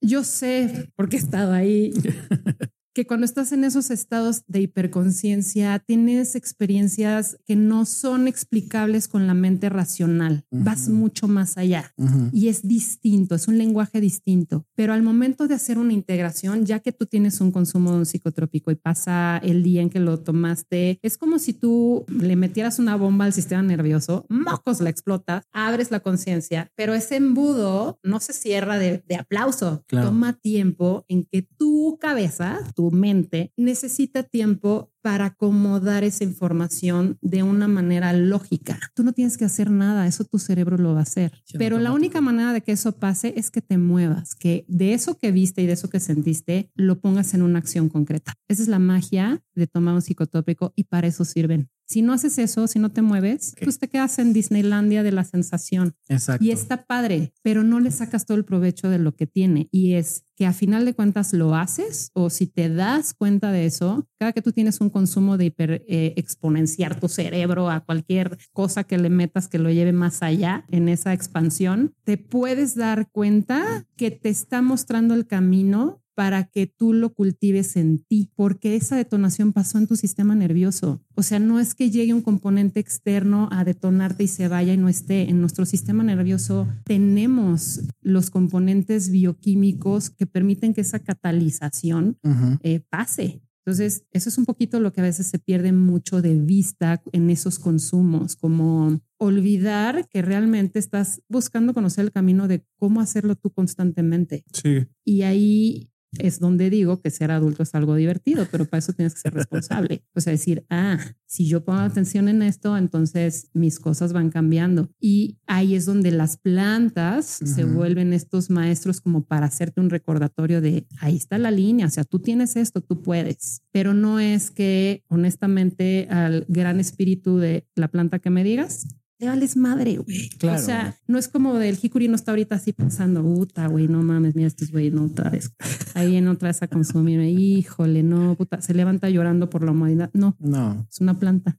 Yo 0.00 0.22
sé, 0.22 0.90
porque 0.96 1.16
he 1.16 1.18
estado 1.18 1.52
ahí, 1.52 1.92
que 2.94 3.06
cuando 3.06 3.24
estás 3.26 3.50
en 3.52 3.64
esos 3.64 3.90
estados 3.90 4.44
de 4.46 4.60
hiperconciencia 4.60 5.80
tienes 5.80 6.36
experiencias 6.36 7.36
que 7.44 7.56
no 7.56 7.86
son 7.86 8.28
explicables 8.28 9.08
con 9.08 9.26
la 9.26 9.34
mente 9.34 9.68
racional. 9.68 10.44
Vas 10.50 10.84
Ujú. 10.88 10.92
mucho 10.96 11.28
más 11.28 11.58
allá 11.58 11.92
Ujú. 11.96 12.30
y 12.32 12.48
es 12.48 12.66
distinto, 12.66 13.34
es 13.34 13.48
un 13.48 13.58
lenguaje 13.58 14.00
distinto. 14.00 14.64
Pero 14.74 14.92
al 14.92 15.02
momento 15.02 15.48
de 15.48 15.54
hacer 15.54 15.78
una 15.78 15.92
integración, 15.92 16.64
ya 16.66 16.78
que 16.80 16.92
tú 16.92 17.06
tienes 17.06 17.40
un 17.40 17.50
consumo 17.50 17.92
de 17.92 17.98
un 17.98 18.06
psicotrópico 18.06 18.70
y 18.70 18.76
pasa 18.76 19.38
el 19.42 19.62
día 19.62 19.82
en 19.82 19.90
que 19.90 19.98
lo 20.00 20.20
tomaste, 20.20 20.98
es 21.02 21.18
como 21.18 21.38
si 21.38 21.52
tú 21.52 22.04
le 22.08 22.36
metieras 22.36 22.78
una 22.78 22.96
bomba 22.96 23.24
al 23.24 23.32
sistema 23.32 23.62
nervioso, 23.62 24.24
mocos 24.28 24.80
la 24.80 24.90
explotas, 24.90 25.44
abres 25.52 25.90
la 25.90 26.00
conciencia, 26.00 26.70
pero 26.76 26.94
ese 26.94 27.16
embudo 27.16 27.98
no 28.04 28.20
se 28.20 28.32
cierra 28.32 28.78
de, 28.78 29.02
de 29.08 29.16
aplauso. 29.16 29.82
Claro. 29.88 30.08
Toma 30.08 30.34
tiempo 30.34 31.04
en 31.08 31.24
que 31.24 31.42
tu 31.42 31.98
cabeza, 32.00 32.60
tu 32.76 32.83
mente, 32.90 33.52
necesita 33.56 34.22
tiempo 34.22 34.92
para 35.02 35.26
acomodar 35.26 36.02
esa 36.02 36.24
información 36.24 37.18
de 37.20 37.42
una 37.42 37.68
manera 37.68 38.14
lógica. 38.14 38.80
Tú 38.94 39.02
no 39.02 39.12
tienes 39.12 39.36
que 39.36 39.44
hacer 39.44 39.70
nada, 39.70 40.06
eso 40.06 40.24
tu 40.24 40.38
cerebro 40.38 40.78
lo 40.78 40.94
va 40.94 41.00
a 41.00 41.02
hacer. 41.02 41.32
Sí, 41.44 41.58
Pero 41.58 41.78
la 41.78 41.92
única 41.92 42.22
manera 42.22 42.54
de 42.54 42.62
que 42.62 42.72
eso 42.72 42.92
pase 42.92 43.34
es 43.36 43.50
que 43.50 43.60
te 43.60 43.76
muevas, 43.76 44.34
que 44.34 44.64
de 44.66 44.94
eso 44.94 45.18
que 45.18 45.30
viste 45.30 45.60
y 45.60 45.66
de 45.66 45.74
eso 45.74 45.90
que 45.90 46.00
sentiste 46.00 46.70
lo 46.74 47.00
pongas 47.00 47.34
en 47.34 47.42
una 47.42 47.58
acción 47.58 47.90
concreta. 47.90 48.32
Esa 48.48 48.62
es 48.62 48.68
la 48.68 48.78
magia 48.78 49.42
de 49.54 49.66
tomar 49.66 49.94
un 49.94 50.02
psicotópico 50.02 50.72
y 50.74 50.84
para 50.84 51.06
eso 51.06 51.26
sirven. 51.26 51.68
Si 51.86 52.02
no 52.02 52.12
haces 52.12 52.38
eso, 52.38 52.66
si 52.66 52.78
no 52.78 52.90
te 52.90 53.02
mueves, 53.02 53.54
pues 53.62 53.78
te 53.78 53.88
quedas 53.88 54.18
en 54.18 54.32
Disneylandia 54.32 55.02
de 55.02 55.12
la 55.12 55.24
sensación. 55.24 55.94
Exacto. 56.08 56.44
Y 56.44 56.50
está 56.50 56.86
padre, 56.86 57.32
pero 57.42 57.62
no 57.62 57.80
le 57.80 57.90
sacas 57.90 58.26
todo 58.26 58.36
el 58.36 58.44
provecho 58.44 58.88
de 58.88 58.98
lo 58.98 59.14
que 59.14 59.26
tiene. 59.26 59.68
Y 59.70 59.94
es 59.94 60.24
que 60.36 60.46
a 60.46 60.52
final 60.52 60.84
de 60.84 60.94
cuentas 60.94 61.32
lo 61.32 61.54
haces 61.54 62.10
o 62.14 62.30
si 62.30 62.46
te 62.46 62.68
das 62.68 63.14
cuenta 63.14 63.52
de 63.52 63.66
eso, 63.66 64.08
cada 64.18 64.32
que 64.32 64.42
tú 64.42 64.52
tienes 64.52 64.80
un 64.80 64.90
consumo 64.90 65.36
de 65.36 65.46
hiper 65.46 65.84
eh, 65.86 66.14
exponenciar 66.16 66.98
tu 66.98 67.08
cerebro 67.08 67.70
a 67.70 67.80
cualquier 67.80 68.38
cosa 68.52 68.84
que 68.84 68.98
le 68.98 69.10
metas 69.10 69.48
que 69.48 69.58
lo 69.58 69.70
lleve 69.70 69.92
más 69.92 70.22
allá 70.22 70.64
en 70.70 70.88
esa 70.88 71.12
expansión, 71.12 71.94
te 72.04 72.18
puedes 72.18 72.74
dar 72.74 73.10
cuenta 73.10 73.86
que 73.96 74.10
te 74.10 74.28
está 74.28 74.62
mostrando 74.62 75.14
el 75.14 75.26
camino 75.26 76.03
para 76.14 76.44
que 76.44 76.66
tú 76.66 76.92
lo 76.92 77.12
cultives 77.12 77.76
en 77.76 77.98
ti, 77.98 78.30
porque 78.34 78.76
esa 78.76 78.96
detonación 78.96 79.52
pasó 79.52 79.78
en 79.78 79.86
tu 79.86 79.96
sistema 79.96 80.34
nervioso. 80.34 81.02
O 81.14 81.22
sea, 81.22 81.38
no 81.38 81.60
es 81.60 81.74
que 81.74 81.90
llegue 81.90 82.14
un 82.14 82.22
componente 82.22 82.80
externo 82.80 83.48
a 83.50 83.64
detonarte 83.64 84.24
y 84.24 84.28
se 84.28 84.48
vaya 84.48 84.72
y 84.72 84.76
no 84.76 84.88
esté. 84.88 85.28
En 85.28 85.40
nuestro 85.40 85.66
sistema 85.66 86.04
nervioso 86.04 86.68
tenemos 86.84 87.82
los 88.00 88.30
componentes 88.30 89.10
bioquímicos 89.10 90.10
que 90.10 90.26
permiten 90.26 90.74
que 90.74 90.80
esa 90.80 91.00
catalización 91.00 92.18
eh, 92.62 92.80
pase. 92.88 93.42
Entonces, 93.66 94.04
eso 94.10 94.28
es 94.28 94.36
un 94.36 94.44
poquito 94.44 94.78
lo 94.78 94.92
que 94.92 95.00
a 95.00 95.04
veces 95.04 95.26
se 95.26 95.38
pierde 95.38 95.72
mucho 95.72 96.20
de 96.20 96.34
vista 96.34 97.02
en 97.12 97.30
esos 97.30 97.58
consumos, 97.58 98.36
como 98.36 99.00
olvidar 99.16 100.06
que 100.10 100.20
realmente 100.20 100.78
estás 100.78 101.22
buscando 101.30 101.72
conocer 101.72 102.04
el 102.04 102.12
camino 102.12 102.46
de 102.46 102.62
cómo 102.76 103.00
hacerlo 103.00 103.36
tú 103.36 103.50
constantemente. 103.50 104.44
Sí. 104.52 104.86
Y 105.02 105.22
ahí 105.22 105.88
es 106.18 106.40
donde 106.40 106.70
digo 106.70 107.00
que 107.00 107.10
ser 107.10 107.30
adulto 107.30 107.62
es 107.62 107.74
algo 107.74 107.94
divertido, 107.94 108.46
pero 108.50 108.64
para 108.64 108.78
eso 108.78 108.92
tienes 108.92 109.14
que 109.14 109.20
ser 109.20 109.34
responsable. 109.34 110.02
O 110.14 110.20
sea, 110.20 110.32
decir, 110.32 110.64
ah, 110.70 110.98
si 111.26 111.46
yo 111.46 111.64
pongo 111.64 111.80
atención 111.80 112.28
en 112.28 112.42
esto, 112.42 112.76
entonces 112.76 113.48
mis 113.54 113.80
cosas 113.80 114.12
van 114.12 114.30
cambiando. 114.30 114.90
Y 115.00 115.38
ahí 115.46 115.74
es 115.74 115.86
donde 115.86 116.10
las 116.10 116.36
plantas 116.36 117.26
se 117.26 117.64
vuelven 117.64 118.12
estos 118.12 118.50
maestros 118.50 119.00
como 119.00 119.24
para 119.24 119.46
hacerte 119.46 119.80
un 119.80 119.90
recordatorio 119.90 120.60
de, 120.60 120.86
ahí 121.00 121.16
está 121.16 121.38
la 121.38 121.50
línea, 121.50 121.86
o 121.86 121.90
sea, 121.90 122.04
tú 122.04 122.18
tienes 122.18 122.56
esto, 122.56 122.80
tú 122.80 123.02
puedes. 123.02 123.62
Pero 123.72 123.94
no 123.94 124.20
es 124.20 124.50
que, 124.50 125.02
honestamente, 125.08 126.06
al 126.10 126.44
gran 126.48 126.80
espíritu 126.80 127.38
de 127.38 127.66
la 127.74 127.88
planta 127.88 128.18
que 128.18 128.30
me 128.30 128.44
digas, 128.44 128.86
te 129.18 129.26
vales 129.26 129.56
madre, 129.56 129.96
güey. 129.96 130.28
Claro. 130.38 130.60
O 130.60 130.64
sea, 130.64 130.96
no 131.06 131.18
es 131.18 131.28
como 131.28 131.54
del 131.54 131.78
Hikuri 131.80 132.08
no 132.08 132.16
está 132.16 132.32
ahorita 132.32 132.56
así 132.56 132.72
pensando, 132.72 133.22
puta, 133.22 133.66
güey, 133.68 133.88
no 133.88 134.02
mames, 134.02 134.34
mira 134.34 134.48
estos 134.48 134.70
güey, 134.70 134.90
no 134.90 135.04
otra 135.04 135.30
vez. 135.30 135.52
Ahí 135.94 136.16
en 136.16 136.26
otra 136.28 136.48
vez 136.48 136.60
a 136.62 136.68
consumirme, 136.68 137.30
híjole, 137.30 138.02
no, 138.02 138.34
puta, 138.34 138.60
se 138.60 138.74
levanta 138.74 139.08
llorando 139.10 139.48
por 139.48 139.62
la 139.64 139.70
humanidad. 139.70 140.10
No, 140.12 140.36
No. 140.40 140.86
es 140.90 141.00
una 141.00 141.18
planta. 141.18 141.58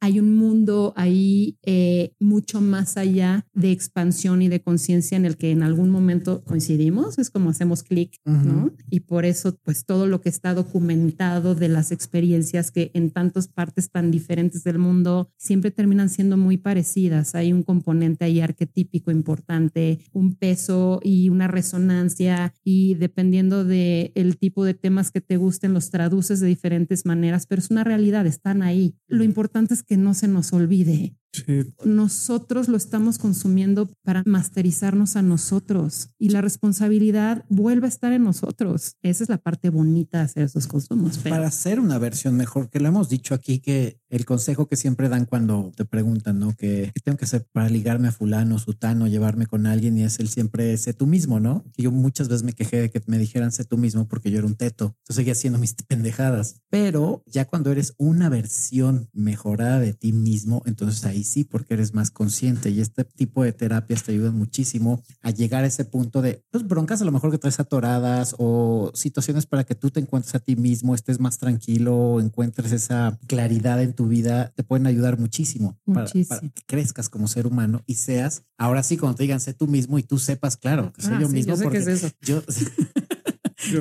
Hay 0.00 0.20
un 0.20 0.34
mundo 0.36 0.92
ahí 0.96 1.58
eh, 1.62 2.14
mucho 2.20 2.60
más 2.60 2.96
allá 2.96 3.46
de 3.54 3.72
expansión 3.72 4.40
y 4.42 4.48
de 4.48 4.60
conciencia 4.62 5.16
en 5.16 5.24
el 5.24 5.36
que 5.36 5.50
en 5.50 5.62
algún 5.62 5.90
momento 5.90 6.44
coincidimos, 6.44 7.18
es 7.18 7.30
como 7.30 7.50
hacemos 7.50 7.82
clic, 7.82 8.20
¿no? 8.24 8.70
Y 8.90 9.00
por 9.00 9.24
eso, 9.24 9.58
pues 9.64 9.84
todo 9.84 10.06
lo 10.06 10.20
que 10.20 10.28
está 10.28 10.54
documentado 10.54 11.54
de 11.54 11.68
las 11.68 11.90
experiencias 11.92 12.70
que 12.70 12.90
en 12.94 13.10
tantas 13.10 13.48
partes 13.48 13.90
tan 13.90 14.10
diferentes 14.10 14.62
del 14.64 14.78
mundo 14.78 15.30
siempre 15.36 15.70
terminan 15.70 16.08
siendo 16.08 16.36
muy 16.36 16.56
parecidas. 16.56 16.91
Hay 17.34 17.52
un 17.52 17.62
componente 17.62 18.24
ahí 18.24 18.40
arquetípico 18.40 19.10
importante, 19.10 20.00
un 20.12 20.34
peso 20.34 21.00
y 21.02 21.28
una 21.28 21.48
resonancia 21.48 22.54
y 22.64 22.94
dependiendo 22.94 23.64
de 23.64 24.12
el 24.14 24.36
tipo 24.36 24.64
de 24.64 24.74
temas 24.74 25.10
que 25.10 25.20
te 25.20 25.36
gusten, 25.36 25.72
los 25.72 25.90
traduces 25.90 26.40
de 26.40 26.48
diferentes 26.48 27.06
maneras, 27.06 27.46
pero 27.46 27.60
es 27.60 27.70
una 27.70 27.84
realidad, 27.84 28.26
están 28.26 28.62
ahí. 28.62 28.94
Lo 29.06 29.24
importante 29.24 29.74
es 29.74 29.82
que 29.82 29.96
no 29.96 30.14
se 30.14 30.28
nos 30.28 30.52
olvide 30.52 31.16
Sí, 31.32 31.72
nosotros 31.84 32.68
lo 32.68 32.76
estamos 32.76 33.18
consumiendo 33.18 33.88
para 34.02 34.22
masterizarnos 34.26 35.16
a 35.16 35.22
nosotros 35.22 36.10
y 36.18 36.28
la 36.28 36.42
responsabilidad 36.42 37.44
vuelve 37.48 37.86
a 37.86 37.88
estar 37.88 38.12
en 38.12 38.24
nosotros. 38.24 38.96
Esa 39.02 39.24
es 39.24 39.30
la 39.30 39.38
parte 39.38 39.70
bonita 39.70 40.18
de 40.18 40.24
hacer 40.24 40.42
esos 40.44 40.66
consumos. 40.66 41.18
Pero 41.22 41.34
Para 41.34 41.48
hacer 41.48 41.80
una 41.80 41.98
versión 41.98 42.36
mejor, 42.36 42.68
que 42.68 42.80
lo 42.80 42.88
hemos 42.88 43.08
dicho 43.08 43.34
aquí, 43.34 43.60
que 43.60 43.98
el 44.10 44.26
consejo 44.26 44.68
que 44.68 44.76
siempre 44.76 45.08
dan 45.08 45.24
cuando 45.24 45.72
te 45.74 45.86
preguntan, 45.86 46.38
¿no? 46.38 46.54
Que, 46.54 46.90
¿qué 46.94 47.00
tengo 47.02 47.16
que 47.16 47.24
hacer 47.24 47.46
para 47.50 47.70
ligarme 47.70 48.08
a 48.08 48.12
fulano, 48.12 48.58
sutano, 48.58 49.06
llevarme 49.06 49.46
con 49.46 49.66
alguien 49.66 49.96
y 49.96 50.02
es 50.02 50.18
el 50.18 50.28
siempre 50.28 50.76
sé 50.76 50.92
tú 50.92 51.06
mismo, 51.06 51.40
¿no? 51.40 51.64
Y 51.76 51.84
yo 51.84 51.92
muchas 51.92 52.28
veces 52.28 52.42
me 52.42 52.52
quejé 52.52 52.82
de 52.82 52.90
que 52.90 53.00
me 53.06 53.16
dijeran 53.16 53.52
sé 53.52 53.64
tú 53.64 53.78
mismo 53.78 54.06
porque 54.06 54.30
yo 54.30 54.38
era 54.38 54.46
un 54.46 54.56
teto. 54.56 54.96
Entonces 54.98 55.16
seguía 55.16 55.32
haciendo 55.32 55.58
mis 55.58 55.74
pendejadas. 55.88 56.60
Pero 56.68 57.22
ya 57.26 57.46
cuando 57.46 57.72
eres 57.72 57.94
una 57.96 58.28
versión 58.28 59.08
mejorada 59.14 59.80
de 59.80 59.94
ti 59.94 60.12
mismo, 60.12 60.62
entonces 60.66 61.04
ahí 61.06 61.21
sí, 61.24 61.44
porque 61.44 61.74
eres 61.74 61.94
más 61.94 62.10
consciente 62.10 62.70
y 62.70 62.80
este 62.80 63.04
tipo 63.04 63.42
de 63.44 63.52
terapias 63.52 64.02
te 64.02 64.12
ayudan 64.12 64.34
muchísimo 64.36 65.02
a 65.22 65.30
llegar 65.30 65.64
a 65.64 65.66
ese 65.66 65.84
punto 65.84 66.22
de 66.22 66.44
pues, 66.50 66.66
broncas 66.66 67.00
a 67.02 67.04
lo 67.04 67.12
mejor 67.12 67.30
que 67.30 67.38
traes 67.38 67.60
atoradas 67.60 68.34
o 68.38 68.90
situaciones 68.94 69.46
para 69.46 69.64
que 69.64 69.74
tú 69.74 69.90
te 69.90 70.00
encuentres 70.00 70.34
a 70.34 70.38
ti 70.40 70.56
mismo, 70.56 70.94
estés 70.94 71.20
más 71.20 71.38
tranquilo, 71.38 72.20
encuentres 72.20 72.72
esa 72.72 73.18
claridad 73.26 73.82
en 73.82 73.92
tu 73.94 74.08
vida, 74.08 74.52
te 74.54 74.62
pueden 74.64 74.86
ayudar 74.86 75.18
muchísimo, 75.18 75.78
para- 75.86 76.02
Muchísimo. 76.02 76.38
Para, 76.40 76.48
que 76.52 76.62
crezcas 76.66 77.08
como 77.08 77.28
ser 77.28 77.46
humano 77.46 77.82
y 77.86 77.94
seas, 77.94 78.44
ahora 78.58 78.82
sí, 78.82 78.96
cuando 78.96 79.16
te 79.16 79.24
digan 79.24 79.40
sé 79.40 79.54
tú 79.54 79.66
mismo 79.66 79.98
y 79.98 80.02
tú 80.02 80.18
sepas, 80.18 80.56
claro, 80.56 80.92
que 80.92 81.02
soy 81.02 81.14
Ah, 81.14 81.20
yo 81.20 81.28
sí, 81.28 81.34
mismo. 81.34 81.50
yo 81.52 81.56
sé 81.56 81.62
que 81.62 81.64
porque 81.64 81.78
es 81.78 81.86
eso. 81.86 82.08
Yo- 82.22 82.42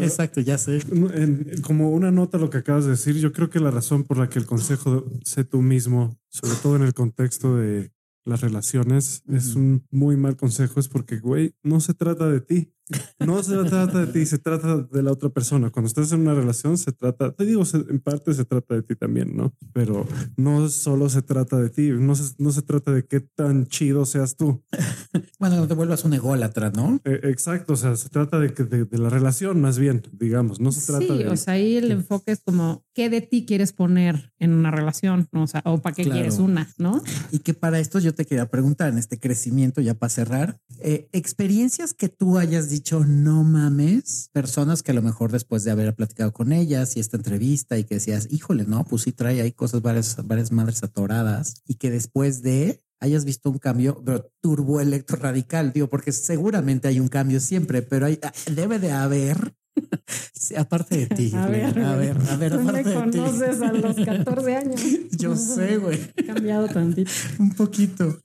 exacto, 0.01 0.41
ya 0.41 0.57
sé. 0.57 0.79
En- 1.13 1.61
como 1.61 1.89
una 1.91 2.11
nota 2.11 2.37
lo 2.37 2.49
que 2.49 2.57
acabas 2.59 2.85
de 2.85 2.91
decir, 2.91 3.15
yo 3.17 3.31
creo 3.31 3.49
que 3.49 3.59
la 3.59 3.71
razón 3.71 4.03
por 4.03 4.17
la 4.17 4.29
que 4.29 4.39
el 4.39 4.45
consejo 4.45 5.01
de 5.01 5.19
sé 5.25 5.43
tú 5.43 5.61
mismo, 5.61 6.17
sobre 6.29 6.55
todo 6.55 6.75
en 6.75 6.83
el 6.83 6.93
contexto 6.93 7.55
de 7.57 7.91
las 8.25 8.41
relaciones, 8.41 9.23
es 9.27 9.55
un 9.55 9.83
muy 9.89 10.15
mal 10.15 10.35
consejo, 10.37 10.79
es 10.79 10.87
porque, 10.87 11.17
güey, 11.19 11.55
no 11.63 11.79
se 11.79 11.93
trata 11.93 12.29
de 12.29 12.39
ti. 12.41 12.71
No 13.19 13.41
se 13.43 13.55
trata 13.63 14.05
de 14.05 14.07
ti, 14.07 14.25
se 14.25 14.37
trata 14.37 14.77
de 14.77 15.03
la 15.03 15.11
otra 15.11 15.29
persona. 15.29 15.69
Cuando 15.69 15.87
estás 15.87 16.11
en 16.11 16.21
una 16.21 16.33
relación, 16.33 16.77
se 16.77 16.91
trata, 16.91 17.31
te 17.31 17.45
digo, 17.45 17.63
en 17.89 17.99
parte 17.99 18.33
se 18.33 18.43
trata 18.45 18.75
de 18.75 18.81
ti 18.83 18.95
también, 18.95 19.35
¿no? 19.37 19.53
Pero 19.73 20.05
no 20.35 20.67
solo 20.69 21.07
se 21.09 21.21
trata 21.21 21.57
de 21.57 21.69
ti, 21.69 21.89
no 21.91 22.15
se, 22.15 22.33
no 22.37 22.51
se 22.51 22.61
trata 22.63 22.91
de 22.91 23.05
qué 23.05 23.21
tan 23.21 23.67
chido 23.67 24.05
seas 24.05 24.35
tú. 24.35 24.61
Bueno, 25.39 25.55
no 25.57 25.67
te 25.67 25.73
vuelvas 25.73 26.05
un 26.05 26.13
ególatra, 26.13 26.69
¿no? 26.69 26.99
Eh, 27.03 27.19
exacto, 27.23 27.73
o 27.73 27.75
sea, 27.75 27.95
se 27.95 28.09
trata 28.09 28.37
de, 28.39 28.53
que- 28.53 28.63
de, 28.63 28.85
de 28.85 28.97
la 28.99 29.09
relación 29.09 29.59
más 29.59 29.79
bien, 29.79 30.03
digamos, 30.11 30.59
no 30.59 30.71
se 30.71 30.85
trata 30.85 31.03
Sí, 31.13 31.17
de... 31.17 31.27
o 31.29 31.35
sea, 31.35 31.55
ahí 31.55 31.77
el 31.77 31.89
enfoque 31.91 32.31
es 32.31 32.41
como 32.41 32.85
qué 32.93 33.09
de 33.09 33.21
ti 33.21 33.45
quieres 33.47 33.73
poner 33.73 34.31
en 34.37 34.53
una 34.53 34.69
relación, 34.69 35.27
¿no? 35.31 35.43
o 35.43 35.47
sea, 35.47 35.63
o 35.65 35.79
para 35.81 35.95
qué 35.95 36.03
Claro. 36.03 36.15
quieres 36.21 36.37
una, 36.39 36.69
¿no? 36.77 37.01
Y 37.31 37.39
que 37.39 37.55
para 37.55 37.79
esto 37.79 37.97
yo 37.97 38.13
te 38.13 38.25
quería 38.25 38.49
preguntar 38.51 38.89
en 38.89 38.99
este 38.99 39.19
crecimiento, 39.19 39.81
ya 39.81 39.95
para 39.95 40.09
cerrar, 40.11 40.59
eh, 40.79 41.09
experiencias 41.11 41.95
que 41.95 42.07
tú 42.07 42.37
hayas 42.37 42.69
dicho, 42.71 43.05
no 43.05 43.43
mames, 43.43 44.29
personas 44.33 44.81
que 44.81 44.91
a 44.91 44.95
lo 44.95 45.01
mejor 45.03 45.31
después 45.31 45.63
de 45.63 45.71
haber 45.71 45.93
platicado 45.95 46.33
con 46.33 46.51
ellas 46.51 46.97
y 46.97 46.99
esta 46.99 47.17
entrevista 47.17 47.77
y 47.77 47.83
que 47.83 47.95
decías, 47.95 48.27
híjole, 48.31 48.65
no, 48.65 48.83
pues 48.85 49.03
sí 49.03 49.11
trae 49.11 49.41
ahí 49.41 49.51
cosas, 49.51 49.81
varias, 49.83 50.17
varias 50.25 50.51
madres 50.51 50.81
atoradas 50.83 51.61
y 51.67 51.75
que 51.75 51.91
después 51.91 52.41
de 52.41 52.81
hayas 52.99 53.25
visto 53.25 53.49
un 53.49 53.57
cambio, 53.59 54.01
pero 54.05 54.31
turbo 54.41 54.79
electro 54.81 55.17
radical, 55.17 55.71
digo, 55.73 55.87
porque 55.89 56.11
seguramente 56.11 56.87
hay 56.87 56.99
un 56.99 57.07
cambio 57.07 57.39
siempre, 57.39 57.81
pero 57.81 58.05
hay, 58.07 58.19
debe 58.53 58.77
de 58.79 58.91
haber, 58.91 59.55
sí, 60.33 60.55
aparte 60.55 60.97
de 60.97 61.07
ti, 61.07 61.31
A 61.35 61.47
ver, 61.47 61.79
a 61.79 61.95
ver, 61.95 62.17
a 62.29 62.35
ver, 62.37 62.51
Tú 62.51 62.59
me 62.59 62.69
aparte 62.69 62.89
de 62.89 63.11
ti. 63.11 63.17
conoces 63.17 63.61
a 63.61 63.73
los 63.73 63.95
14 63.95 64.55
años. 64.55 64.81
Yo 65.17 65.35
sé, 65.35 65.77
güey, 65.77 65.99
He 66.15 66.25
cambiado 66.25 66.67
tantito. 66.67 67.11
un 67.39 67.51
poquito. 67.55 68.19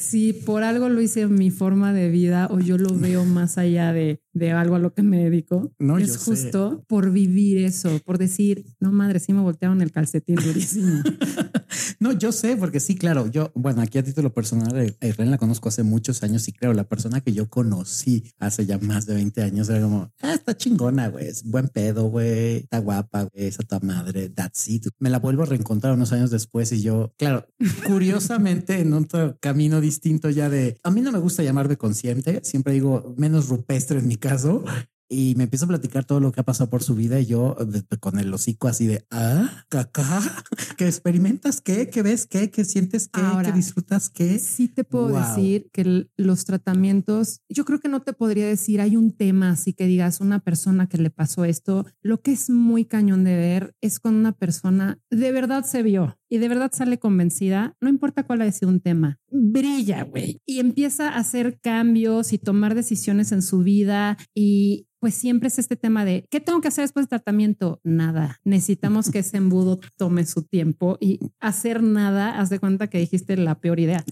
Si 0.00 0.32
por 0.32 0.62
algo 0.62 0.88
lo 0.88 1.00
hice 1.02 1.20
en 1.22 1.34
mi 1.34 1.50
forma 1.50 1.92
de 1.92 2.08
vida 2.08 2.48
o 2.50 2.58
yo 2.58 2.78
lo 2.78 2.98
veo 2.98 3.24
más 3.26 3.58
allá 3.58 3.92
de, 3.92 4.22
de 4.32 4.50
algo 4.52 4.74
a 4.74 4.78
lo 4.78 4.94
que 4.94 5.02
me 5.02 5.22
dedico, 5.22 5.72
No, 5.78 5.98
es 5.98 6.12
sé. 6.14 6.18
justo 6.18 6.84
por 6.88 7.10
vivir 7.12 7.58
eso, 7.58 8.00
por 8.06 8.16
decir, 8.16 8.64
no 8.80 8.92
madre, 8.92 9.20
sí 9.20 9.32
me 9.34 9.40
voltearon 9.42 9.82
el 9.82 9.92
calcetín 9.92 10.36
durísimo. 10.36 11.02
No, 12.00 12.12
yo 12.12 12.32
sé, 12.32 12.56
porque 12.56 12.80
sí, 12.80 12.96
claro, 12.96 13.26
yo, 13.26 13.50
bueno, 13.54 13.82
aquí 13.82 13.98
a 13.98 14.02
título 14.02 14.32
personal, 14.32 14.96
a 15.00 15.06
Irene 15.06 15.30
la 15.30 15.38
conozco 15.38 15.68
hace 15.68 15.82
muchos 15.82 16.22
años 16.22 16.46
y 16.48 16.52
claro, 16.52 16.74
la 16.74 16.84
persona 16.84 17.20
que 17.20 17.32
yo 17.32 17.48
conocí 17.48 18.32
hace 18.38 18.66
ya 18.66 18.78
más 18.78 19.06
de 19.06 19.14
20 19.14 19.42
años 19.42 19.68
era 19.68 19.82
como, 19.82 20.12
ah, 20.22 20.34
está 20.34 20.56
chingona, 20.56 21.08
güey, 21.08 21.26
es 21.26 21.44
buen 21.44 21.68
pedo, 21.68 22.04
güey, 22.04 22.58
está 22.58 22.78
guapa, 22.78 23.24
güey, 23.24 23.46
esa 23.46 23.62
ta 23.62 23.80
madre, 23.80 24.28
that's 24.28 24.68
it. 24.68 24.86
Me 24.98 25.10
la 25.10 25.18
vuelvo 25.18 25.42
a 25.42 25.46
reencontrar 25.46 25.94
unos 25.94 26.12
años 26.12 26.30
después 26.30 26.72
y 26.72 26.82
yo, 26.82 27.12
claro, 27.18 27.46
curiosamente 27.86 28.80
en 28.80 28.92
otro 28.92 29.36
camino 29.40 29.80
distinto 29.80 30.30
ya 30.30 30.48
de, 30.48 30.78
a 30.82 30.90
mí 30.90 31.00
no 31.00 31.12
me 31.12 31.18
gusta 31.18 31.42
llamarme 31.42 31.76
consciente, 31.76 32.40
siempre 32.44 32.72
digo 32.72 33.14
menos 33.16 33.48
rupestre 33.48 33.98
en 33.98 34.08
mi 34.08 34.16
caso, 34.16 34.64
y 35.12 35.34
me 35.34 35.44
empieza 35.44 35.64
a 35.64 35.68
platicar 35.68 36.04
todo 36.04 36.20
lo 36.20 36.30
que 36.30 36.40
ha 36.40 36.44
pasado 36.44 36.70
por 36.70 36.84
su 36.84 36.94
vida 36.94 37.18
y 37.18 37.26
yo 37.26 37.56
con 37.98 38.20
el 38.20 38.32
hocico 38.32 38.68
así 38.68 38.86
de 38.86 39.04
ah, 39.10 39.64
caca, 39.68 40.20
que 40.78 40.86
experimentas 40.86 41.60
qué, 41.60 41.90
que 41.90 42.02
ves 42.02 42.26
qué, 42.26 42.50
que 42.50 42.64
sientes 42.64 43.08
qué, 43.08 43.20
Ahora, 43.20 43.50
que 43.50 43.56
disfrutas 43.56 44.08
qué. 44.08 44.38
Sí 44.38 44.68
te 44.68 44.84
puedo 44.84 45.08
Wow. 45.08 45.18
decir 45.18 45.68
que 45.72 46.06
los 46.16 46.44
tratamientos, 46.44 47.40
yo 47.48 47.64
creo 47.64 47.80
que 47.80 47.88
no 47.88 48.02
te 48.02 48.12
podría 48.12 48.46
decir, 48.46 48.80
hay 48.80 48.96
un 48.96 49.10
tema 49.16 49.50
así 49.50 49.72
que 49.72 49.86
digas 49.86 50.20
una 50.20 50.38
persona 50.38 50.88
que 50.88 50.98
le 50.98 51.10
pasó 51.10 51.44
esto. 51.44 51.84
Lo 52.02 52.22
que 52.22 52.30
es 52.30 52.48
muy 52.48 52.84
cañón 52.84 53.24
de 53.24 53.34
ver 53.34 53.74
es 53.80 53.98
cuando 53.98 54.20
una 54.20 54.32
persona 54.32 55.00
de 55.10 55.32
verdad 55.32 55.64
se 55.64 55.82
vio. 55.82 56.19
Y 56.30 56.38
de 56.38 56.48
verdad 56.48 56.70
sale 56.72 56.98
convencida, 56.98 57.76
no 57.80 57.88
importa 57.88 58.22
cuál 58.22 58.40
haya 58.40 58.52
sido 58.52 58.70
un 58.70 58.80
tema, 58.80 59.18
brilla, 59.30 60.04
güey, 60.04 60.40
y 60.46 60.60
empieza 60.60 61.10
a 61.10 61.18
hacer 61.18 61.58
cambios 61.60 62.32
y 62.32 62.38
tomar 62.38 62.74
decisiones 62.74 63.32
en 63.32 63.42
su 63.42 63.58
vida 63.58 64.16
y 64.34 64.86
pues 65.00 65.14
siempre 65.14 65.48
es 65.48 65.58
este 65.58 65.76
tema 65.76 66.04
de 66.04 66.26
¿qué 66.30 66.40
tengo 66.40 66.60
que 66.60 66.68
hacer 66.68 66.84
después 66.84 67.04
del 67.04 67.08
tratamiento? 67.08 67.80
Nada. 67.82 68.38
Necesitamos 68.44 69.10
que 69.10 69.20
ese 69.20 69.38
embudo 69.38 69.80
tome 69.96 70.26
su 70.26 70.42
tiempo 70.42 70.98
y 71.00 71.20
hacer 71.40 71.82
nada, 71.82 72.38
haz 72.38 72.50
de 72.50 72.58
cuenta 72.58 72.88
que 72.88 72.98
dijiste 72.98 73.36
la 73.36 73.58
peor 73.58 73.80
idea. 73.80 74.04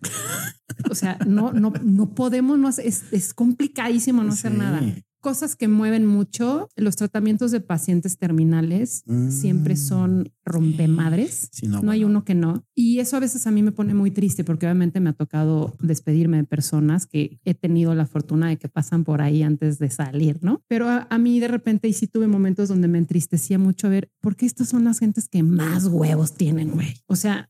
O 0.91 0.95
sea, 0.95 1.19
no, 1.27 1.53
no, 1.53 1.73
no 1.83 2.15
podemos, 2.15 2.59
no, 2.59 2.69
es, 2.69 3.05
es 3.13 3.35
complicadísimo 3.35 4.23
no 4.23 4.33
hacer 4.33 4.53
nada 4.53 4.81
cosas 5.21 5.57
que 5.57 5.69
mueven 5.69 6.07
mucho, 6.07 6.69
los 6.77 6.97
tratamientos 6.97 7.51
de 7.51 7.61
pacientes 7.61 8.19
terminales 8.19 9.05
siempre 9.29 9.75
mm. 9.75 9.77
son 9.77 10.33
rompemadres. 10.45 11.51
no, 11.63 11.91
hay 11.91 12.05
uno 12.05 12.25
que 12.25 12.35
no. 12.35 12.65
Y 12.75 13.01
eso 13.01 13.17
a 13.17 13.21
veces 13.21 13.47
a 13.47 13.51
mí 13.51 13.63
me 13.63 13.73
pone 13.73 13.95
muy 13.95 14.11
triste 14.11 14.45
porque 14.45 14.67
obviamente 14.67 15.01
me 15.01 15.11
ha 15.11 15.13
tocado 15.13 15.77
despedirme 15.81 16.39
de 16.39 16.45
personas 16.45 17.07
que 17.07 17.41
he 17.45 17.55
tenido 17.55 17.95
la 17.95 18.07
fortuna 18.07 18.49
de 18.49 18.57
que 18.57 18.69
pasan 18.69 19.05
por 19.05 19.21
ahí 19.21 19.43
antes 19.43 19.79
de 19.79 19.91
salir, 19.91 20.39
¿no? 20.43 20.63
Pero 20.69 20.89
a, 20.89 21.19
mí 21.19 21.41
de 21.41 21.49
repente 21.49 21.89
y 21.89 21.93
sí 21.93 22.07
tuve 22.07 22.29
momentos 22.29 22.69
donde 22.69 22.89
me 22.89 22.99
entristecía 22.99 23.59
mucho 23.59 23.89
ver 23.89 24.11
por 24.21 24.37
qué 24.37 24.47
estas 24.47 24.69
son 24.69 24.85
las 24.85 24.99
gentes 25.01 25.29
que 25.29 25.43
más 25.43 25.87
huevos 25.87 26.35
tienen, 26.35 26.71
güey. 26.71 26.95
O 27.07 27.17
sea, 27.17 27.49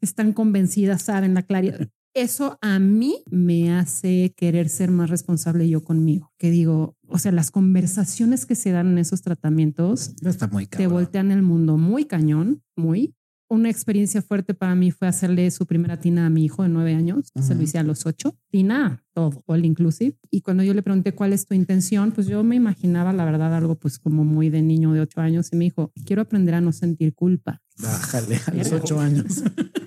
están 0.00 0.32
convencidas, 0.32 1.02
saben 1.02 1.34
la 1.34 1.42
claridad 1.42 1.88
eso 2.14 2.58
a 2.62 2.78
mí 2.78 3.22
me 3.30 3.72
hace 3.72 4.32
querer 4.36 4.68
ser 4.68 4.90
más 4.90 5.10
responsable 5.10 5.68
yo 5.68 5.82
conmigo. 5.82 6.32
Que 6.38 6.50
digo, 6.50 6.96
o 7.08 7.18
sea, 7.18 7.32
las 7.32 7.50
conversaciones 7.50 8.46
que 8.46 8.54
se 8.54 8.70
dan 8.70 8.88
en 8.88 8.98
esos 8.98 9.22
tratamientos 9.22 10.14
Está 10.24 10.46
muy 10.46 10.66
te 10.66 10.86
voltean 10.86 11.30
el 11.30 11.42
mundo 11.42 11.76
muy 11.76 12.04
cañón, 12.04 12.62
muy. 12.76 13.14
Una 13.46 13.68
experiencia 13.68 14.22
fuerte 14.22 14.54
para 14.54 14.74
mí 14.74 14.90
fue 14.90 15.06
hacerle 15.06 15.50
su 15.50 15.66
primera 15.66 15.98
tina 15.98 16.26
a 16.26 16.30
mi 16.30 16.44
hijo 16.44 16.62
de 16.62 16.70
nueve 16.70 16.94
años. 16.94 17.30
Se 17.40 17.54
lo 17.54 17.62
hice 17.62 17.78
a 17.78 17.82
los 17.82 18.06
ocho. 18.06 18.36
Tina, 18.50 19.04
todo, 19.12 19.42
all 19.46 19.64
inclusive. 19.64 20.16
Y 20.30 20.40
cuando 20.40 20.62
yo 20.62 20.72
le 20.72 20.82
pregunté 20.82 21.12
cuál 21.12 21.34
es 21.34 21.46
tu 21.46 21.54
intención, 21.54 22.10
pues 22.12 22.26
yo 22.26 22.42
me 22.42 22.56
imaginaba, 22.56 23.12
la 23.12 23.24
verdad, 23.24 23.54
algo 23.54 23.76
pues 23.76 23.98
como 23.98 24.24
muy 24.24 24.48
de 24.48 24.62
niño 24.62 24.92
de 24.92 25.00
ocho 25.00 25.20
años. 25.20 25.50
Y 25.52 25.56
me 25.56 25.66
dijo, 25.66 25.92
quiero 26.06 26.22
aprender 26.22 26.54
a 26.54 26.62
no 26.62 26.72
sentir 26.72 27.14
culpa. 27.14 27.60
Bájale 27.78 28.40
a 28.46 28.54
los 28.54 28.72
ocho 28.72 28.98
años. 28.98 29.42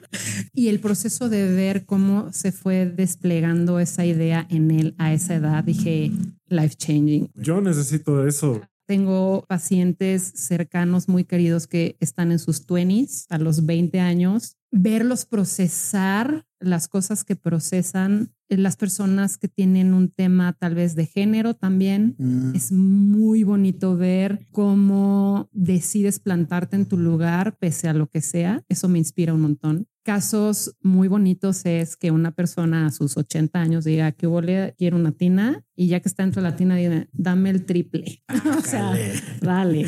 y 0.57 0.69
el 0.69 0.79
proceso 0.79 1.29
de 1.29 1.53
ver 1.53 1.85
cómo 1.85 2.33
se 2.33 2.51
fue 2.51 2.87
desplegando 2.87 3.79
esa 3.79 4.07
idea 4.07 4.47
en 4.49 4.71
él 4.71 4.95
a 4.97 5.13
esa 5.13 5.35
edad, 5.35 5.63
dije, 5.63 6.11
life 6.47 6.73
changing. 6.75 7.29
Yo 7.35 7.61
necesito 7.61 8.25
eso. 8.25 8.61
Tengo 8.87 9.45
pacientes 9.47 10.23
cercanos 10.33 11.09
muy 11.09 11.25
queridos 11.25 11.67
que 11.67 11.95
están 11.99 12.31
en 12.31 12.39
sus 12.39 12.65
20s, 12.65 13.27
a 13.29 13.37
los 13.37 13.67
20 13.67 13.99
años, 13.99 14.57
verlos 14.71 15.25
procesar 15.25 16.47
las 16.59 16.87
cosas 16.87 17.23
que 17.23 17.35
procesan 17.35 18.33
las 18.49 18.77
personas 18.77 19.37
que 19.37 19.47
tienen 19.47 19.93
un 19.93 20.09
tema 20.09 20.53
tal 20.53 20.73
vez 20.73 20.95
de 20.95 21.05
género 21.05 21.53
también. 21.53 22.15
Mm. 22.17 22.55
Es 22.55 22.71
muy 22.71 23.43
bonito 23.43 23.95
ver 23.95 24.47
cómo 24.51 25.49
decides 25.51 26.19
plantarte 26.19 26.77
en 26.77 26.87
tu 26.87 26.97
lugar 26.97 27.57
pese 27.59 27.89
a 27.89 27.93
lo 27.93 28.07
que 28.07 28.21
sea. 28.21 28.63
Eso 28.69 28.89
me 28.89 28.97
inspira 28.97 29.35
un 29.35 29.41
montón 29.41 29.87
casos 30.07 30.73
muy 30.81 31.09
bonitos 31.09 31.65
es 31.65 31.97
que 31.97 32.11
una 32.11 32.31
persona 32.31 32.85
a 32.85 32.91
sus 32.91 33.17
80 33.17 33.59
años 33.59 33.83
diga 33.83 34.13
que 34.13 34.25
vole, 34.25 34.73
quiero 34.77 34.95
una 34.95 35.11
tina 35.11 35.65
y 35.75 35.87
ya 35.87 35.99
que 35.99 36.07
está 36.07 36.23
dentro 36.23 36.41
de 36.41 36.49
la 36.49 36.55
tina, 36.55 36.77
diga, 36.77 37.07
dame 37.11 37.49
el 37.49 37.65
triple. 37.65 38.23
o 38.57 38.61
sea, 38.61 38.93
dale. 39.41 39.85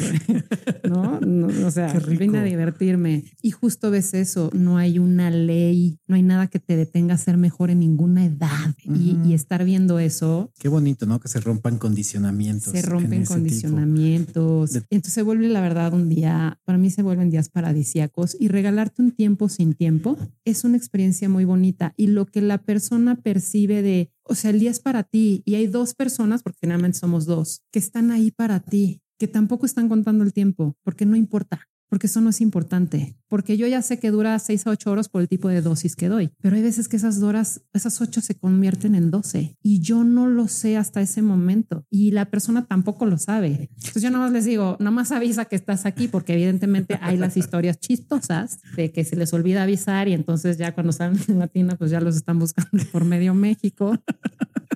¿No? 0.88 1.20
o 1.66 1.72
sea, 1.72 1.94
vine 1.94 2.38
a 2.38 2.44
divertirme. 2.44 3.24
Y 3.42 3.52
justo 3.52 3.90
ves 3.90 4.14
eso, 4.14 4.52
no 4.54 4.78
hay 4.78 5.00
una 5.00 5.32
ley, 5.32 6.00
no 6.06 6.16
hay 6.16 6.22
nada 6.22 6.48
que 6.48 6.60
te 6.60 6.76
detenga 6.76 7.16
a 7.16 7.18
ser 7.18 7.38
mejor 7.38 7.72
en 7.72 7.80
ninguna 7.80 8.26
edad. 8.26 8.76
y, 8.84 9.34
estar 9.34 9.64
viendo 9.64 10.00
eso. 10.00 10.52
Qué 10.60 10.68
bonito, 10.68 11.06
¿no? 11.06 11.20
Que 11.20 11.30
se 11.30 11.40
rompan 11.40 11.78
condicionamientos. 11.78 12.74
Se 12.74 12.82
rompen 12.82 13.26
condicionamientos. 13.26 14.76
Entonces 14.90 15.14
se 15.14 15.22
vuelve, 15.22 15.48
la 15.48 15.62
verdad, 15.62 15.94
un 15.94 16.10
día, 16.10 16.60
para 16.66 16.78
mí 16.78 16.90
se 16.90 17.04
vuelven 17.04 17.30
días 17.30 17.48
paradisíacos 17.50 18.36
y 18.38 18.50
regalarte 18.50 19.02
un 19.02 19.12
tiempo 19.12 19.48
sin 19.48 19.76
tiempo 19.76 20.09
es 20.46 20.64
una 20.64 20.78
experiencia 20.78 21.30
muy 21.30 21.46
bonita. 21.46 21.94
Y 21.98 22.08
lo 22.08 22.26
que 22.26 22.42
la 22.42 22.60
persona 22.60 23.16
percibe 23.16 23.82
de, 23.82 24.12
o 24.24 24.36
sea, 24.36 24.52
el 24.52 24.60
día 24.60 24.72
es 24.72 24.80
para 24.80 25.04
ti 25.04 25.44
y 25.46 25.56
hay 25.56 25.68
dos 25.68 25.94
personas, 25.94 26.44
porque 26.44 26.60
finalmente 26.62 26.98
somos 26.98 27.26
dos, 27.26 27.62
que 27.72 27.80
están 27.80 28.12
ahí 28.12 28.32
para 28.32 28.60
ti, 28.60 29.02
que 29.18 29.28
tampoco 29.28 29.66
están 29.66 29.90
contando 29.90 30.24
el 30.24 30.34
tiempo, 30.34 30.76
porque 30.84 31.06
no 31.06 31.16
importa 31.16 31.68
porque 31.90 32.08
eso 32.08 32.22
no 32.22 32.30
es 32.30 32.40
importante, 32.40 33.18
porque 33.30 33.56
yo 33.56 33.68
ya 33.68 33.82
sé 33.82 34.00
que 34.00 34.12
dura 34.12 34.38
6 34.38 34.68
a 34.68 34.72
8 34.72 34.92
horas 34.92 35.10
por 35.10 35.22
el 35.22 35.28
tipo 35.28 35.48
de 35.48 35.62
dosis 35.62 35.96
que 35.96 36.10
doy, 36.10 36.32
pero 36.42 36.56
hay 36.56 36.62
veces 36.62 36.88
que 36.88 36.98
esas 36.98 37.22
horas, 37.22 37.62
esas 37.74 38.02
8 38.02 38.22
se 38.22 38.36
convierten 38.36 38.96
en 38.96 39.12
12 39.12 39.58
y 39.62 39.80
yo 39.80 40.04
no 40.04 40.28
lo 40.28 40.48
sé 40.48 40.76
hasta 40.78 41.02
ese 41.02 41.22
momento 41.22 41.86
y 41.90 42.12
la 42.12 42.26
persona 42.26 42.66
tampoco 42.66 43.06
lo 43.06 43.18
sabe. 43.18 43.70
Entonces 43.78 44.04
yo 44.04 44.10
nada 44.10 44.26
más 44.26 44.34
les 44.34 44.46
digo, 44.46 44.76
nada 44.80 44.92
más 44.92 45.12
avisa 45.12 45.46
que 45.46 45.56
estás 45.56 45.86
aquí 45.86 46.08
porque 46.08 46.34
evidentemente 46.34 46.98
hay 47.02 47.18
las 47.18 47.38
historias 47.38 47.80
chistosas 47.80 48.60
de 48.76 48.92
que 48.92 49.06
se 49.06 49.16
les 49.16 49.32
olvida 49.34 49.64
avisar 49.64 50.08
y 50.08 50.14
entonces 50.14 50.58
ya 50.58 50.74
cuando 50.74 50.92
salen 50.92 51.20
en 51.28 51.40
Latina 51.40 51.76
pues 51.78 51.92
ya 51.92 52.02
los 52.02 52.16
están 52.16 52.40
buscando 52.40 52.84
por 52.92 53.06
medio 53.06 53.34
México. 53.34 53.98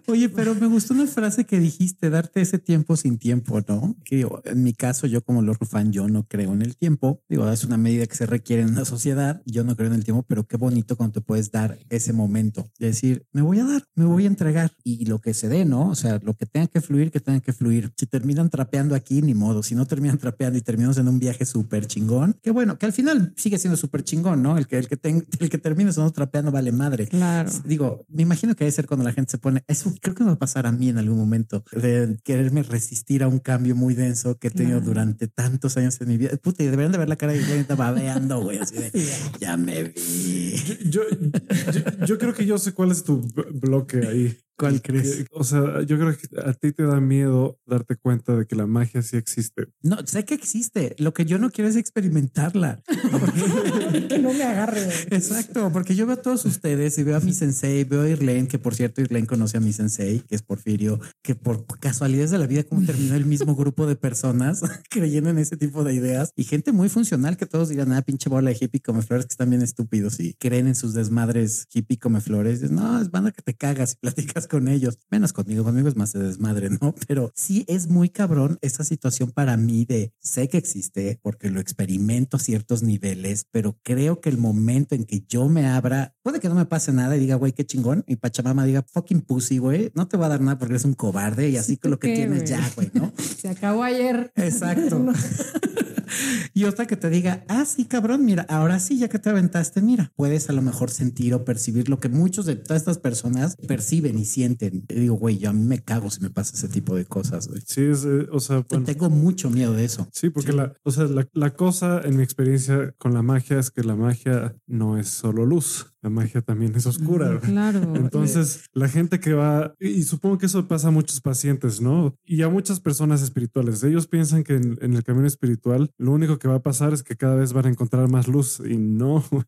Oye, 0.08 0.28
pero 0.28 0.54
me 0.54 0.68
gustó 0.68 0.94
una 0.94 1.08
frase 1.08 1.46
que 1.46 1.60
dijiste, 1.60 2.10
darte 2.10 2.42
ese 2.42 2.60
tiempo 2.60 2.98
sin 2.98 3.18
tiempo, 3.18 3.62
¿no? 3.68 3.96
Que 4.04 4.28
en 4.44 4.64
mi 4.64 4.74
caso, 4.74 5.08
yo 5.08 5.24
como 5.24 5.42
lo 5.42 5.54
rufan, 5.54 5.94
yo 5.94 6.10
no 6.10 6.28
creo 6.28 6.52
en 6.52 6.62
el 6.62 6.76
tiempo. 6.76 7.24
Digo, 7.30 7.50
es 7.50 7.64
una 7.64 7.78
medida 7.78 8.06
que 8.06 8.16
se 8.16 8.26
requiere 8.26 8.43
en 8.48 8.70
una 8.70 8.86
sociedad. 8.86 9.42
Yo 9.46 9.64
no 9.64 9.76
creo 9.76 9.88
en 9.88 9.96
el 9.96 10.04
tiempo, 10.04 10.24
pero 10.28 10.46
qué 10.46 10.58
bonito 10.58 10.96
cuando 10.96 11.14
te 11.14 11.22
puedes 11.22 11.52
dar 11.52 11.78
ese 11.90 12.14
momento 12.14 12.70
de 12.80 12.88
decir, 12.88 13.26
me 13.32 13.42
voy 13.42 13.60
a 13.60 13.66
dar, 13.66 13.84
me 13.96 14.06
voy 14.06 14.26
a 14.26 14.28
entregar 14.28 14.72
y 14.84 15.06
lo 15.06 15.20
que 15.20 15.34
se 15.34 15.50
dé, 15.50 15.66
¿no? 15.66 15.90
O 15.90 15.96
sea, 15.96 16.20
lo 16.24 16.36
que 16.36 16.46
tenga 16.46 16.68
que 16.68 16.82
fluir, 16.82 17.12
que 17.12 17.20
tenga 17.20 17.40
que 17.40 17.54
fluir. 17.54 17.92
Si 17.98 18.06
terminan 18.06 18.50
trapeando 18.50 18.96
aquí, 18.96 19.22
ni 19.22 19.34
modo. 19.34 19.64
Si 19.64 19.76
no 19.76 19.86
terminan 19.86 20.18
trapeando 20.20 20.58
y 20.58 20.62
terminamos 20.62 20.98
en 20.98 21.08
un 21.08 21.20
viaje 21.20 21.46
súper 21.46 21.88
chingón, 21.88 22.38
qué 22.42 22.52
bueno, 22.52 22.78
que 22.78 22.86
al 22.86 22.94
final 22.94 23.34
sigue 23.38 23.58
siendo 23.58 23.78
súper 23.78 24.04
chingón, 24.04 24.42
¿no? 24.44 24.58
El 24.58 24.68
que, 24.68 24.78
el 24.78 24.88
que, 24.88 25.00
el 25.40 25.50
que 25.50 25.58
termine 25.58 25.92
sonando 25.92 26.14
trapeando 26.14 26.52
vale 26.52 26.72
madre. 26.72 27.08
Claro. 27.08 27.52
Digo, 27.66 28.06
me 28.10 28.24
imagino 28.24 28.56
que 28.56 28.64
debe 28.64 28.72
ser 28.72 28.88
cuando 28.88 29.04
la 29.04 29.14
gente 29.14 29.32
se 29.32 29.38
pone, 29.38 29.64
eso 29.68 29.94
creo 30.02 30.16
que 30.16 30.24
me 30.24 30.30
va 30.30 30.36
a 30.36 30.40
pasar 30.40 30.68
a 30.68 30.72
mí 30.72 30.90
en 30.90 30.98
algún 30.98 31.18
momento 31.18 31.64
de 31.72 32.20
quererme 32.24 32.64
resistir 32.64 33.24
a 33.24 33.28
un 33.28 33.40
cambio 33.40 33.76
muy 33.76 33.96
denso 33.96 34.38
que 34.38 34.48
he 34.48 34.52
tenido 34.52 34.82
durante 34.82 35.28
tantos 35.28 35.78
años 35.78 36.00
en 36.02 36.08
mi 36.08 36.18
vida. 36.18 36.32
Puta, 36.42 36.64
y 36.64 36.68
deberían 36.68 36.92
de 36.92 36.98
ver 36.98 37.10
la 37.10 37.16
cara 37.16 37.34
de 37.34 37.44
Juanita 37.44 37.76
babeando, 37.76 38.33
güey, 38.42 38.60
así 38.60 38.76
de 38.76 38.92
ya 39.40 39.58
me 39.58 39.84
vi. 39.84 40.56
Yo, 40.86 41.02
yo, 41.10 42.06
yo, 42.06 42.18
creo 42.18 42.34
que 42.34 42.46
yo 42.46 42.58
sé 42.58 42.74
cuál 42.74 42.92
es 42.92 43.04
tu 43.04 43.22
bloque 43.54 44.06
ahí. 44.06 44.38
¿Cuál 44.58 44.82
crees? 44.82 45.26
o 45.32 45.44
sea, 45.44 45.82
yo 45.82 45.98
creo 45.98 46.16
que 46.16 46.40
a 46.40 46.54
ti 46.54 46.72
te 46.72 46.84
da 46.84 47.00
miedo 47.00 47.60
darte 47.66 47.96
cuenta 47.96 48.36
de 48.36 48.46
que 48.46 48.56
la 48.56 48.68
magia 48.68 49.02
sí 49.02 49.18
existe. 49.18 49.68
No, 49.82 49.98
sé 50.06 50.26
que 50.26 50.36
existe. 50.36 50.96
Lo 51.00 51.14
que 51.14 51.26
yo 51.26 51.40
no 51.40 51.50
quiero 51.50 51.70
es 51.70 51.76
experimentarla. 51.76 52.82
que 54.10 54.20
no 54.20 54.34
me 54.34 54.44
agarre. 54.44 54.88
Exacto, 55.10 55.72
porque 55.72 55.96
yo 55.96 56.06
veo 56.06 56.16
a 56.16 56.22
todos 56.22 56.46
ustedes 56.46 56.98
y 56.98 57.04
veo 57.04 57.18
a 57.18 57.20
mi 57.20 57.34
sensei, 57.34 57.84
veo 57.84 58.04
a 58.04 58.10
Irlene, 58.10 58.48
que 58.48 58.60
por 58.60 58.76
cierto 58.76 59.02
Irlene 59.02 59.28
conoce 59.28 59.58
a 59.58 59.60
mi 59.60 59.74
sensei, 59.74 60.20
que 60.20 60.36
es 60.36 60.44
Porfirio, 60.44 61.00
que 61.22 61.36
por 61.36 61.66
casualidades 61.80 62.32
de 62.32 62.38
la 62.38 62.48
vida 62.48 62.64
como 62.64 62.86
terminó 62.86 63.16
el 63.16 63.26
mismo 63.26 63.56
grupo 63.56 63.88
de 63.88 63.96
personas 63.96 64.62
creyendo 64.90 65.30
en 65.30 65.40
ese 65.40 65.58
tipo 65.58 65.84
de 65.84 65.94
ideas 65.94 66.32
y 66.36 66.44
gente 66.44 66.72
muy 66.72 66.90
funcional 66.90 67.38
que 67.38 67.46
todos 67.46 67.70
digan, 67.70 67.92
ah, 67.94 68.02
pinche 68.02 68.30
bola 68.30 68.52
de 68.52 68.58
hippie 68.60 68.82
come 68.82 69.02
flores 69.02 69.26
que 69.26 69.34
están 69.34 69.50
bien 69.50 69.62
estúpidos 69.62 70.20
y 70.20 70.34
creen 70.36 70.68
en 70.68 70.76
sus 70.76 70.94
desmadres 70.94 71.68
hippie 71.74 71.98
come 71.98 72.22
flores. 72.22 72.70
No, 72.72 73.02
es 73.02 73.10
banda 73.10 73.32
que 73.32 73.42
te 73.42 73.56
cagas 73.56 73.94
y 73.94 73.96
platicas 73.98 74.43
con 74.48 74.68
ellos, 74.68 75.00
menos 75.10 75.34
conmigo, 75.34 75.64
conmigo 75.64 75.88
es 75.88 75.96
más 75.96 76.14
de 76.14 76.20
desmadre, 76.20 76.70
¿no? 76.70 76.94
Pero 77.08 77.32
sí 77.36 77.66
es 77.68 77.88
muy 77.88 78.10
cabrón 78.10 78.58
esta 78.62 78.84
situación 78.84 79.32
para 79.32 79.58
mí 79.58 79.86
de 79.86 80.14
sé 80.20 80.48
que 80.48 80.58
existe 80.58 81.20
porque 81.22 81.50
lo 81.50 81.60
experimento 81.60 82.38
a 82.38 82.40
ciertos 82.40 82.84
niveles, 82.84 83.48
pero 83.52 83.78
creo 83.84 84.22
que 84.22 84.30
el 84.30 84.38
momento 84.38 84.96
en 84.96 85.06
que 85.06 85.24
yo 85.28 85.50
me 85.50 85.68
abra, 85.68 86.16
puede 86.22 86.40
que 86.40 86.50
no 86.50 86.56
me 86.56 86.66
pase 86.66 86.92
nada 86.92 87.16
y 87.16 87.20
diga, 87.20 87.36
güey, 87.36 87.54
qué 87.54 87.66
chingón, 87.66 88.04
y 88.08 88.16
Pachamama 88.16 88.66
diga, 88.66 88.84
fucking 88.84 89.22
pussy, 89.22 89.58
güey, 89.58 89.92
no 89.96 90.08
te 90.08 90.18
va 90.18 90.28
a 90.28 90.30
dar 90.30 90.42
nada 90.42 90.58
porque 90.58 90.74
eres 90.74 90.86
un 90.86 90.94
cobarde 90.94 91.50
y 91.50 91.58
así 91.58 91.78
con 91.78 91.92
lo 91.92 92.00
que 92.00 92.14
tienes 92.14 92.50
ya, 92.50 92.72
güey, 92.76 92.90
¿no? 92.94 93.12
Se 93.18 93.50
acabó 93.50 93.84
ayer. 93.84 94.32
Exacto. 94.36 95.06
y 96.54 96.66
otra 96.66 96.86
que 96.86 96.98
te 96.98 97.10
diga, 97.10 97.46
ah, 97.48 97.66
sí, 97.66 97.86
cabrón, 97.86 98.26
mira, 98.26 98.46
ahora 98.50 98.80
sí, 98.80 98.98
ya 98.98 99.08
que 99.08 99.20
te 99.20 99.30
aventaste, 99.30 99.82
mira, 99.82 100.12
puedes 100.16 100.50
a 100.50 100.54
lo 100.54 100.62
mejor 100.62 100.90
sentir 100.90 101.34
o 101.34 101.46
percibir 101.46 101.90
lo 101.90 102.00
que 102.00 102.10
muchos 102.10 102.46
de 102.46 102.56
todas 102.56 102.82
estas 102.82 102.98
personas 102.98 103.56
perciben 103.68 104.18
y 104.18 104.26
sienten. 104.26 104.86
Y 104.90 105.02
digo, 105.02 105.16
güey, 105.16 105.38
yo 105.38 105.50
a 105.50 105.54
mí 105.54 105.64
me 105.64 105.80
cago 105.80 106.10
si 106.10 106.22
me 106.22 106.30
pasa 106.30 106.56
ese 106.56 106.68
tipo 106.68 106.96
de 106.96 107.06
cosas. 107.06 107.48
Güey. 107.48 107.62
Sí, 107.66 107.82
es, 107.82 108.06
eh, 108.06 108.28
o 108.32 108.40
sea, 108.40 108.64
tengo 108.64 109.10
mucho 109.10 109.50
miedo 109.50 109.74
de 109.74 109.86
eso. 109.86 110.08
Sí, 110.12 110.30
porque 110.30 110.54
la, 110.54 110.74
o 110.84 110.92
sea, 110.92 111.06
la, 111.06 111.28
la 111.34 111.54
cosa 111.54 112.02
en 112.04 112.18
mi 112.18 112.24
experiencia 112.24 112.94
con 112.98 113.14
la 113.14 113.22
magia 113.22 113.60
es 113.60 113.72
que 113.72 113.84
la 113.84 113.96
magia 113.96 114.56
no 114.68 114.98
es 114.98 115.10
solo 115.10 115.46
luz 115.46 115.93
la 116.04 116.10
magia 116.10 116.42
también 116.42 116.76
es 116.76 116.86
oscura. 116.86 117.40
Claro. 117.40 117.80
Entonces, 117.96 118.66
la 118.74 118.88
gente 118.90 119.20
que 119.20 119.34
va, 119.34 119.74
y 119.80 120.04
supongo 120.04 120.38
que 120.38 120.46
eso 120.46 120.68
pasa 120.68 120.90
a 120.90 120.92
muchos 120.92 121.22
pacientes, 121.22 121.82
¿no? 121.82 122.14
Y 122.26 122.42
a 122.44 122.50
muchas 122.50 122.80
personas 122.80 123.24
espirituales. 123.24 123.84
Ellos 123.84 124.06
piensan 124.08 124.44
que 124.44 124.56
en, 124.58 124.78
en 124.82 124.94
el 124.94 125.04
camino 125.04 125.26
espiritual 125.26 125.92
lo 125.98 126.12
único 126.12 126.38
que 126.38 126.48
va 126.48 126.56
a 126.56 126.62
pasar 126.62 126.94
es 126.94 127.02
que 127.04 127.16
cada 127.16 127.36
vez 127.36 127.54
van 127.54 127.66
a 127.66 127.70
encontrar 127.70 128.10
más 128.10 128.28
luz 128.28 128.62
y 128.64 128.78
no, 128.78 129.24
güey. 129.32 129.46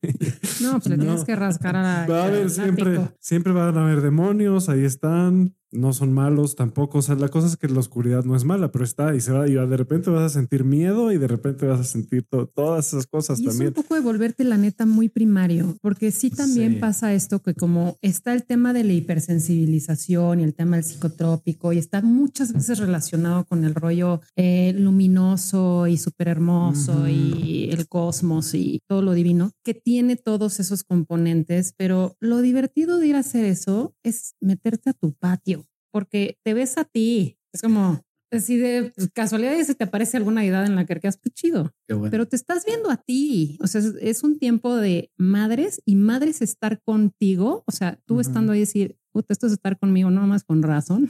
No, 0.61 0.71
pues 0.79 0.87
le 0.87 0.97
No. 0.97 1.03
tienes 1.03 1.23
que 1.25 1.35
rascar 1.35 1.75
a 1.75 1.83
la. 1.83 2.07
Va 2.07 2.23
a 2.23 2.27
haber 2.27 2.49
siempre, 2.49 2.99
siempre 3.19 3.51
van 3.53 3.77
a 3.77 3.83
haber 3.83 4.01
demonios, 4.01 4.69
ahí 4.69 4.85
están, 4.85 5.53
no 5.75 5.93
son 5.93 6.13
malos 6.13 6.55
tampoco. 6.55 6.99
O 6.99 7.01
sea, 7.01 7.15
la 7.15 7.29
cosa 7.29 7.47
es 7.47 7.57
que 7.57 7.67
la 7.67 7.79
oscuridad 7.79 8.23
no 8.25 8.35
es 8.35 8.43
mala, 8.45 8.71
pero 8.71 8.83
está 8.85 9.15
y 9.15 9.21
se 9.21 9.31
va 9.31 9.47
y 9.47 9.53
de 9.53 9.77
repente 9.77 10.09
vas 10.09 10.23
a 10.23 10.29
sentir 10.29 10.63
miedo 10.63 11.11
y 11.11 11.17
de 11.17 11.27
repente 11.27 11.65
vas 11.65 11.79
a 11.79 11.83
sentir 11.83 12.23
to- 12.29 12.47
todas 12.47 12.87
esas 12.87 13.07
cosas 13.07 13.39
Y 13.39 13.43
es 13.43 13.49
también. 13.49 13.69
un 13.69 13.73
poco 13.83 13.95
de 13.95 14.01
volverte 14.01 14.43
la 14.43 14.57
neta 14.57 14.85
muy 14.85 15.09
primario, 15.09 15.75
porque 15.81 16.11
sí 16.11 16.29
también 16.29 16.73
Sí. 16.73 16.79
pasa 16.79 17.13
esto 17.13 17.41
que 17.41 17.53
como 17.53 17.97
está 18.01 18.33
el 18.33 18.43
tema 18.45 18.73
de 18.73 18.83
la 18.83 18.93
hipersensibilización 18.93 20.39
y 20.39 20.43
el 20.43 20.53
tema 20.53 20.75
del 20.77 20.85
psicotrópico 20.85 21.73
y 21.73 21.77
está 21.77 22.01
muchas 22.01 22.53
veces 22.53 22.79
relacionado 22.79 23.45
con 23.45 23.63
el 23.63 23.75
rollo 23.75 24.21
eh, 24.35 24.73
luminoso 24.77 25.87
y 25.87 25.97
súper 25.97 26.27
hermoso 26.29 27.07
y 27.07 27.69
el 27.71 27.87
cosmos 27.87 28.53
y 28.53 28.81
todo 28.87 29.01
lo 29.01 29.13
divino, 29.13 29.51
que 29.63 29.73
tiene 29.73 30.15
todos 30.15 30.59
esos 30.59 30.83
componentes, 30.83 31.73
pero 31.77 32.15
lo 32.19 32.41
divertido 32.41 32.97
de 32.99 33.07
ir 33.07 33.15
a 33.15 33.19
hacer 33.19 33.45
eso 33.45 33.93
es 34.03 34.35
meterte 34.41 34.89
a 34.89 34.93
tu 34.93 35.13
patio, 35.13 35.64
porque 35.95 36.37
te 36.43 36.53
ves 36.53 36.77
a 36.77 36.83
ti, 36.83 37.37
es 37.53 37.61
como... 37.61 38.03
Así 38.29 38.57
de 38.57 38.91
pues, 38.93 39.09
casualidad 39.13 39.57
se 39.63 39.75
te 39.75 39.85
aparece 39.85 40.17
alguna 40.17 40.43
edad 40.43 40.65
en 40.65 40.75
la 40.75 40.85
que 40.85 40.99
quedas, 40.99 41.15
qué 41.15 41.29
chido. 41.29 41.73
Bueno. 41.87 42.09
Pero 42.11 42.27
te 42.27 42.35
estás 42.35 42.65
viendo 42.65 42.91
a 42.91 42.97
ti. 42.97 43.57
O 43.61 43.67
sea, 43.67 43.79
es, 43.79 43.93
es 44.01 44.23
un 44.23 44.37
tiempo 44.37 44.75
de 44.75 45.09
madres 45.15 45.81
y 45.85 45.95
madres 45.95 46.41
estar 46.41 46.81
contigo. 46.81 47.63
O 47.65 47.71
sea, 47.71 47.97
tú 48.03 48.15
Ujú. 48.15 48.21
estando 48.21 48.51
ahí 48.51 48.59
decir, 48.59 48.97
puta, 49.15 49.31
esto 49.31 49.47
es 49.47 49.53
estar 49.53 49.79
conmigo, 49.79 50.11
no 50.11 50.27
más 50.27 50.43
con 50.43 50.61
razón. 50.61 51.07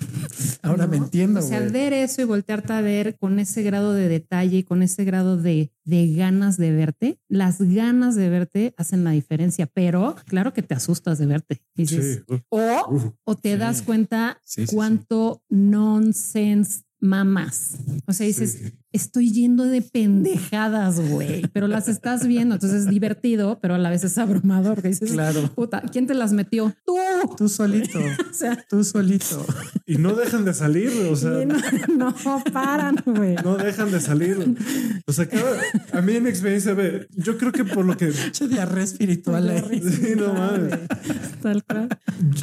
Ahora 0.61 0.85
me 0.85 0.97
entiendo. 0.97 1.39
O 1.39 1.41
sea, 1.43 1.59
güey. 1.59 1.71
ver 1.71 1.91
eso 1.91 2.21
y 2.21 2.25
voltearte 2.25 2.71
a 2.73 2.81
ver 2.81 3.17
con 3.17 3.39
ese 3.39 3.63
grado 3.63 3.93
de 3.93 4.07
detalle 4.07 4.57
y 4.59 4.63
con 4.63 4.83
ese 4.83 5.05
grado 5.05 5.37
de, 5.37 5.71
de 5.85 6.13
ganas 6.13 6.57
de 6.57 6.71
verte, 6.71 7.19
las 7.27 7.59
ganas 7.59 8.13
de 8.15 8.29
verte 8.29 8.75
hacen 8.77 9.03
la 9.03 9.09
diferencia, 9.09 9.65
pero 9.65 10.15
claro 10.27 10.53
que 10.53 10.61
te 10.61 10.75
asustas 10.75 11.17
de 11.17 11.25
verte. 11.25 11.63
Y 11.75 11.81
dices, 11.81 12.23
Sí. 12.29 12.41
O, 12.49 13.13
o 13.23 13.35
te 13.35 13.53
Sí. 13.53 13.57
das 13.57 13.81
cuenta 13.81 14.39
Sí, 14.43 14.65
cuánto 14.67 15.41
nonsense 15.49 16.83
mamas. 16.99 17.77
O 18.05 18.13
sea, 18.13 18.27
dices. 18.27 18.73
Estoy 18.95 19.31
yendo 19.31 19.63
de 19.65 19.81
pendejadas, 19.81 20.99
güey, 20.99 21.43
pero 21.53 21.67
las 21.67 21.87
estás 21.87 22.25
viendo. 22.27 22.55
Entonces 22.55 22.83
es 22.85 22.89
divertido, 22.89 23.59
pero 23.61 23.75
a 23.75 23.77
la 23.77 23.89
vez 23.89 24.03
es 24.03 24.17
abrumador. 24.17 24.81
Que 24.81 24.89
dices, 24.89 25.11
Claro. 25.11 25.49
puta, 25.53 25.81
¿quién 25.91 26.07
te 26.07 26.13
las 26.13 26.33
metió? 26.33 26.73
Tú. 26.85 26.95
Tú 27.37 27.49
solito. 27.49 27.99
O 28.29 28.33
sea, 28.37 28.65
Tú 28.69 28.83
solito. 28.83 29.45
Y 29.85 29.97
no 29.97 30.13
dejan 30.15 30.43
de 30.45 30.53
salir, 30.53 30.89
o 31.09 31.15
sea, 31.15 31.31
no, 31.45 31.55
no 31.97 32.43
paran, 32.51 32.95
güey. 33.05 33.35
no 33.43 33.55
dejan 33.55 33.91
de 33.91 34.01
salir. 34.01 34.55
O 35.07 35.13
sea, 35.13 35.27
cada- 35.27 35.61
a 35.93 36.01
mí 36.01 36.15
en 36.15 36.23
mi 36.23 36.29
experiencia, 36.29 36.73
ve, 36.73 37.07
yo 37.11 37.37
creo 37.37 37.51
que 37.51 37.63
por 37.63 37.85
lo 37.85 37.95
que 37.95 38.11
Che 38.31 38.47
diarrea 38.47 38.83
espiritual. 38.83 39.49
ahí. 39.49 39.81
Sí, 39.81 40.13
no 40.17 40.33
mames. 40.33 40.79
Tal 41.41 41.63
cual. 41.63 41.89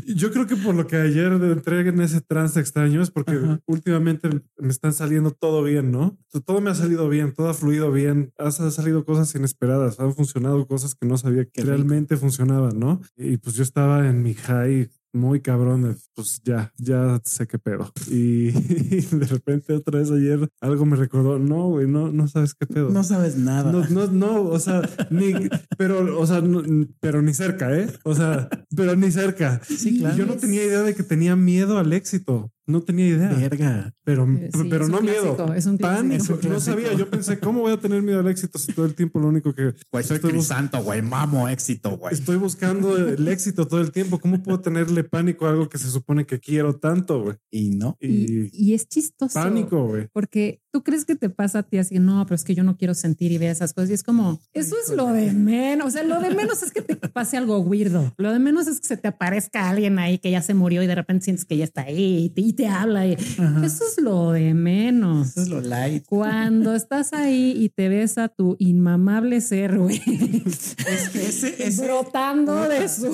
Yo 0.06 0.30
creo 0.32 0.46
que 0.46 0.56
por 0.56 0.74
lo 0.74 0.86
que 0.86 0.96
ayer 0.96 1.32
entré 1.32 1.80
en 1.88 2.00
ese 2.00 2.20
trance 2.20 2.58
extraño 2.60 3.02
es 3.02 3.10
porque 3.10 3.32
Ajá. 3.32 3.60
últimamente 3.66 4.28
me 4.58 4.68
están 4.68 4.92
saliendo 4.92 5.30
todo 5.32 5.62
bien, 5.62 5.90
¿no? 5.92 6.16
Todo 6.46 6.60
me 6.60 6.70
ha 6.70 6.74
salido 6.74 7.08
bien, 7.08 7.32
todo 7.34 7.48
ha 7.48 7.54
fluido 7.54 7.90
bien, 7.92 8.32
ha 8.38 8.48
ha 8.48 8.70
salido 8.70 9.04
cosas 9.04 9.34
inesperadas, 9.34 9.98
han 10.00 10.14
funcionado 10.14 10.66
cosas 10.66 10.94
que 10.94 11.06
no 11.06 11.16
sabía 11.18 11.44
que 11.44 11.50
Qué 11.52 11.62
rico. 11.62 11.74
realmente 11.74 12.16
funcionaban, 12.16 12.78
¿no? 12.78 13.00
Y 13.16 13.36
pues 13.38 13.56
yo 13.56 13.62
estaba 13.62 14.08
en 14.08 14.22
mi 14.22 14.34
high 14.34 14.90
muy 15.14 15.40
cabrón, 15.40 15.94
pues 16.14 16.40
ya, 16.42 16.72
ya 16.78 17.20
sé 17.24 17.46
qué 17.46 17.58
pedo. 17.58 17.92
Y, 18.10 18.50
de 18.50 19.26
repente 19.26 19.74
otra 19.74 19.98
vez 19.98 20.10
ayer 20.10 20.48
algo 20.60 20.86
me 20.86 20.96
recordó, 20.96 21.38
no, 21.38 21.68
güey, 21.68 21.86
no, 21.86 22.10
no 22.10 22.28
sabes 22.28 22.54
qué 22.54 22.66
pedo. 22.66 22.88
No 22.88 23.04
sabes 23.04 23.36
nada. 23.36 23.70
No, 23.72 23.86
no, 23.88 24.06
no, 24.06 24.42
o 24.44 24.58
sea, 24.58 24.80
ni, 25.10 25.34
pero, 25.76 26.18
o 26.18 26.26
sea, 26.26 26.40
no- 26.40 26.62
pero 27.00 27.20
ni 27.20 27.34
cerca, 27.34 27.76
¿eh? 27.78 27.88
O 28.04 28.14
sea, 28.14 28.48
pero 28.74 28.96
ni 28.96 29.10
cerca. 29.10 29.60
Sí, 29.68 29.98
claro. 29.98 30.16
Yo 30.16 30.24
no 30.26 30.34
tenía 30.36 30.64
idea 30.64 30.82
de 30.82 30.94
que 30.94 31.02
tenía 31.02 31.36
miedo 31.36 31.76
al 31.78 31.92
éxito. 31.92 32.50
No 32.66 32.80
tenía 32.82 33.08
idea. 33.08 33.28
Verga. 33.32 33.92
Pero, 34.04 34.24
Eh, 34.24 34.50
sí, 34.52 34.66
pero 34.70 34.86
no 34.88 35.00
miedo. 35.00 35.52
es 35.54 35.66
un 35.66 35.76
clásico. 35.78 36.36
Pánico. 36.36 36.48
No 36.48 36.60
sabía. 36.60 36.92
Yo 36.94 37.10
pensé, 37.10 37.38
¿cómo 37.40 37.60
voy 37.60 37.72
a 37.72 37.76
tener 37.78 38.02
miedo 38.02 38.20
al 38.20 38.28
éxito 38.28 38.58
si 38.58 38.72
todo 38.72 38.86
el 38.86 38.94
tiempo 38.94 39.18
lo 39.18 39.28
único 39.28 39.52
que 39.54 39.74
Güey, 39.90 40.04
soy 40.04 40.20
crisanto, 40.20 40.82
güey. 40.82 41.02
Mamo 41.02 41.48
éxito, 41.48 41.96
güey. 41.98 42.14
estoy 42.14 42.36
buscando 42.36 42.96
el 42.96 43.26
éxito 43.28 43.66
todo 43.66 43.80
el 43.80 43.90
tiempo? 43.90 44.18
¿Cómo 44.20 44.42
puedo 44.42 44.60
tenerle 44.60 45.02
pánico 45.04 45.46
a 45.46 45.50
algo 45.50 45.68
que 45.68 45.78
se 45.78 45.88
supone 45.90 46.24
que 46.24 46.38
quiero 46.38 46.76
tanto, 46.76 47.22
güey? 47.22 47.36
Y 47.50 47.70
no. 47.70 47.96
Y, 48.00 48.46
Y, 48.46 48.50
y 48.52 48.74
es 48.74 48.88
chistoso. 48.88 49.34
pánico, 49.34 49.86
güey. 49.88 50.08
Porque 50.12 50.60
tú 50.70 50.82
crees 50.84 51.04
que 51.04 51.16
te 51.16 51.30
pasa 51.30 51.60
a 51.60 51.62
ti 51.64 51.78
así, 51.78 51.98
no, 51.98 52.24
pero 52.24 52.36
es 52.36 52.44
que 52.44 52.54
yo 52.54 52.62
no 52.64 52.76
quiero 52.76 52.94
sentir 52.94 53.32
y 53.32 53.38
ver 53.38 53.50
esas 53.50 53.74
cosas. 53.74 53.90
Y 53.90 53.94
es 53.94 54.02
como, 54.02 54.40
eso 54.52 54.76
es 54.82 54.94
lo 54.94 55.08
de 55.08 55.32
menos. 55.32 55.88
O 55.88 55.90
sea, 55.90 56.02
lo 56.04 56.20
de 56.20 56.30
menos 56.34 56.62
es 56.62 56.70
que 56.72 56.82
te 56.82 56.94
pase 56.96 57.36
algo 57.36 57.58
weirdo. 57.58 58.14
Lo 58.18 58.32
de 58.32 58.38
menos 58.38 58.66
es 58.68 58.80
que 58.80 58.86
se 58.86 58.96
te 58.96 59.08
aparezca 59.08 59.68
alguien 59.68 59.98
ahí 59.98 60.18
que 60.18 60.30
ya 60.30 60.42
se 60.42 60.54
murió 60.54 60.82
y 60.82 60.86
de 60.86 60.94
repente 60.94 61.24
sientes 61.24 61.44
que 61.44 61.56
ya 61.56 61.64
está 61.64 61.82
ahí 61.82 62.32
y 62.36 62.51
y 62.52 62.54
te 62.54 62.68
habla. 62.68 63.06
Y. 63.06 63.12
Eso 63.12 63.84
es 63.84 63.96
lo 64.00 64.32
de 64.32 64.54
menos. 64.54 65.30
Eso 65.30 65.42
es 65.42 65.48
lo 65.48 65.60
light. 65.60 66.04
Cuando 66.06 66.74
estás 66.74 67.12
ahí 67.12 67.54
y 67.56 67.68
te 67.70 67.88
ves 67.88 68.18
a 68.18 68.28
tu 68.28 68.56
inmamable 68.58 69.40
ser, 69.40 69.78
güey, 69.78 70.00
Es 70.46 71.08
que 71.12 71.26
ese, 71.26 71.66
ese, 71.66 71.84
brotando 71.84 72.68
de 72.68 72.88
su, 72.88 73.12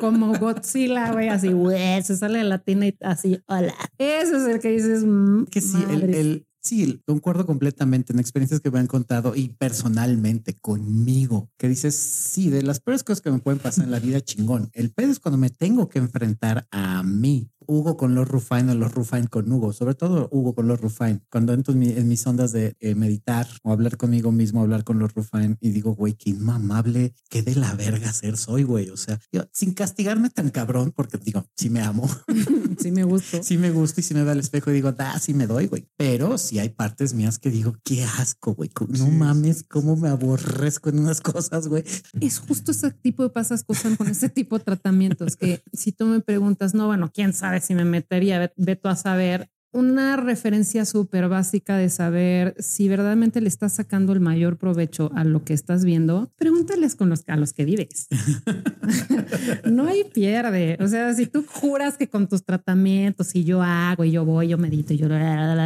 como 0.00 0.34
Godzilla, 0.38 1.12
güey, 1.12 1.28
así, 1.28 1.48
güey, 1.48 2.02
se 2.02 2.16
sale 2.16 2.38
de 2.38 2.44
la 2.44 2.58
tina 2.58 2.86
y 2.88 2.96
así, 3.00 3.38
hola. 3.46 3.74
Ese 3.98 4.36
es 4.36 4.42
el 4.46 4.60
que 4.60 4.70
dices, 4.70 5.04
mm, 5.04 5.44
que 5.44 5.60
sí, 5.60 5.78
el, 5.90 6.02
el- 6.14 6.46
sí, 6.64 7.00
concuerdo 7.06 7.46
completamente 7.46 8.12
en 8.12 8.18
experiencias 8.18 8.60
que 8.60 8.70
me 8.70 8.78
han 8.80 8.86
contado 8.86 9.36
y 9.36 9.48
personalmente 9.50 10.54
conmigo, 10.54 11.50
que 11.58 11.68
dices, 11.68 11.94
sí, 11.94 12.50
de 12.50 12.62
las 12.62 12.80
peores 12.80 13.04
cosas 13.04 13.20
que 13.20 13.30
me 13.30 13.38
pueden 13.38 13.60
pasar 13.60 13.84
en 13.84 13.90
la 13.90 14.00
vida, 14.00 14.20
chingón. 14.20 14.70
El 14.72 14.90
pedo 14.90 15.12
es 15.12 15.20
cuando 15.20 15.38
me 15.38 15.50
tengo 15.50 15.88
que 15.88 15.98
enfrentar 15.98 16.66
a 16.70 17.02
mí. 17.02 17.50
Hugo 17.66 17.96
con 17.96 18.14
los 18.14 18.28
Rufine 18.28 18.72
o 18.72 18.74
los 18.74 18.92
Rufine 18.92 19.26
con 19.28 19.50
Hugo, 19.50 19.72
sobre 19.72 19.94
todo 19.94 20.28
Hugo 20.30 20.54
con 20.54 20.68
los 20.68 20.78
Rufine. 20.82 21.22
Cuando 21.30 21.54
entro 21.54 21.72
en, 21.72 21.78
mi- 21.78 21.92
en 21.92 22.06
mis 22.08 22.26
ondas 22.26 22.52
de 22.52 22.76
eh, 22.80 22.94
meditar 22.94 23.46
o 23.62 23.72
hablar 23.72 23.96
conmigo 23.96 24.32
mismo, 24.32 24.60
hablar 24.60 24.84
con 24.84 24.98
los 24.98 25.14
Rufine 25.14 25.56
y 25.62 25.70
digo, 25.70 25.94
güey, 25.94 26.12
qué 26.12 26.28
inmamable, 26.28 27.14
qué 27.30 27.42
de 27.42 27.54
la 27.54 27.72
verga 27.74 28.12
ser 28.12 28.36
soy, 28.36 28.64
güey. 28.64 28.90
O 28.90 28.98
sea, 28.98 29.18
yo, 29.32 29.44
sin 29.52 29.72
castigarme 29.72 30.28
tan 30.28 30.50
cabrón, 30.50 30.92
porque 30.94 31.16
digo, 31.16 31.46
sí 31.56 31.70
me 31.70 31.80
amo, 31.80 32.06
sí 32.78 32.90
me 32.92 33.04
gustó. 33.04 33.42
sí 33.42 33.56
me 33.56 33.70
gusta 33.70 34.00
y 34.02 34.04
sí 34.04 34.12
me 34.12 34.24
da 34.24 34.32
el 34.32 34.40
espejo 34.40 34.70
y 34.70 34.74
digo, 34.74 34.92
da, 34.92 35.18
sí 35.18 35.32
me 35.32 35.46
doy, 35.46 35.66
güey. 35.66 35.88
Pero 35.96 36.36
sí 36.36 36.53
hay 36.58 36.68
partes 36.70 37.14
mías 37.14 37.38
que 37.38 37.50
digo, 37.50 37.74
qué 37.84 38.04
asco, 38.04 38.54
güey. 38.54 38.70
No 38.88 39.06
Sí. 39.06 39.10
mames, 39.10 39.62
cómo 39.64 39.96
me 39.96 40.08
aborrezco 40.08 40.88
en 40.90 41.00
unas 41.00 41.20
cosas, 41.50 41.68
güey. 41.68 41.84
Es 42.20 42.38
justo 42.38 42.70
ese 42.70 42.90
tipo 42.90 43.22
de 43.22 43.30
pasas 43.30 43.64
cosas 43.64 43.96
con 43.96 44.08
ese 44.08 44.28
tipo 44.28 44.58
de 44.58 44.64
tratamientos 44.64 45.36
que 45.36 45.62
si 45.72 45.92
tú 45.92 46.06
me 46.06 46.20
preguntas, 46.20 46.74
no, 46.74 46.86
bueno, 46.86 47.10
quién 47.12 47.32
sabe 47.32 47.60
si 47.60 47.74
me 47.74 47.84
metería, 47.84 48.38
ve, 48.38 48.52
ve 48.56 48.76
tú 48.76 48.88
a 48.88 48.96
saber. 48.96 49.50
Una 49.74 50.16
referencia 50.16 50.84
súper 50.84 51.28
básica 51.28 51.76
de 51.76 51.88
saber 51.88 52.54
si 52.60 52.88
verdaderamente 52.88 53.40
le 53.40 53.48
estás 53.48 53.72
sacando 53.72 54.12
el 54.12 54.20
mayor 54.20 54.56
provecho 54.56 55.10
a 55.16 55.24
lo 55.24 55.44
que 55.44 55.52
estás 55.52 55.84
viendo, 55.84 56.30
pregúntales 56.36 56.94
con 56.94 57.08
los, 57.08 57.24
a 57.26 57.36
los 57.36 57.52
que 57.52 57.64
vives. 57.64 58.06
no 59.64 59.88
hay 59.88 60.04
pierde. 60.04 60.78
O 60.80 60.86
sea, 60.86 61.12
si 61.12 61.26
tú 61.26 61.44
juras 61.44 61.96
que 61.96 62.08
con 62.08 62.28
tus 62.28 62.44
tratamientos 62.44 63.34
y 63.34 63.42
yo 63.42 63.62
hago 63.62 64.04
y 64.04 64.12
yo 64.12 64.24
voy, 64.24 64.46
yo 64.46 64.58
medito 64.58 64.94
y 64.94 64.98
yo 64.98 65.08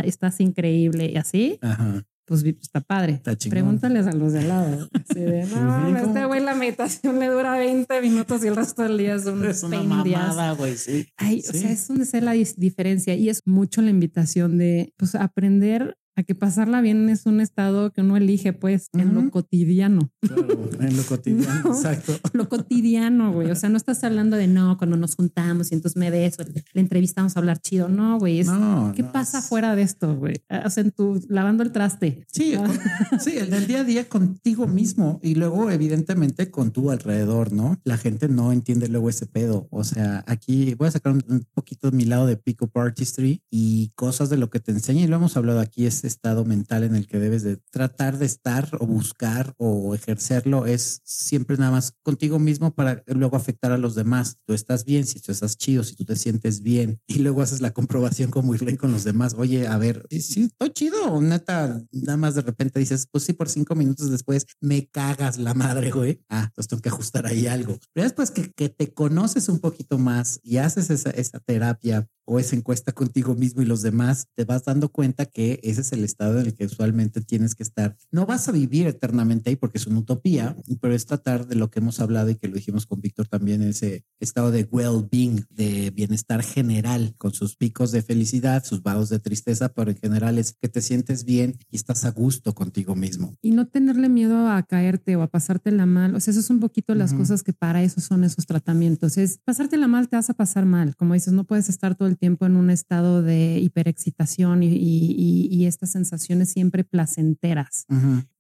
estás 0.05 0.41
increíble 0.41 1.11
y 1.13 1.17
así, 1.19 1.59
Ajá. 1.61 2.03
Pues 2.29 2.43
vi- 2.43 2.57
está 2.61 2.81
padre. 2.81 3.15
Está. 3.15 3.35
Pregúntales 3.49 4.07
a 4.07 4.13
los 4.13 4.33
de 4.35 4.41
al 4.41 4.49
lado. 4.49 4.89
Así 4.93 5.19
de, 5.21 5.45
no, 5.55 5.97
este 5.99 6.25
güey 6.27 6.41
la 6.43 6.55
meditación 6.55 7.19
le 7.19 7.27
dura 7.29 7.57
20 7.59 8.01
minutos 8.03 8.45
y 8.45 8.49
el 8.49 8.55
resto 8.57 8.83
del 8.83 8.99
día 8.99 9.15
es 9.15 9.25
un 9.27 9.45
Es 9.45 9.63
una 9.63 9.83
mamada, 9.83 10.53
güey. 10.53 10.77
Sí. 10.77 11.07
Ay, 11.17 11.43
o 11.49 11.53
Sí. 11.53 11.59
sea, 11.61 11.71
es 11.71 11.89
donde 11.89 12.05
está 12.05 12.21
la 12.21 12.33
diferencia 12.33 13.15
y 13.15 13.29
es 13.31 13.41
mucho 13.47 13.81
la 13.83 13.91
invitación 13.91 14.59
de 14.59 14.93
pues 14.99 15.15
aprender 15.15 15.97
a 16.19 16.25
que 16.25 16.35
pasarla 16.35 16.81
bien 16.81 17.09
es 17.09 17.27
un 17.27 17.41
estado 17.41 17.93
que 17.93 18.01
uno 18.01 18.17
elige 18.17 18.53
pues 18.53 18.89
en 18.93 19.15
lo 19.15 19.31
cotidiano. 19.31 20.11
Claro, 20.21 20.69
en 20.81 20.97
lo 20.97 21.03
cotidiano. 21.05 21.63
No. 21.65 21.71
Exacto. 21.75 22.13
Lo 22.33 22.49
cotidiano, 22.49 23.33
güey. 23.33 23.51
O 23.51 23.55
sea, 23.55 23.69
no 23.69 23.77
estás 23.77 24.03
hablando 24.03 24.37
de 24.37 24.49
no, 24.49 24.77
cuando 24.79 24.97
nos 24.97 25.15
juntamos 25.15 25.71
y 25.71 25.75
entonces 25.77 25.97
me 25.97 26.11
beso, 26.11 26.43
la 26.73 26.81
entrevistamos 26.81 27.37
a 27.37 27.39
hablar 27.41 27.61
chido. 27.61 27.89
No, 27.89 28.19
güey. 28.19 28.41
Es, 28.41 28.47
No, 28.49 28.93
¿Qué 28.97 29.03
no, 29.03 29.13
pasa 29.13 29.39
es- 29.39 29.45
fuera 29.47 29.77
de 29.77 29.83
esto, 29.83 30.17
güey? 30.17 30.43
O 30.65 30.71
sea, 30.71 30.83
en 30.83 30.91
tu 30.91 31.21
lavando 31.29 31.63
el 31.63 31.71
traste. 31.71 32.25
Sí, 32.33 32.55
Ah. 32.57 32.65
con- 33.11 33.21
sí, 33.21 33.37
el 33.39 33.51
del 33.51 33.67
día 33.69 33.81
a 33.81 33.85
día 33.85 34.09
contigo 34.09 34.67
mismo 34.67 35.21
y 35.23 35.37
luego 35.37 35.71
evidentemente 35.71 36.51
con 36.51 36.73
tu 36.73 36.91
alrededor, 36.91 37.53
¿no? 37.53 37.79
La 37.85 37.97
gente 37.97 38.29
no 38.29 38.51
entiende 38.53 38.89
luego 38.89 39.09
ese 39.09 39.27
pedo. 39.27 39.69
O 39.71 39.85
sea, 39.85 40.25
aquí 40.27 40.75
voy 40.75 40.89
a 40.89 40.91
sacar 40.91 41.13
un, 41.13 41.23
un 41.29 41.47
poquito 41.55 41.91
de 41.93 41.97
mi 41.97 42.05
lado 42.07 42.27
de 42.27 42.37
Pico 42.37 42.69
Artistry 42.75 43.43
y 43.51 43.93
cosas 43.95 44.31
de 44.31 44.37
lo 44.37 44.51
que 44.51 44.59
te 44.61 44.73
enseña 44.73 45.03
y 45.03 45.07
lo 45.07 45.17
hemos 45.17 45.37
hablado 45.37 45.61
aquí 45.61 45.87
es 46.09 46.19
estado 46.19 46.45
mental 46.45 46.83
en 46.83 46.97
el 46.97 47.07
que 47.07 47.21
debes 47.21 47.45
de 47.45 47.59
tratar 47.71 48.19
de 48.19 48.27
estar 48.27 48.69
o 48.81 48.87
buscar 48.87 49.55
o 49.57 49.95
ejercerlo 49.95 50.67
es 50.67 51.01
siempre 51.05 51.57
nada 51.57 51.71
más 51.71 51.93
contigo 52.03 52.41
mismo 52.41 52.75
para 52.75 53.05
luego 53.07 53.37
afectar 53.37 53.71
a 53.71 53.79
los 53.79 53.95
demás. 53.95 54.39
Tú 54.45 54.53
estás 54.53 54.85
bien, 54.85 55.07
si 55.07 55.21
tú 55.21 55.31
estás 55.31 55.57
chido, 55.57 55.85
si 55.85 55.95
tú 55.95 56.05
te 56.05 56.17
sientes 56.17 56.63
bien 56.63 57.01
y 57.07 57.21
luego 57.21 57.43
haces 57.43 57.61
la 57.61 57.73
comprobación 57.73 58.31
como 58.31 58.55
Irley 58.55 58.77
con 58.77 58.91
los 58.91 59.05
demás. 59.05 59.35
Oye, 59.39 59.69
a 59.69 59.79
ver, 59.79 60.07
si 60.11 60.45
estoy 60.45 60.71
chido 60.71 61.13
o 61.13 61.23
neta, 61.23 61.81
nada 61.93 62.17
más 62.17 62.35
de 62.35 62.43
repente 62.43 62.81
dices, 62.81 63.07
pues 63.11 63.25
sí, 63.25 63.33
por 63.33 63.49
cinco 63.49 63.77
minutos 63.77 64.11
después 64.11 64.47
me 64.61 64.89
cagas 64.89 65.39
la 65.39 65.55
madre, 65.55 65.93
güey. 65.93 66.25
Ah, 66.29 66.47
entonces 66.49 66.69
tengo 66.69 66.83
que 66.83 66.89
ajustar 66.89 67.27
ahí 67.27 67.47
algo. 67.47 67.79
Pero 67.93 68.05
después 68.05 68.33
que, 68.33 68.51
que 68.51 68.69
te 68.69 68.93
conoces 68.93 69.49
un 69.49 69.61
poquito 69.61 69.99
más 69.99 70.41
y 70.43 70.57
haces 70.57 70.91
esa, 70.91 71.11
esa 71.11 71.39
terapia 71.39 72.09
o 72.31 72.39
esa 72.39 72.57
encuesta 72.57 72.93
contigo 72.93 73.35
mismo 73.35 73.63
y 73.63 73.65
los 73.65 73.81
demás, 73.81 74.27
te 74.35 74.45
vas 74.45 74.65
dando 74.65 74.91
cuenta 74.91 75.25
que 75.25 75.61
ese 75.63 75.81
es 75.81 75.93
el 75.93 76.05
estado 76.05 76.39
en 76.39 76.47
el 76.47 76.55
que 76.55 76.67
usualmente 76.67 77.23
tienes 77.23 77.55
que 77.55 77.63
estar. 77.63 77.97
No 78.13 78.27
vas 78.27 78.49
a 78.49 78.53
vivir 78.53 78.87
eternamente 78.87 79.49
ahí 79.49 79.57
porque 79.57 79.79
es 79.79 79.87
una 79.87 80.01
utopía, 80.01 80.55
pero 80.83 80.95
es 80.95 81.07
tratar 81.07 81.47
de 81.47 81.55
lo 81.55 81.71
que 81.71 81.79
hemos 81.79 82.01
hablado 82.01 82.29
y 82.29 82.35
que 82.35 82.49
lo 82.49 82.57
dijimos 82.57 82.85
con 82.85 83.01
Víctor 83.01 83.29
también, 83.29 83.63
ese 83.63 84.05
estado 84.21 84.51
de 84.51 84.69
well-being, 84.71 85.47
de 85.49 85.91
bienestar 85.91 86.43
general, 86.43 87.15
con 87.17 87.33
sus 87.33 87.57
picos 87.57 87.93
de 87.93 88.03
felicidad, 88.03 88.63
sus 88.63 88.83
vados 88.83 89.09
de 89.09 89.21
tristeza, 89.21 89.71
pero 89.71 89.91
en 89.91 89.97
general 89.97 90.37
es 90.37 90.55
que 90.61 90.69
te 90.69 90.83
sientes 90.83 91.25
bien 91.25 91.57
y 91.71 91.77
estás 91.77 92.05
a 92.05 92.11
gusto 92.11 92.55
contigo 92.55 92.95
mismo. 92.95 93.37
Y 93.41 93.53
no 93.53 93.69
tenerle 93.69 94.11
miedo 94.11 94.49
a 94.49 94.63
caerte 94.65 95.17
o 95.17 95.23
a 95.23 95.29
pasártela 95.29 95.87
mal. 95.87 96.15
O 96.15 96.21
sea, 96.21 96.33
eso 96.33 96.41
es 96.41 96.51
un 96.51 96.61
poquito 96.61 96.95
las 96.95 97.13
Ujú. 97.13 97.21
cosas 97.21 97.43
que 97.43 97.55
para 97.55 97.83
eso 97.83 98.03
son 98.03 98.23
esos 98.25 98.45
tratamientos. 98.45 99.17
Es 99.17 99.39
pasártela 99.47 99.89
mal, 99.89 100.11
te 100.11 100.17
vas 100.17 100.29
a 100.29 100.35
pasar 100.35 100.67
mal. 100.67 100.95
Como 100.95 101.15
dices, 101.15 101.33
no 101.33 101.45
puedes 101.45 101.71
estar 101.71 101.95
todo 101.95 102.07
el 102.07 102.18
tiempo 102.19 102.45
en 102.47 102.57
un 102.57 102.71
estado 102.71 103.23
de 103.23 103.59
hiperexcitación 103.61 104.63
y, 104.63 104.69
y- 104.69 105.67
estas 105.67 105.91
sensaciones 105.93 106.51
siempre 106.51 106.85
placenteras. 106.85 107.85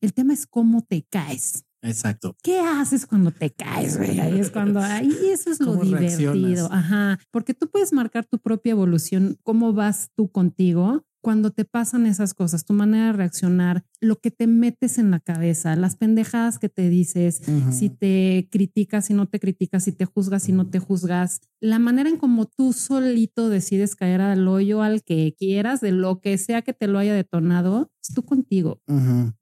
El 0.00 0.12
tema 0.14 0.32
es 0.32 0.46
cómo 0.46 0.82
te 0.82 1.04
caes. 1.08 1.64
Exacto. 1.82 2.34
¿Qué 2.42 2.58
haces 2.60 3.06
cuando 3.06 3.30
te 3.30 3.50
caes, 3.50 3.96
güey? 3.98 4.18
Ahí 4.18 4.40
es 4.40 4.50
cuando, 4.50 4.80
ahí 4.82 5.12
eso 5.30 5.50
es 5.50 5.60
lo 5.60 5.72
¿Cómo 5.72 5.84
divertido. 5.84 6.32
reaccionas? 6.32 6.70
Ajá. 6.72 7.18
Porque 7.30 7.54
tú 7.54 7.68
puedes 7.70 7.92
marcar 7.92 8.24
tu 8.26 8.38
propia 8.38 8.72
evolución, 8.72 9.36
cómo 9.44 9.72
vas 9.72 10.10
tú 10.16 10.28
contigo 10.30 11.04
cuando 11.20 11.50
te 11.50 11.64
pasan 11.64 12.06
esas 12.06 12.34
cosas, 12.34 12.64
tu 12.64 12.72
manera 12.72 13.06
de 13.06 13.12
reaccionar, 13.12 13.84
lo 14.00 14.20
que 14.20 14.30
te 14.30 14.46
metes 14.46 14.98
en 14.98 15.10
la 15.10 15.20
cabeza, 15.20 15.74
las 15.76 15.96
pendejadas 15.96 16.58
que 16.58 16.68
te 16.68 16.88
dices, 16.88 17.42
si 17.70 17.90
te 17.90 18.48
criticas, 18.50 19.06
si 19.06 19.14
no 19.14 19.26
te 19.26 19.40
criticas, 19.40 19.84
si 19.84 19.92
te 19.92 20.04
juzgas, 20.04 20.44
si 20.44 20.52
no 20.52 20.68
te 20.68 20.78
juzgas, 20.78 21.40
la 21.60 21.78
manera 21.78 22.08
en 22.08 22.16
cómo 22.16 22.46
tú 22.46 22.72
solito 22.72 23.48
decides 23.48 23.96
caer 23.96 24.20
al 24.20 24.46
hoyo 24.46 24.82
al 24.82 25.02
que 25.02 25.34
quieras, 25.36 25.80
de 25.80 25.92
lo 25.92 26.20
que 26.20 26.38
sea 26.38 26.62
que 26.62 26.72
te 26.72 26.86
lo 26.86 26.98
haya 26.98 27.14
detonado, 27.14 27.90
es 28.02 28.14
tú 28.14 28.22
contigo. 28.22 28.80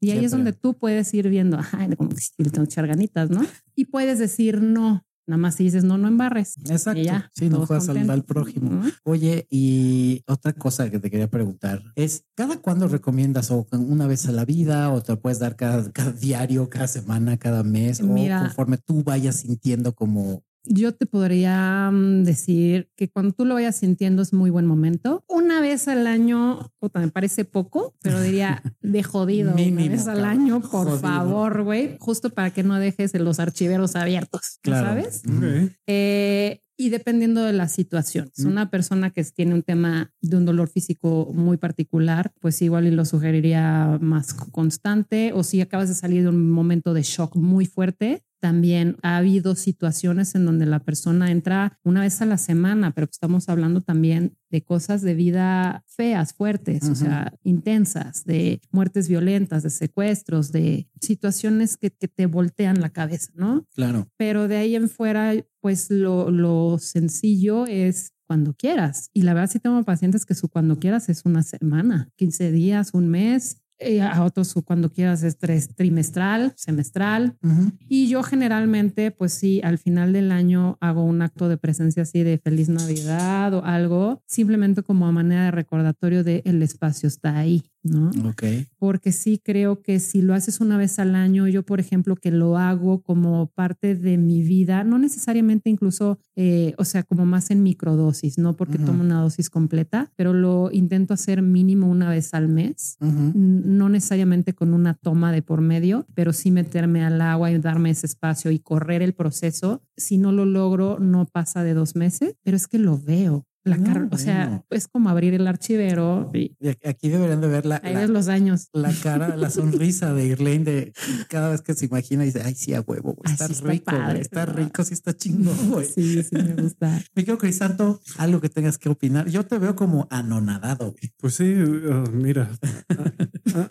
Y 0.01 0.11
ahí 0.11 0.25
es 0.25 0.31
donde 0.31 0.53
tú 0.53 0.75
puedes 0.75 1.13
ir 1.15 1.29
viendo, 1.29 1.59
ay, 1.73 1.95
como 1.97 2.11
que 2.11 2.51
tengo 2.51 2.67
ganitas, 2.87 3.31
¿no? 3.31 3.43
Y 3.75 3.87
puedes 3.87 4.19
decir 4.19 4.63
no. 4.63 5.05
Nada 5.27 5.39
más 5.39 5.57
si 5.57 5.65
dices 5.65 5.83
no, 5.83 5.99
no 5.99 6.07
embarres. 6.07 6.55
Exacto. 6.69 7.03
Ya, 7.03 7.31
sí, 7.35 7.49
no 7.49 7.67
juegas 7.67 7.89
al, 7.89 8.09
al 8.09 8.25
prójimo. 8.25 8.83
Oye, 9.03 9.47
y 9.51 10.23
otra 10.27 10.53
cosa 10.53 10.89
que 10.91 11.01
te 11.01 11.11
quería 11.11 11.29
preguntar 11.29 11.83
es, 11.97 12.25
¿cada 12.35 12.59
cuándo 12.59 12.87
recomiendas 12.87 13.51
o 13.51 13.67
una 13.73 14.07
vez 14.07 14.27
a 14.27 14.33
la 14.33 14.45
vida 14.45 14.91
o 14.93 15.03
te 15.03 15.17
puedes 15.17 15.41
dar 15.41 15.57
cada, 15.57 15.91
cada 15.93 16.13
diario, 16.13 16.71
cada 16.71 16.87
semana, 16.87 17.37
cada 17.39 17.65
mes 17.65 18.01
Mira. 18.01 18.39
o 18.39 18.43
conforme 18.45 18.79
tú 18.79 19.03
vayas 19.03 19.37
sintiendo 19.37 19.95
como... 19.95 20.45
Yo 20.69 20.93
te 20.95 21.07
podría 21.07 21.91
mm, 21.93 22.25
decir 22.25 22.91
que 22.97 23.09
cuando 23.09 23.33
tú 23.33 23.45
lo 23.45 23.55
vayas 23.55 23.77
sintiendo 23.77 24.23
es 24.23 24.33
muy 24.33 24.51
buen 24.51 24.67
momento. 24.67 25.25
Una 25.29 25.61
vez 25.61 25.89
al 25.89 26.07
año, 26.07 26.73
puta, 26.79 27.01
me 27.01 27.09
parece 27.09 27.45
poco, 27.45 27.95
pero 28.03 28.21
diría 28.21 28.63
de 28.83 29.03
jodido. 29.03 29.55
Mínimo, 29.55 29.81
una 29.83 29.91
vez 29.91 30.07
al 30.09 30.17
cabrón. 30.23 30.31
año, 30.41 30.61
por 30.61 30.71
Jodido. 30.87 30.99
favor, 30.99 31.63
güey, 31.63 31.97
justo 32.01 32.31
para 32.31 32.51
que 32.51 32.63
no 32.63 32.79
dejes 32.79 33.15
los 33.15 33.39
archiveros 33.41 33.97
abiertos, 33.97 34.59
¿no 34.65 34.71
Claro. 34.73 34.87
¿sabes? 34.89 35.23
Ok. 35.27 35.73
Eh, 35.87 36.61
y 36.79 36.91
dependiendo 36.91 37.43
de 37.43 37.55
la 37.55 37.69
situación, 37.69 38.31
si 38.35 38.45
Mm. 38.45 38.49
una 38.51 38.71
persona 38.71 39.11
que 39.11 39.25
tiene 39.25 39.55
un 39.55 39.63
tema 39.63 40.13
de 40.21 40.37
un 40.37 40.45
dolor 40.45 40.69
físico 40.69 41.31
muy 41.33 41.57
particular, 41.57 42.33
pues 42.41 42.61
igual 42.61 42.87
y 42.87 42.91
lo 42.91 43.07
sugeriría 43.07 43.97
más 44.03 44.35
constante 44.35 45.33
o 45.33 45.43
si 45.43 45.61
acabas 45.63 45.89
de 45.89 45.95
salir 45.95 46.23
de 46.25 46.29
un 46.29 46.51
momento 46.51 46.93
de 46.93 47.03
shock 47.03 47.35
muy 47.37 47.65
fuerte. 47.67 48.23
También 48.47 48.97
ha 49.03 49.17
habido 49.17 49.57
situaciones 49.57 50.37
en 50.37 50.47
donde 50.47 50.67
la 50.67 50.79
persona 50.79 51.33
entra 51.33 51.81
una 51.83 52.03
vez 52.03 52.23
a 52.23 52.27
la 52.27 52.39
semana, 52.39 52.93
pero 52.93 53.09
estamos 53.11 53.49
hablando 53.49 53.81
también 53.81 54.39
de 54.51 54.63
cosas 54.63 55.03
de 55.03 55.15
vida 55.15 55.83
feas, 55.89 56.33
fuertes, 56.33 56.89
o 56.89 56.95
sea, 56.95 57.35
intensas, 57.43 58.25
de 58.25 58.61
muertes 58.71 59.09
violentas, 59.09 59.65
de 59.65 59.71
secuestros, 59.71 60.53
de 60.53 60.89
situaciones 61.01 61.77
que, 61.77 61.91
que 61.91 62.07
te 62.07 62.27
voltean 62.27 62.81
la 62.81 62.91
cabeza, 62.91 63.33
¿no? 63.35 63.67
Claro. 63.75 64.07
pero 64.17 64.47
de 64.47 64.59
ahí 64.59 64.77
en 64.77 64.89
fuera, 64.89 65.35
pues 65.61 65.91
lo, 65.91 66.31
lo 66.31 66.79
sencillo 66.79 67.67
es 67.67 68.13
cuando 68.29 68.55
quieras. 68.55 69.11
Y 69.13 69.23
la 69.23 69.35
verdad 69.35 69.51
sí 69.51 69.59
tengo 69.59 69.83
pacientes 69.83 70.25
que 70.25 70.37
su 70.37 70.49
cuando 70.49 70.79
quieras 70.79 71.09
es 71.09 71.25
una 71.25 71.43
semana, 71.43 72.13
15 72.15 72.53
días, 72.53 72.95
un 72.95 73.09
mes. 73.09 73.61
Eh, 73.79 74.01
a 74.01 74.25
otros 74.25 74.55
cuando 74.65 74.91
quieras 74.91 75.23
es 75.23 75.37
tres- 75.37 75.75
trimestral, 75.75 76.55
semestral. 76.57 77.37
Ujú. 77.43 77.73
Y 77.89 78.09
yo 78.09 78.23
generalmente, 78.23 79.11
pues 79.11 79.35
sí, 79.35 79.61
al 79.63 79.77
final 79.77 80.15
del 80.15 80.33
año 80.33 80.79
hago 80.81 81.05
un 81.05 81.21
acto 81.21 81.49
de 81.51 81.59
presencia 81.59 82.05
así 82.05 82.23
de 82.23 82.39
feliz 82.39 82.71
Navidad 82.71 83.53
o 83.53 83.65
algo, 83.65 84.23
simplemente 84.27 84.83
como 84.83 85.07
a 85.07 85.13
manera 85.13 85.45
de 85.45 85.51
recordatorio 85.51 86.25
de 86.25 86.41
el 86.47 86.63
espacio 86.63 87.07
está 87.07 87.37
ahí, 87.37 87.65
¿no? 87.87 88.11
Ok. 88.29 88.45
porque 88.79 89.11
sí 89.13 89.41
creo 89.43 89.83
que 89.83 89.99
si 89.99 90.23
lo 90.23 90.35
haces 90.35 90.61
una 90.61 90.77
vez 90.77 90.99
al 90.99 91.15
año, 91.15 91.49
yo 91.49 91.65
por 91.65 91.81
ejemplo 91.81 92.17
que 92.17 92.31
lo 92.31 92.57
hago 92.57 93.03
como 93.03 93.49
parte 93.49 93.95
de 93.95 94.19
mi 94.19 94.43
vida, 94.43 94.85
no 94.85 94.99
necesariamente 94.99 95.71
incluso, 95.71 96.19
eh, 96.37 96.75
o 96.79 96.85
sea, 96.85 97.03
como 97.03 97.27
más 97.27 97.51
en 97.51 97.63
microdosis, 97.63 98.39
no 98.39 98.55
porque 98.55 98.79
tomo 98.79 99.03
una 99.03 99.21
dosis 99.21 99.51
completa, 99.51 100.13
pero 100.17 100.33
lo 100.33 100.71
intento 100.73 101.15
hacer 101.15 101.43
mínimo 101.43 101.89
una 101.89 102.11
vez 102.11 102.35
al 102.35 102.49
mes. 102.49 102.97
No 103.01 103.89
necesariamente 103.89 104.55
con 104.55 104.75
una 104.75 104.95
toma 104.95 105.33
de 105.33 105.43
por 105.43 105.61
medio, 105.61 106.07
pero 106.15 106.33
sí 106.33 106.51
meterme 106.51 107.05
al 107.05 107.21
agua 107.21 107.51
y 107.51 107.59
darme 107.59 107.91
ese 107.91 108.07
espacio 108.07 108.51
y 108.51 108.59
correr 108.59 109.03
el 109.03 109.15
proceso. 109.15 109.83
Si 109.97 110.19
no 110.19 110.33
lo 110.33 110.45
logro, 110.45 110.99
no 110.99 111.27
pasa 111.27 111.63
de 111.63 111.75
dos 111.75 111.97
meses, 111.97 112.37
pero 112.43 112.57
es 112.57 112.67
que 112.67 112.79
lo 112.79 112.99
veo. 112.99 113.46
La 113.67 113.77
No, 113.77 113.85
car- 113.85 114.09
O 114.13 114.17
sea, 114.19 114.65
es 114.71 114.87
como 114.89 115.09
abrir 115.11 115.35
el 115.35 115.47
archivero 115.47 116.31
y 116.33 116.57
Y 116.61 116.69
aquí- 116.69 117.09
deberían 117.09 117.41
de 117.41 117.49
ver 117.49 117.67
la, 117.67 117.81
ahí 117.83 117.95
la- 117.95 118.01
ves 118.01 118.11
los 118.11 118.29
años. 118.29 118.69
la 118.73 118.93
cara, 119.03 119.37
la 119.37 119.51
sonrisa 119.51 120.15
de 120.15 120.25
Irlene 120.27 120.65
de 120.65 120.93
cada 121.29 121.51
vez 121.51 121.63
que 121.63 121.75
se 121.75 121.87
imagina 121.87 122.23
y 122.23 122.27
dice, 122.27 122.43
ay, 122.45 122.55
sí, 122.55 122.75
a 122.75 122.81
huevo, 122.81 123.15
güey, 123.15 123.23
Ay, 123.25 123.33
está 123.33 123.47
sí, 123.49 123.53
está 123.55 123.69
rico, 123.69 123.85
padre, 123.87 124.21
está 124.21 124.47
¿no? 124.47 124.53
rico, 124.53 124.85
sí 124.85 124.95
está 124.95 125.17
chingón, 125.17 125.71
güey. 125.71 125.85
Sí, 125.87 126.23
sí, 126.23 126.37
me 126.37 126.55
gusta. 126.63 127.03
Mi 127.17 127.23
querido 127.25 127.39
Crisanto, 127.39 128.01
algo 128.19 128.41
que 128.41 128.49
tengas 128.49 128.79
que 128.79 128.89
opinar. 128.89 129.29
Yo 129.29 129.45
te 129.45 129.59
veo 129.59 129.75
como 129.75 130.07
anonadado, 130.11 130.93
güey. 130.93 131.13
Pues 131.19 131.35
sí, 131.35 131.53
uh, 131.55 132.09
mira, 132.13 132.49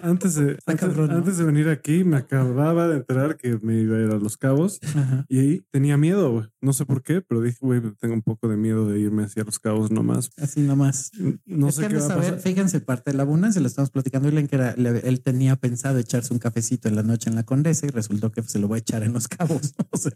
antes 0.01 0.35
de, 0.35 0.51
Está 0.53 0.71
antes, 0.73 0.87
cabrón, 0.87 1.07
¿no? 1.09 1.15
antes 1.17 1.37
de 1.37 1.43
venir 1.45 1.69
aquí 1.69 2.03
me 2.03 2.17
acababa 2.17 2.87
de 2.87 2.97
enterar 2.97 3.37
que 3.37 3.57
me 3.61 3.79
iba 3.79 3.97
a 3.97 4.01
ir 4.01 4.11
a 4.11 4.17
Los 4.17 4.37
Cabos 4.37 4.79
Ajá. 4.83 5.25
y 5.29 5.39
ahí 5.39 5.65
tenía 5.71 5.97
miedo, 5.97 6.31
güey. 6.31 6.45
No 6.61 6.73
sé 6.73 6.85
por 6.85 7.03
qué, 7.03 7.21
pero 7.21 7.41
dije, 7.41 7.57
güey, 7.61 7.81
tengo 7.99 8.13
un 8.13 8.21
poco 8.23 8.47
de 8.47 8.57
miedo 8.57 8.87
de 8.89 8.99
irme 8.99 9.23
hacia 9.23 9.43
Los 9.43 9.59
Cabos 9.59 9.84
nomás. 9.91 10.29
Así 10.37 10.61
nomás. 10.61 11.11
No 11.45 11.69
es 11.69 11.75
sé 11.75 11.83
que 11.83 11.87
qué 11.89 11.95
va 11.97 12.05
a 12.05 12.07
saber, 12.07 12.33
pasar. 12.35 12.39
fíjense, 12.39 12.79
parte 12.81 13.11
de 13.11 13.17
la 13.17 13.23
abundancia, 13.23 13.61
lo 13.61 13.67
estamos 13.67 13.89
platicando, 13.91 14.27
Irlene, 14.27 14.47
que 14.47 14.55
era, 14.55 14.75
le- 14.75 14.99
él 15.07 15.21
tenía 15.21 15.55
pensado 15.55 15.97
echarse 15.99 16.33
un 16.33 16.39
cafecito 16.39 16.87
en 16.87 16.95
la 16.95 17.03
noche 17.03 17.29
en 17.29 17.35
la 17.35 17.43
Condesa 17.43 17.85
y 17.85 17.89
resultó 17.89 18.31
que 18.31 18.43
se 18.43 18.59
lo 18.59 18.67
va 18.69 18.75
a 18.77 18.79
echar 18.79 19.03
en 19.03 19.13
los 19.13 19.27
cabos. 19.27 19.73
O 19.91 19.97
sea, 19.97 20.13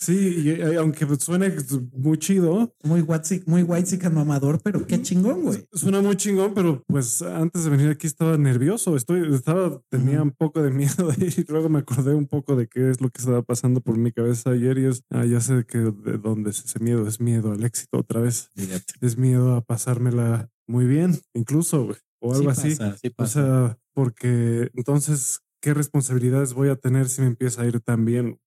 Sí, 0.00 0.42
y, 0.44 0.48
eh, 0.50 0.76
aunque 0.78 1.06
suene 1.16 1.54
muy 1.92 2.18
chido, 2.18 2.74
muy 2.82 3.02
white, 3.02 3.42
muy 3.44 3.62
white 3.62 4.08
mamador, 4.08 4.58
pero 4.62 4.86
qué 4.86 5.02
chingón, 5.02 5.42
güey. 5.42 5.64
suena 5.72 6.00
muy 6.00 6.16
chingón, 6.16 6.54
pero 6.54 6.82
pues 6.86 7.20
antes 7.20 7.64
de 7.64 7.70
venir 7.70 7.90
aquí 7.90 8.06
estaba 8.06 8.38
nervioso. 8.38 8.96
Estoy, 8.96 9.34
estaba, 9.34 9.78
tenía 9.90 10.22
un 10.22 10.30
poco 10.30 10.62
de 10.62 10.70
miedo 11.04 11.12
de 11.12 11.26
ir 11.26 11.34
y 11.40 11.44
luego 11.52 11.68
me 11.68 11.80
acordé 11.80 12.14
un 12.14 12.26
poco 12.26 12.56
de 12.56 12.66
qué 12.66 12.90
es 12.90 13.02
lo 13.02 13.10
que 13.10 13.18
estaba 13.18 13.42
pasando 13.42 13.82
por 13.82 13.98
mi 13.98 14.10
cabeza 14.10 14.50
ayer 14.50 14.78
y 14.78 14.86
es, 14.86 15.04
ah, 15.10 15.26
ya 15.26 15.40
sé 15.42 15.64
que 15.68 15.78
de 15.78 16.16
dónde 16.18 16.50
es 16.50 16.64
ese 16.64 16.78
miedo, 16.80 17.06
es 17.06 17.20
miedo 17.20 17.52
al 17.52 17.62
éxito 17.62 17.98
otra 17.98 18.20
vez. 18.22 18.48
Fíjate. 18.54 18.94
es 19.02 19.18
miedo 19.18 19.54
a 19.54 19.60
pasármela 19.60 20.48
muy 20.66 20.86
bien, 20.86 21.18
incluso, 21.34 21.84
güey, 21.84 21.98
o 22.20 22.34
algo 22.34 22.54
Sí 22.54 22.68
así. 22.68 22.76
pasa, 22.76 22.96
sí 22.96 23.08
O 23.08 23.14
pasa. 23.16 23.32
sea, 23.42 23.78
porque 23.92 24.70
entonces, 24.74 25.40
¿qué 25.60 25.74
responsabilidades 25.74 26.54
voy 26.54 26.68
a 26.70 26.76
tener 26.76 27.08
si 27.08 27.20
me 27.20 27.26
empieza 27.26 27.62
a 27.62 27.66
ir 27.66 27.80
tan 27.80 28.04
bien? 28.06 28.38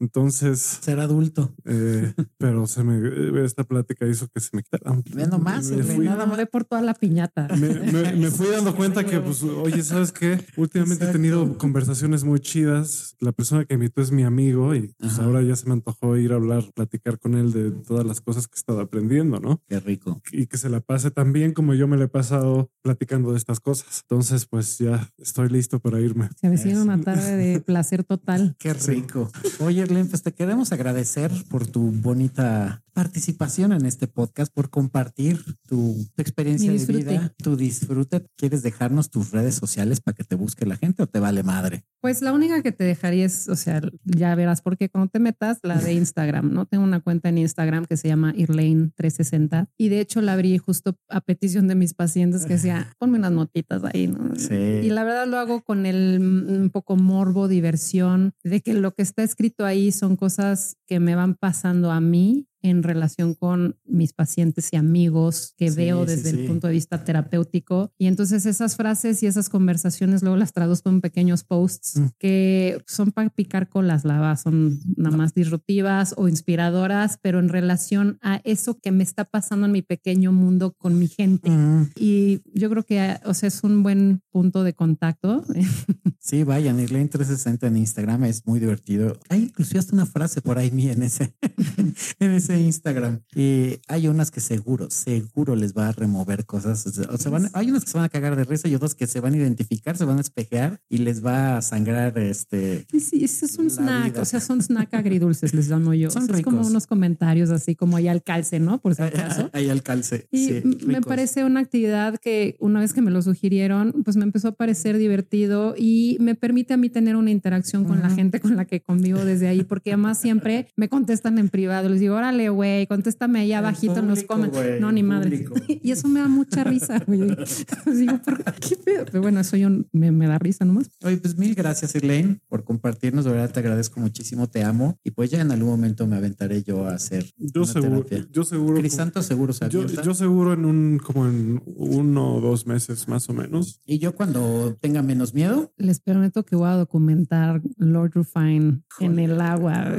Entonces, 0.00 0.78
Ser 0.82 1.00
adulto. 1.00 1.54
eh, 1.64 2.12
pero 2.38 2.66
se 2.66 2.82
me, 2.84 2.96
eh, 3.08 3.44
esta 3.44 3.64
plática 3.64 4.06
hizo 4.06 4.28
que 4.28 4.40
se 4.40 4.50
me 4.56 4.62
quitara. 4.62 5.00
Ve 5.14 5.26
nomás, 5.26 5.70
Me 5.70 5.82
güey, 5.82 5.96
fui- 5.96 6.04
nada 6.04 6.26
más. 6.26 6.32
Por 6.50 6.64
toda 6.64 6.82
la 6.82 6.94
piñata. 6.94 7.48
me, 7.56 7.68
me- 7.92 8.12
me 8.14 8.30
fui 8.30 8.48
dando 8.48 8.74
cuenta 8.74 9.04
que, 9.04 9.20
pues, 9.20 9.42
oye, 9.42 9.82
¿sabes 9.82 10.12
qué? 10.12 10.44
Últimamente 10.56 11.04
he 11.08 11.12
tenido 11.12 11.56
conversaciones 11.58 12.24
muy 12.24 12.40
chidas. 12.40 13.16
La 13.20 13.32
persona 13.32 13.64
que 13.64 13.74
invitó 13.74 14.02
es 14.02 14.10
mi 14.10 14.24
amigo 14.24 14.74
y 14.74 14.94
pues, 14.98 15.12
Ajá. 15.14 15.24
ahora 15.24 15.42
ya 15.42 15.54
se 15.56 15.66
me 15.66 15.72
antojó 15.74 16.16
ir 16.16 16.32
a 16.32 16.36
hablar, 16.36 16.64
platicar 16.74 17.18
con 17.18 17.34
él 17.34 17.52
de 17.52 17.70
todas 17.70 18.04
las 18.04 18.20
cosas 18.20 18.48
que 18.48 18.56
he 18.56 18.58
estado 18.58 18.80
aprendiendo, 18.80 19.38
¿no? 19.40 19.62
Qué 19.68 19.78
rico. 19.80 20.20
Y 20.32 20.46
que 20.46 20.58
se 20.58 20.68
la 20.68 20.80
pase 20.80 21.10
tan 21.10 21.32
bien 21.32 21.52
como 21.52 21.74
yo 21.74 21.86
me 21.86 21.96
la 21.96 22.04
he 22.04 22.08
pasado 22.08 22.70
platicando 22.82 23.30
de 23.32 23.38
estas 23.38 23.60
cosas. 23.60 24.02
Entonces, 24.02 24.46
pues 24.46 24.78
ya 24.78 25.08
estoy 25.18 25.48
listo 25.48 25.78
para 25.80 26.00
irme. 26.00 26.28
Se 26.40 26.48
avecina 26.48 26.82
una 26.82 27.00
tarde 27.00 27.36
de 27.36 27.60
placer 27.60 28.04
total. 28.04 28.56
Qué 28.58 28.72
rico. 28.74 29.30
Oye, 29.60 29.82
Erlen, 29.82 30.08
pues 30.08 30.22
te 30.22 30.32
queremos 30.32 30.72
agradecer 30.72 31.30
por 31.48 31.66
tu 31.66 31.80
bonita 31.92 32.82
participación 32.92 33.72
en 33.72 33.86
este 33.86 34.06
podcast, 34.06 34.52
por 34.52 34.70
compartir 34.70 35.42
tu, 35.66 36.06
tu 36.14 36.22
experiencia 36.22 36.72
de 36.72 36.86
vida, 36.86 37.34
tu 37.38 37.56
disfrute. 37.56 38.26
¿Quieres 38.36 38.62
dejarnos 38.62 39.10
tus 39.10 39.30
redes 39.30 39.54
sociales 39.54 40.00
para 40.00 40.14
que 40.14 40.24
te 40.24 40.34
busque 40.34 40.66
la 40.66 40.76
gente 40.76 41.02
o 41.02 41.06
te 41.06 41.18
vale 41.18 41.42
madre? 41.42 41.84
Pues 42.00 42.20
la 42.20 42.32
única 42.32 42.62
que 42.62 42.72
te 42.72 42.84
dejaría 42.84 43.24
es, 43.24 43.48
o 43.48 43.56
sea, 43.56 43.80
ya 44.04 44.34
verás 44.34 44.60
por 44.60 44.76
qué 44.76 44.88
cuando 44.88 45.08
te 45.08 45.20
metas, 45.20 45.58
la 45.62 45.78
de 45.78 45.92
Instagram, 45.94 46.52
¿no? 46.52 46.66
Tengo 46.66 46.84
una 46.84 47.00
cuenta 47.00 47.28
en 47.28 47.38
Instagram 47.38 47.86
que 47.86 47.96
se 47.96 48.08
llama 48.08 48.34
Irlane360 48.34 49.68
y 49.78 49.88
de 49.88 50.00
hecho 50.00 50.20
la 50.20 50.32
abrí 50.32 50.58
justo 50.58 50.96
a 51.08 51.20
petición 51.20 51.68
de 51.68 51.74
mis 51.74 51.94
pacientes 51.94 52.44
que 52.44 52.54
decía, 52.54 52.92
ponme 52.98 53.18
unas 53.18 53.32
notitas 53.32 53.82
ahí, 53.84 54.08
¿no? 54.08 54.34
Sí. 54.36 54.54
Y 54.54 54.90
la 54.90 55.04
verdad 55.04 55.26
lo 55.26 55.38
hago 55.38 55.62
con 55.62 55.86
el 55.86 56.20
mm, 56.20 56.62
un 56.62 56.70
poco 56.70 56.96
morbo, 56.96 57.48
diversión, 57.48 58.34
de 58.42 58.60
que 58.60 58.74
lo 58.74 58.94
que 58.94 59.02
está 59.02 59.22
escrito 59.22 59.64
ahí 59.64 59.92
son 59.92 60.16
cosas 60.16 60.76
que 60.86 61.00
me 61.00 61.14
van 61.14 61.34
pasando 61.34 61.90
a 61.90 62.00
mí 62.00 62.48
en 62.62 62.82
relación 62.82 63.34
con 63.34 63.76
mis 63.84 64.12
pacientes 64.12 64.68
y 64.72 64.76
amigos 64.76 65.54
que 65.56 65.70
Sí, 65.70 65.76
veo 65.76 66.06
sí, 66.06 66.14
desde 66.14 66.30
sí. 66.30 66.40
el 66.40 66.46
punto 66.46 66.66
de 66.68 66.72
vista 66.74 67.04
terapéutico. 67.04 67.92
Y 67.98 68.06
entonces 68.06 68.46
esas 68.46 68.76
frases 68.76 69.22
y 69.22 69.26
esas 69.26 69.48
conversaciones 69.48 70.22
luego 70.22 70.36
las 70.36 70.52
traduzco 70.52 70.88
en 70.90 71.00
pequeños 71.00 71.44
posts 71.44 71.96
Mm. 71.98 72.06
que 72.18 72.82
son 72.86 73.12
para 73.12 73.30
picar 73.30 73.68
con 73.68 73.86
las 73.86 74.04
lavas, 74.04 74.42
son 74.42 74.80
nada 74.96 75.16
más 75.16 75.34
disruptivas 75.34 76.14
o 76.16 76.28
inspiradoras, 76.28 77.18
pero 77.22 77.38
en 77.38 77.48
relación 77.48 78.18
a 78.22 78.40
eso 78.44 78.78
que 78.78 78.92
me 78.92 79.02
está 79.02 79.24
pasando 79.24 79.66
en 79.66 79.72
mi 79.72 79.82
pequeño 79.82 80.32
mundo 80.32 80.72
con 80.78 80.98
mi 80.98 81.08
gente. 81.08 81.50
Mm, 81.50 81.90
Y 81.96 82.40
yo 82.54 82.70
creo 82.70 82.82
que, 82.84 83.16
o 83.24 83.34
sea, 83.34 83.48
es 83.48 83.62
un 83.64 83.82
buen 83.82 84.22
punto 84.30 84.62
de 84.64 84.74
contacto. 84.74 85.44
Sí, 86.24 86.44
vayan, 86.44 86.78
Irlane 86.78 87.08
360 87.08 87.66
en 87.66 87.76
Instagram 87.78 88.22
es 88.24 88.46
muy 88.46 88.60
divertido. 88.60 89.18
Hay 89.28 89.42
inclusive 89.42 89.80
hasta 89.80 89.92
una 89.96 90.06
frase 90.06 90.40
por 90.40 90.56
ahí 90.56 90.68
en 90.72 91.02
ese, 91.02 91.34
en 92.20 92.30
ese 92.30 92.51
Instagram. 92.60 93.20
Y 93.34 93.80
hay 93.88 94.08
unas 94.08 94.30
que 94.30 94.40
seguro, 94.40 94.90
seguro 94.90 95.56
les 95.56 95.74
va 95.74 95.88
a 95.88 95.92
remover 95.92 96.44
cosas. 96.46 96.86
O 96.86 97.16
sea, 97.18 97.30
van, 97.30 97.48
hay 97.52 97.70
unas 97.70 97.84
que 97.84 97.90
se 97.90 97.98
van 97.98 98.04
a 98.04 98.08
cagar 98.08 98.36
de 98.36 98.44
risa 98.44 98.68
y 98.68 98.74
otras 98.74 98.94
que 98.94 99.06
se 99.06 99.20
van 99.20 99.34
a 99.34 99.36
identificar, 99.36 99.96
se 99.96 100.04
van 100.04 100.18
a 100.18 100.20
espejear 100.20 100.80
y 100.88 100.98
les 100.98 101.24
va 101.24 101.56
a 101.58 101.62
sangrar 101.62 102.18
este. 102.18 102.86
Sí, 102.90 103.24
ese 103.24 103.46
es 103.46 103.58
un 103.58 103.66
La 103.66 103.70
snack, 103.72 104.12
vida. 104.12 104.22
o 104.22 104.24
sea, 104.24 104.40
son 104.40 104.60
snack 104.62 104.94
agridulces, 104.94 105.54
les 105.54 105.68
llamo 105.68 105.94
yo. 105.94 106.10
Son 106.12 106.24
O 106.24 106.26
sea, 106.26 106.36
es 106.36 106.42
como 106.42 106.66
unos 106.66 106.86
comentarios 106.86 107.50
así 107.50 107.74
como 107.74 107.96
ahí 107.96 108.08
al 108.08 108.22
calce, 108.22 108.60
¿no? 108.60 108.80
Por 108.80 108.94
si 108.94 109.02
acaso. 109.02 109.50
Ahí 109.52 109.68
al 109.70 109.82
calce. 109.82 110.26
Y 110.30 110.46
Sí, 110.46 110.56
m- 110.64 110.76
me 110.86 110.94
ricos. 110.94 111.06
parece 111.06 111.44
una 111.44 111.60
actividad 111.60 112.16
que 112.18 112.56
una 112.60 112.80
vez 112.80 112.92
que 112.92 113.02
me 113.02 113.10
lo 113.10 113.22
sugirieron, 113.22 113.92
pues 114.04 114.16
me 114.16 114.24
empezó 114.24 114.48
a 114.48 114.52
parecer 114.52 114.98
divertido 114.98 115.74
y 115.76 116.16
me 116.20 116.34
permite 116.34 116.74
a 116.74 116.76
mí 116.76 116.88
tener 116.90 117.16
una 117.16 117.30
interacción 117.30 117.84
con 117.84 118.00
la 118.00 118.06
Ujú. 118.08 118.16
gente 118.16 118.40
con 118.40 118.56
la 118.56 118.64
que 118.64 118.80
convivo 118.80 119.24
desde 119.24 119.48
ahí, 119.48 119.62
porque 119.64 119.90
además 119.92 120.20
siempre 120.20 120.68
me 120.76 120.88
contestan 120.88 121.38
en 121.38 121.48
privado. 121.48 121.88
Les 121.88 122.00
digo, 122.00 122.14
órale, 122.16 122.41
güey, 122.48 122.86
contéstame 122.86 123.40
ahí 123.40 123.52
abajito 123.52 123.98
en 123.98 124.08
los 124.08 124.22
comentarios. 124.24 124.80
No, 124.80 124.90
ni 124.92 125.02
madre. 125.02 125.44
Y 125.82 125.90
eso 125.90 126.08
me 126.08 126.20
da 126.20 126.28
mucha 126.28 126.64
risa, 126.64 126.98
güey. 127.06 127.20
Digo, 127.96 128.18
¿por 128.24 128.42
qué 128.54 128.76
pedo? 128.76 129.04
Pero 129.06 129.20
bueno, 129.22 129.40
eso 129.40 129.56
yo 129.56 129.68
me, 129.92 130.10
me 130.12 130.26
da 130.26 130.38
risa 130.38 130.64
nomás. 130.64 130.90
Oye, 131.04 131.16
pues 131.16 131.36
mil 131.36 131.54
gracias, 131.54 131.94
Irlane, 131.94 132.40
por 132.48 132.64
compartirnos. 132.64 133.24
De 133.24 133.32
verdad 133.32 133.50
te 133.52 133.60
agradezco 133.60 134.00
muchísimo, 134.00 134.48
te 134.48 134.62
amo. 134.64 134.98
Y 135.04 135.10
pues 135.12 135.30
ya 135.30 135.40
en 135.40 135.50
algún 135.50 135.70
momento 135.70 136.06
me 136.06 136.16
aventaré 136.16 136.62
yo 136.62 136.86
a 136.86 136.94
hacer 136.94 137.26
Yo 137.36 137.62
una 137.62 137.72
seguro, 137.72 138.04
terapia. 138.04 138.28
yo 138.32 138.44
seguro. 138.44 138.76
Crisanto 138.78 139.22
seguro 139.22 139.52
se 139.52 139.68
Yo, 139.68 140.14
seguro 140.14 140.52
en 140.52 140.64
un, 140.64 140.98
como 140.98 141.26
en 141.26 141.62
uno 141.66 142.34
o 142.36 142.40
dos 142.40 142.66
meses 142.66 143.08
más 143.08 143.28
o 143.28 143.32
menos. 143.32 143.80
Y 143.84 143.98
yo 143.98 144.14
cuando 144.14 144.76
tenga 144.80 145.02
menos 145.02 145.34
miedo, 145.34 145.72
Les 145.76 146.00
prometo 146.00 146.44
que 146.44 146.56
voy 146.56 146.68
a 146.68 146.74
documentar 146.76 147.62
Lord 147.76 148.12
Rufine 148.14 148.82
en 149.00 149.18
el 149.18 149.40
agua. 149.40 149.92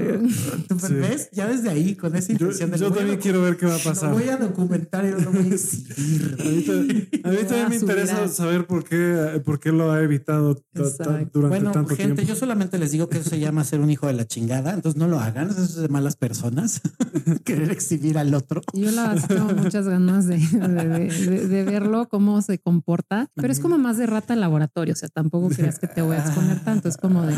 ¿tú 0.67 0.79
Sí. 0.79 0.93
ves? 0.93 1.29
Ya 1.31 1.47
desde 1.47 1.69
ahí, 1.69 1.95
con 1.95 2.15
Yo, 2.37 2.47
de 2.51 2.77
lo 2.77 2.91
también 2.91 3.19
quiero 3.19 3.41
ver 3.41 3.57
qué 3.57 3.65
va 3.65 3.75
a 3.75 3.77
Lo 3.77 3.83
pasar. 3.83 4.11
voy 4.13 4.29
a 4.29 4.37
documentar 4.37 5.05
y 5.05 5.11
lo 5.11 5.31
voy 5.31 5.51
a 5.51 5.53
exhibir. 5.55 6.37
A 7.23 7.29
mí, 7.29 7.37
también 7.47 7.69
me 7.69 7.75
interesa 7.75 8.23
a- 8.23 8.27
saber 8.27 8.65
por 8.65 8.83
qué, 8.83 9.41
por 9.45 9.59
qué 9.59 9.71
lo 9.71 9.91
ha 9.91 10.01
evitado 10.01 10.61
durante 10.73 11.39
Bueno, 11.39 11.71
tanto 11.71 11.95
gente, 11.95 12.15
tiempo. 12.15 12.21
yo 12.23 12.35
solamente 12.35 12.77
les 12.77 12.91
digo 12.91 13.09
que 13.09 13.17
eso 13.19 13.29
se 13.29 13.39
llama 13.39 13.63
ser 13.63 13.79
un 13.79 13.89
hijo 13.89 14.07
de 14.07 14.13
la 14.13 14.25
chingada. 14.27 14.73
Entonces 14.73 14.97
no 14.99 15.07
lo 15.07 15.19
hagan. 15.19 15.49
Eso 15.49 15.63
es 15.63 15.75
de 15.75 15.87
malas 15.87 16.15
personas. 16.15 16.81
Querer 17.45 17.71
exhibir 17.71 18.17
al 18.17 18.33
otro. 18.33 18.61
Yo 18.73 18.91
la 18.91 19.15
tengo 19.15 19.53
muchas 19.53 19.87
ganas 19.87 20.27
de, 20.27 20.37
de- 20.37 21.09
de- 21.09 21.47
de 21.47 21.63
verlo, 21.63 22.07
cómo 22.09 22.41
se 22.41 22.59
comporta, 22.59 23.29
pero 23.35 23.51
es 23.51 23.59
como 23.59 23.77
más 23.77 23.97
de 23.97 24.05
rata 24.07 24.35
laboratorio. 24.35 24.93
O 24.93 24.97
sea, 24.97 25.09
tampoco 25.09 25.49
creas 25.49 25.79
que 25.79 25.87
te 25.87 26.01
voy 26.01 26.15
a 26.15 26.19
exponer 26.19 26.63
tanto. 26.63 26.89
Es 26.89 26.97
como 26.97 27.25
de 27.25 27.33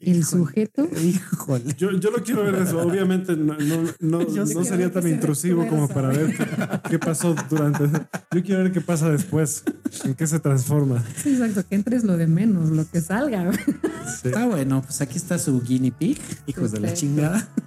el 0.00 0.16
Híjole. 0.18 0.22
sujeto. 0.24 0.88
Híjole. 1.02 1.74
Yo, 1.76 1.90
yo 1.92 2.10
lo 2.10 2.22
quiero 2.22 2.44
ver 2.44 2.54
eso. 2.56 2.80
Obviamente 2.80 3.36
no, 3.36 3.56
no, 3.58 3.84
no, 4.00 4.25
No 4.34 4.64
sería 4.64 4.90
tan 4.90 5.02
se 5.02 5.10
intrusivo 5.10 5.66
como 5.68 5.88
para 5.88 6.08
ver 6.08 6.36
qué, 6.88 6.98
pasó 6.98 7.34
durante. 7.48 7.84
Yo 8.32 8.42
quiero 8.42 8.62
ver 8.62 8.72
qué 8.72 8.80
pasa 8.80 9.10
después, 9.10 9.62
en 10.04 10.14
qué 10.14 10.26
se 10.26 10.40
transforma. 10.40 11.02
Sí, 11.22 11.30
exacto, 11.30 11.66
que 11.68 11.74
entres 11.74 12.04
lo 12.04 12.16
de 12.16 12.26
menos, 12.26 12.70
lo 12.70 12.88
que 12.88 13.00
salga. 13.00 13.50
Está 14.24 14.46
bueno, 14.46 14.82
pues 14.82 15.00
aquí 15.00 15.16
está 15.16 15.38
su 15.38 15.60
guinea 15.60 15.92
pig, 15.96 16.18
hijos 16.46 16.72
de 16.72 16.80
la 16.80 16.92
chingada. 16.92 17.48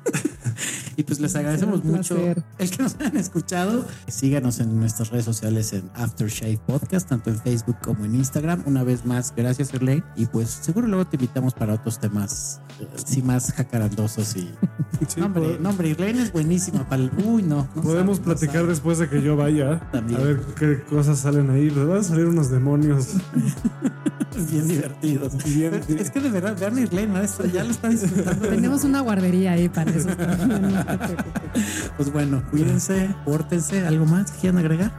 y 0.99 1.03
pues 1.03 1.21
les 1.21 1.33
agradecemos 1.33 1.81
mucho 1.85 2.17
el 2.57 2.69
que 2.69 2.83
nos 2.83 2.95
hayan 2.99 3.15
escuchado. 3.15 3.85
Síganos 4.07 4.59
en 4.59 4.77
nuestras 4.77 5.09
redes 5.11 5.23
sociales 5.23 5.71
en 5.71 5.89
Aftershave 5.95 6.59
Podcast, 6.67 7.07
tanto 7.07 7.29
en 7.29 7.39
Facebook 7.39 7.77
como 7.81 8.03
en 8.03 8.15
Instagram. 8.15 8.63
Una 8.65 8.83
vez 8.83 9.05
más, 9.05 9.33
gracias, 9.33 9.73
Erley. 9.73 10.03
Y 10.17 10.25
pues 10.25 10.49
seguro 10.49 10.87
luego 10.87 11.07
te 11.07 11.15
invitamos 11.15 11.53
para 11.53 11.75
otros 11.75 11.99
temas, 11.99 12.59
eh, 12.81 12.87
sí, 13.05 13.21
más 13.21 13.53
jacarandosos 13.53 14.35
y. 14.35 14.49
Sí, 15.07 15.21
no, 15.21 15.27
hombre, 15.27 15.43
pod- 15.43 15.59
no, 15.59 15.69
hombre, 15.69 15.87
Irlene 15.89 16.21
es 16.21 16.33
buenísima 16.33 16.87
para 16.89 17.03
el. 17.03 17.11
Uy, 17.25 17.41
no. 17.43 17.69
no 17.73 17.81
Podemos 17.81 18.17
sabe, 18.17 18.35
platicar 18.35 18.67
después 18.67 18.97
de 18.97 19.07
que 19.07 19.21
yo 19.21 19.37
vaya 19.37 19.79
También. 19.91 20.19
a 20.19 20.23
ver 20.23 20.41
qué 20.57 20.81
cosas 20.83 21.19
salen 21.19 21.49
ahí. 21.51 21.69
Les 21.69 21.87
van 21.87 21.99
a 21.99 22.03
salir 22.03 22.25
unos 22.25 22.51
demonios. 22.51 23.07
Bien 24.51 24.67
divertidos. 24.67 25.33
Bien- 25.43 25.81
es 25.97 26.11
que 26.11 26.19
de 26.19 26.29
verdad, 26.29 26.55
vean 26.59 26.77
a 26.77 26.81
Irlene, 26.81 27.13
ya 27.53 27.63
lo 27.63 27.71
está 27.71 27.89
disfrutando. 27.89 28.47
Tenemos 28.49 28.83
una 28.83 28.99
guardería 29.01 29.53
ahí 29.53 29.69
para 29.69 29.91
eso. 29.91 30.09
también. 30.09 30.75
Pues 31.97 32.11
bueno, 32.11 32.43
cuídense, 32.49 33.13
pórtense. 33.25 33.85
¿Algo 33.85 34.05
más 34.05 34.31
que 34.31 34.39
quieran 34.39 34.59
agregar? 34.59 34.91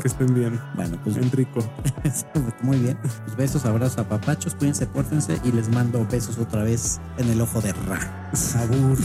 Que 0.00 0.08
estén 0.08 0.34
bien. 0.34 0.60
Bueno, 0.74 0.98
pues 1.02 1.16
En 1.16 1.30
rico. 1.30 1.60
muy 2.62 2.78
bien. 2.78 2.98
Pues 3.24 3.36
besos, 3.36 3.64
abrazos 3.64 3.98
a 3.98 4.08
papachos, 4.08 4.54
cuídense, 4.54 4.86
pórtense 4.86 5.40
y 5.44 5.52
les 5.52 5.68
mando 5.68 6.06
besos 6.10 6.38
otra 6.38 6.62
vez 6.62 7.00
en 7.18 7.30
el 7.30 7.40
ojo 7.40 7.60
de 7.60 7.72
Ra. 7.72 8.30
Sabur. 8.34 8.98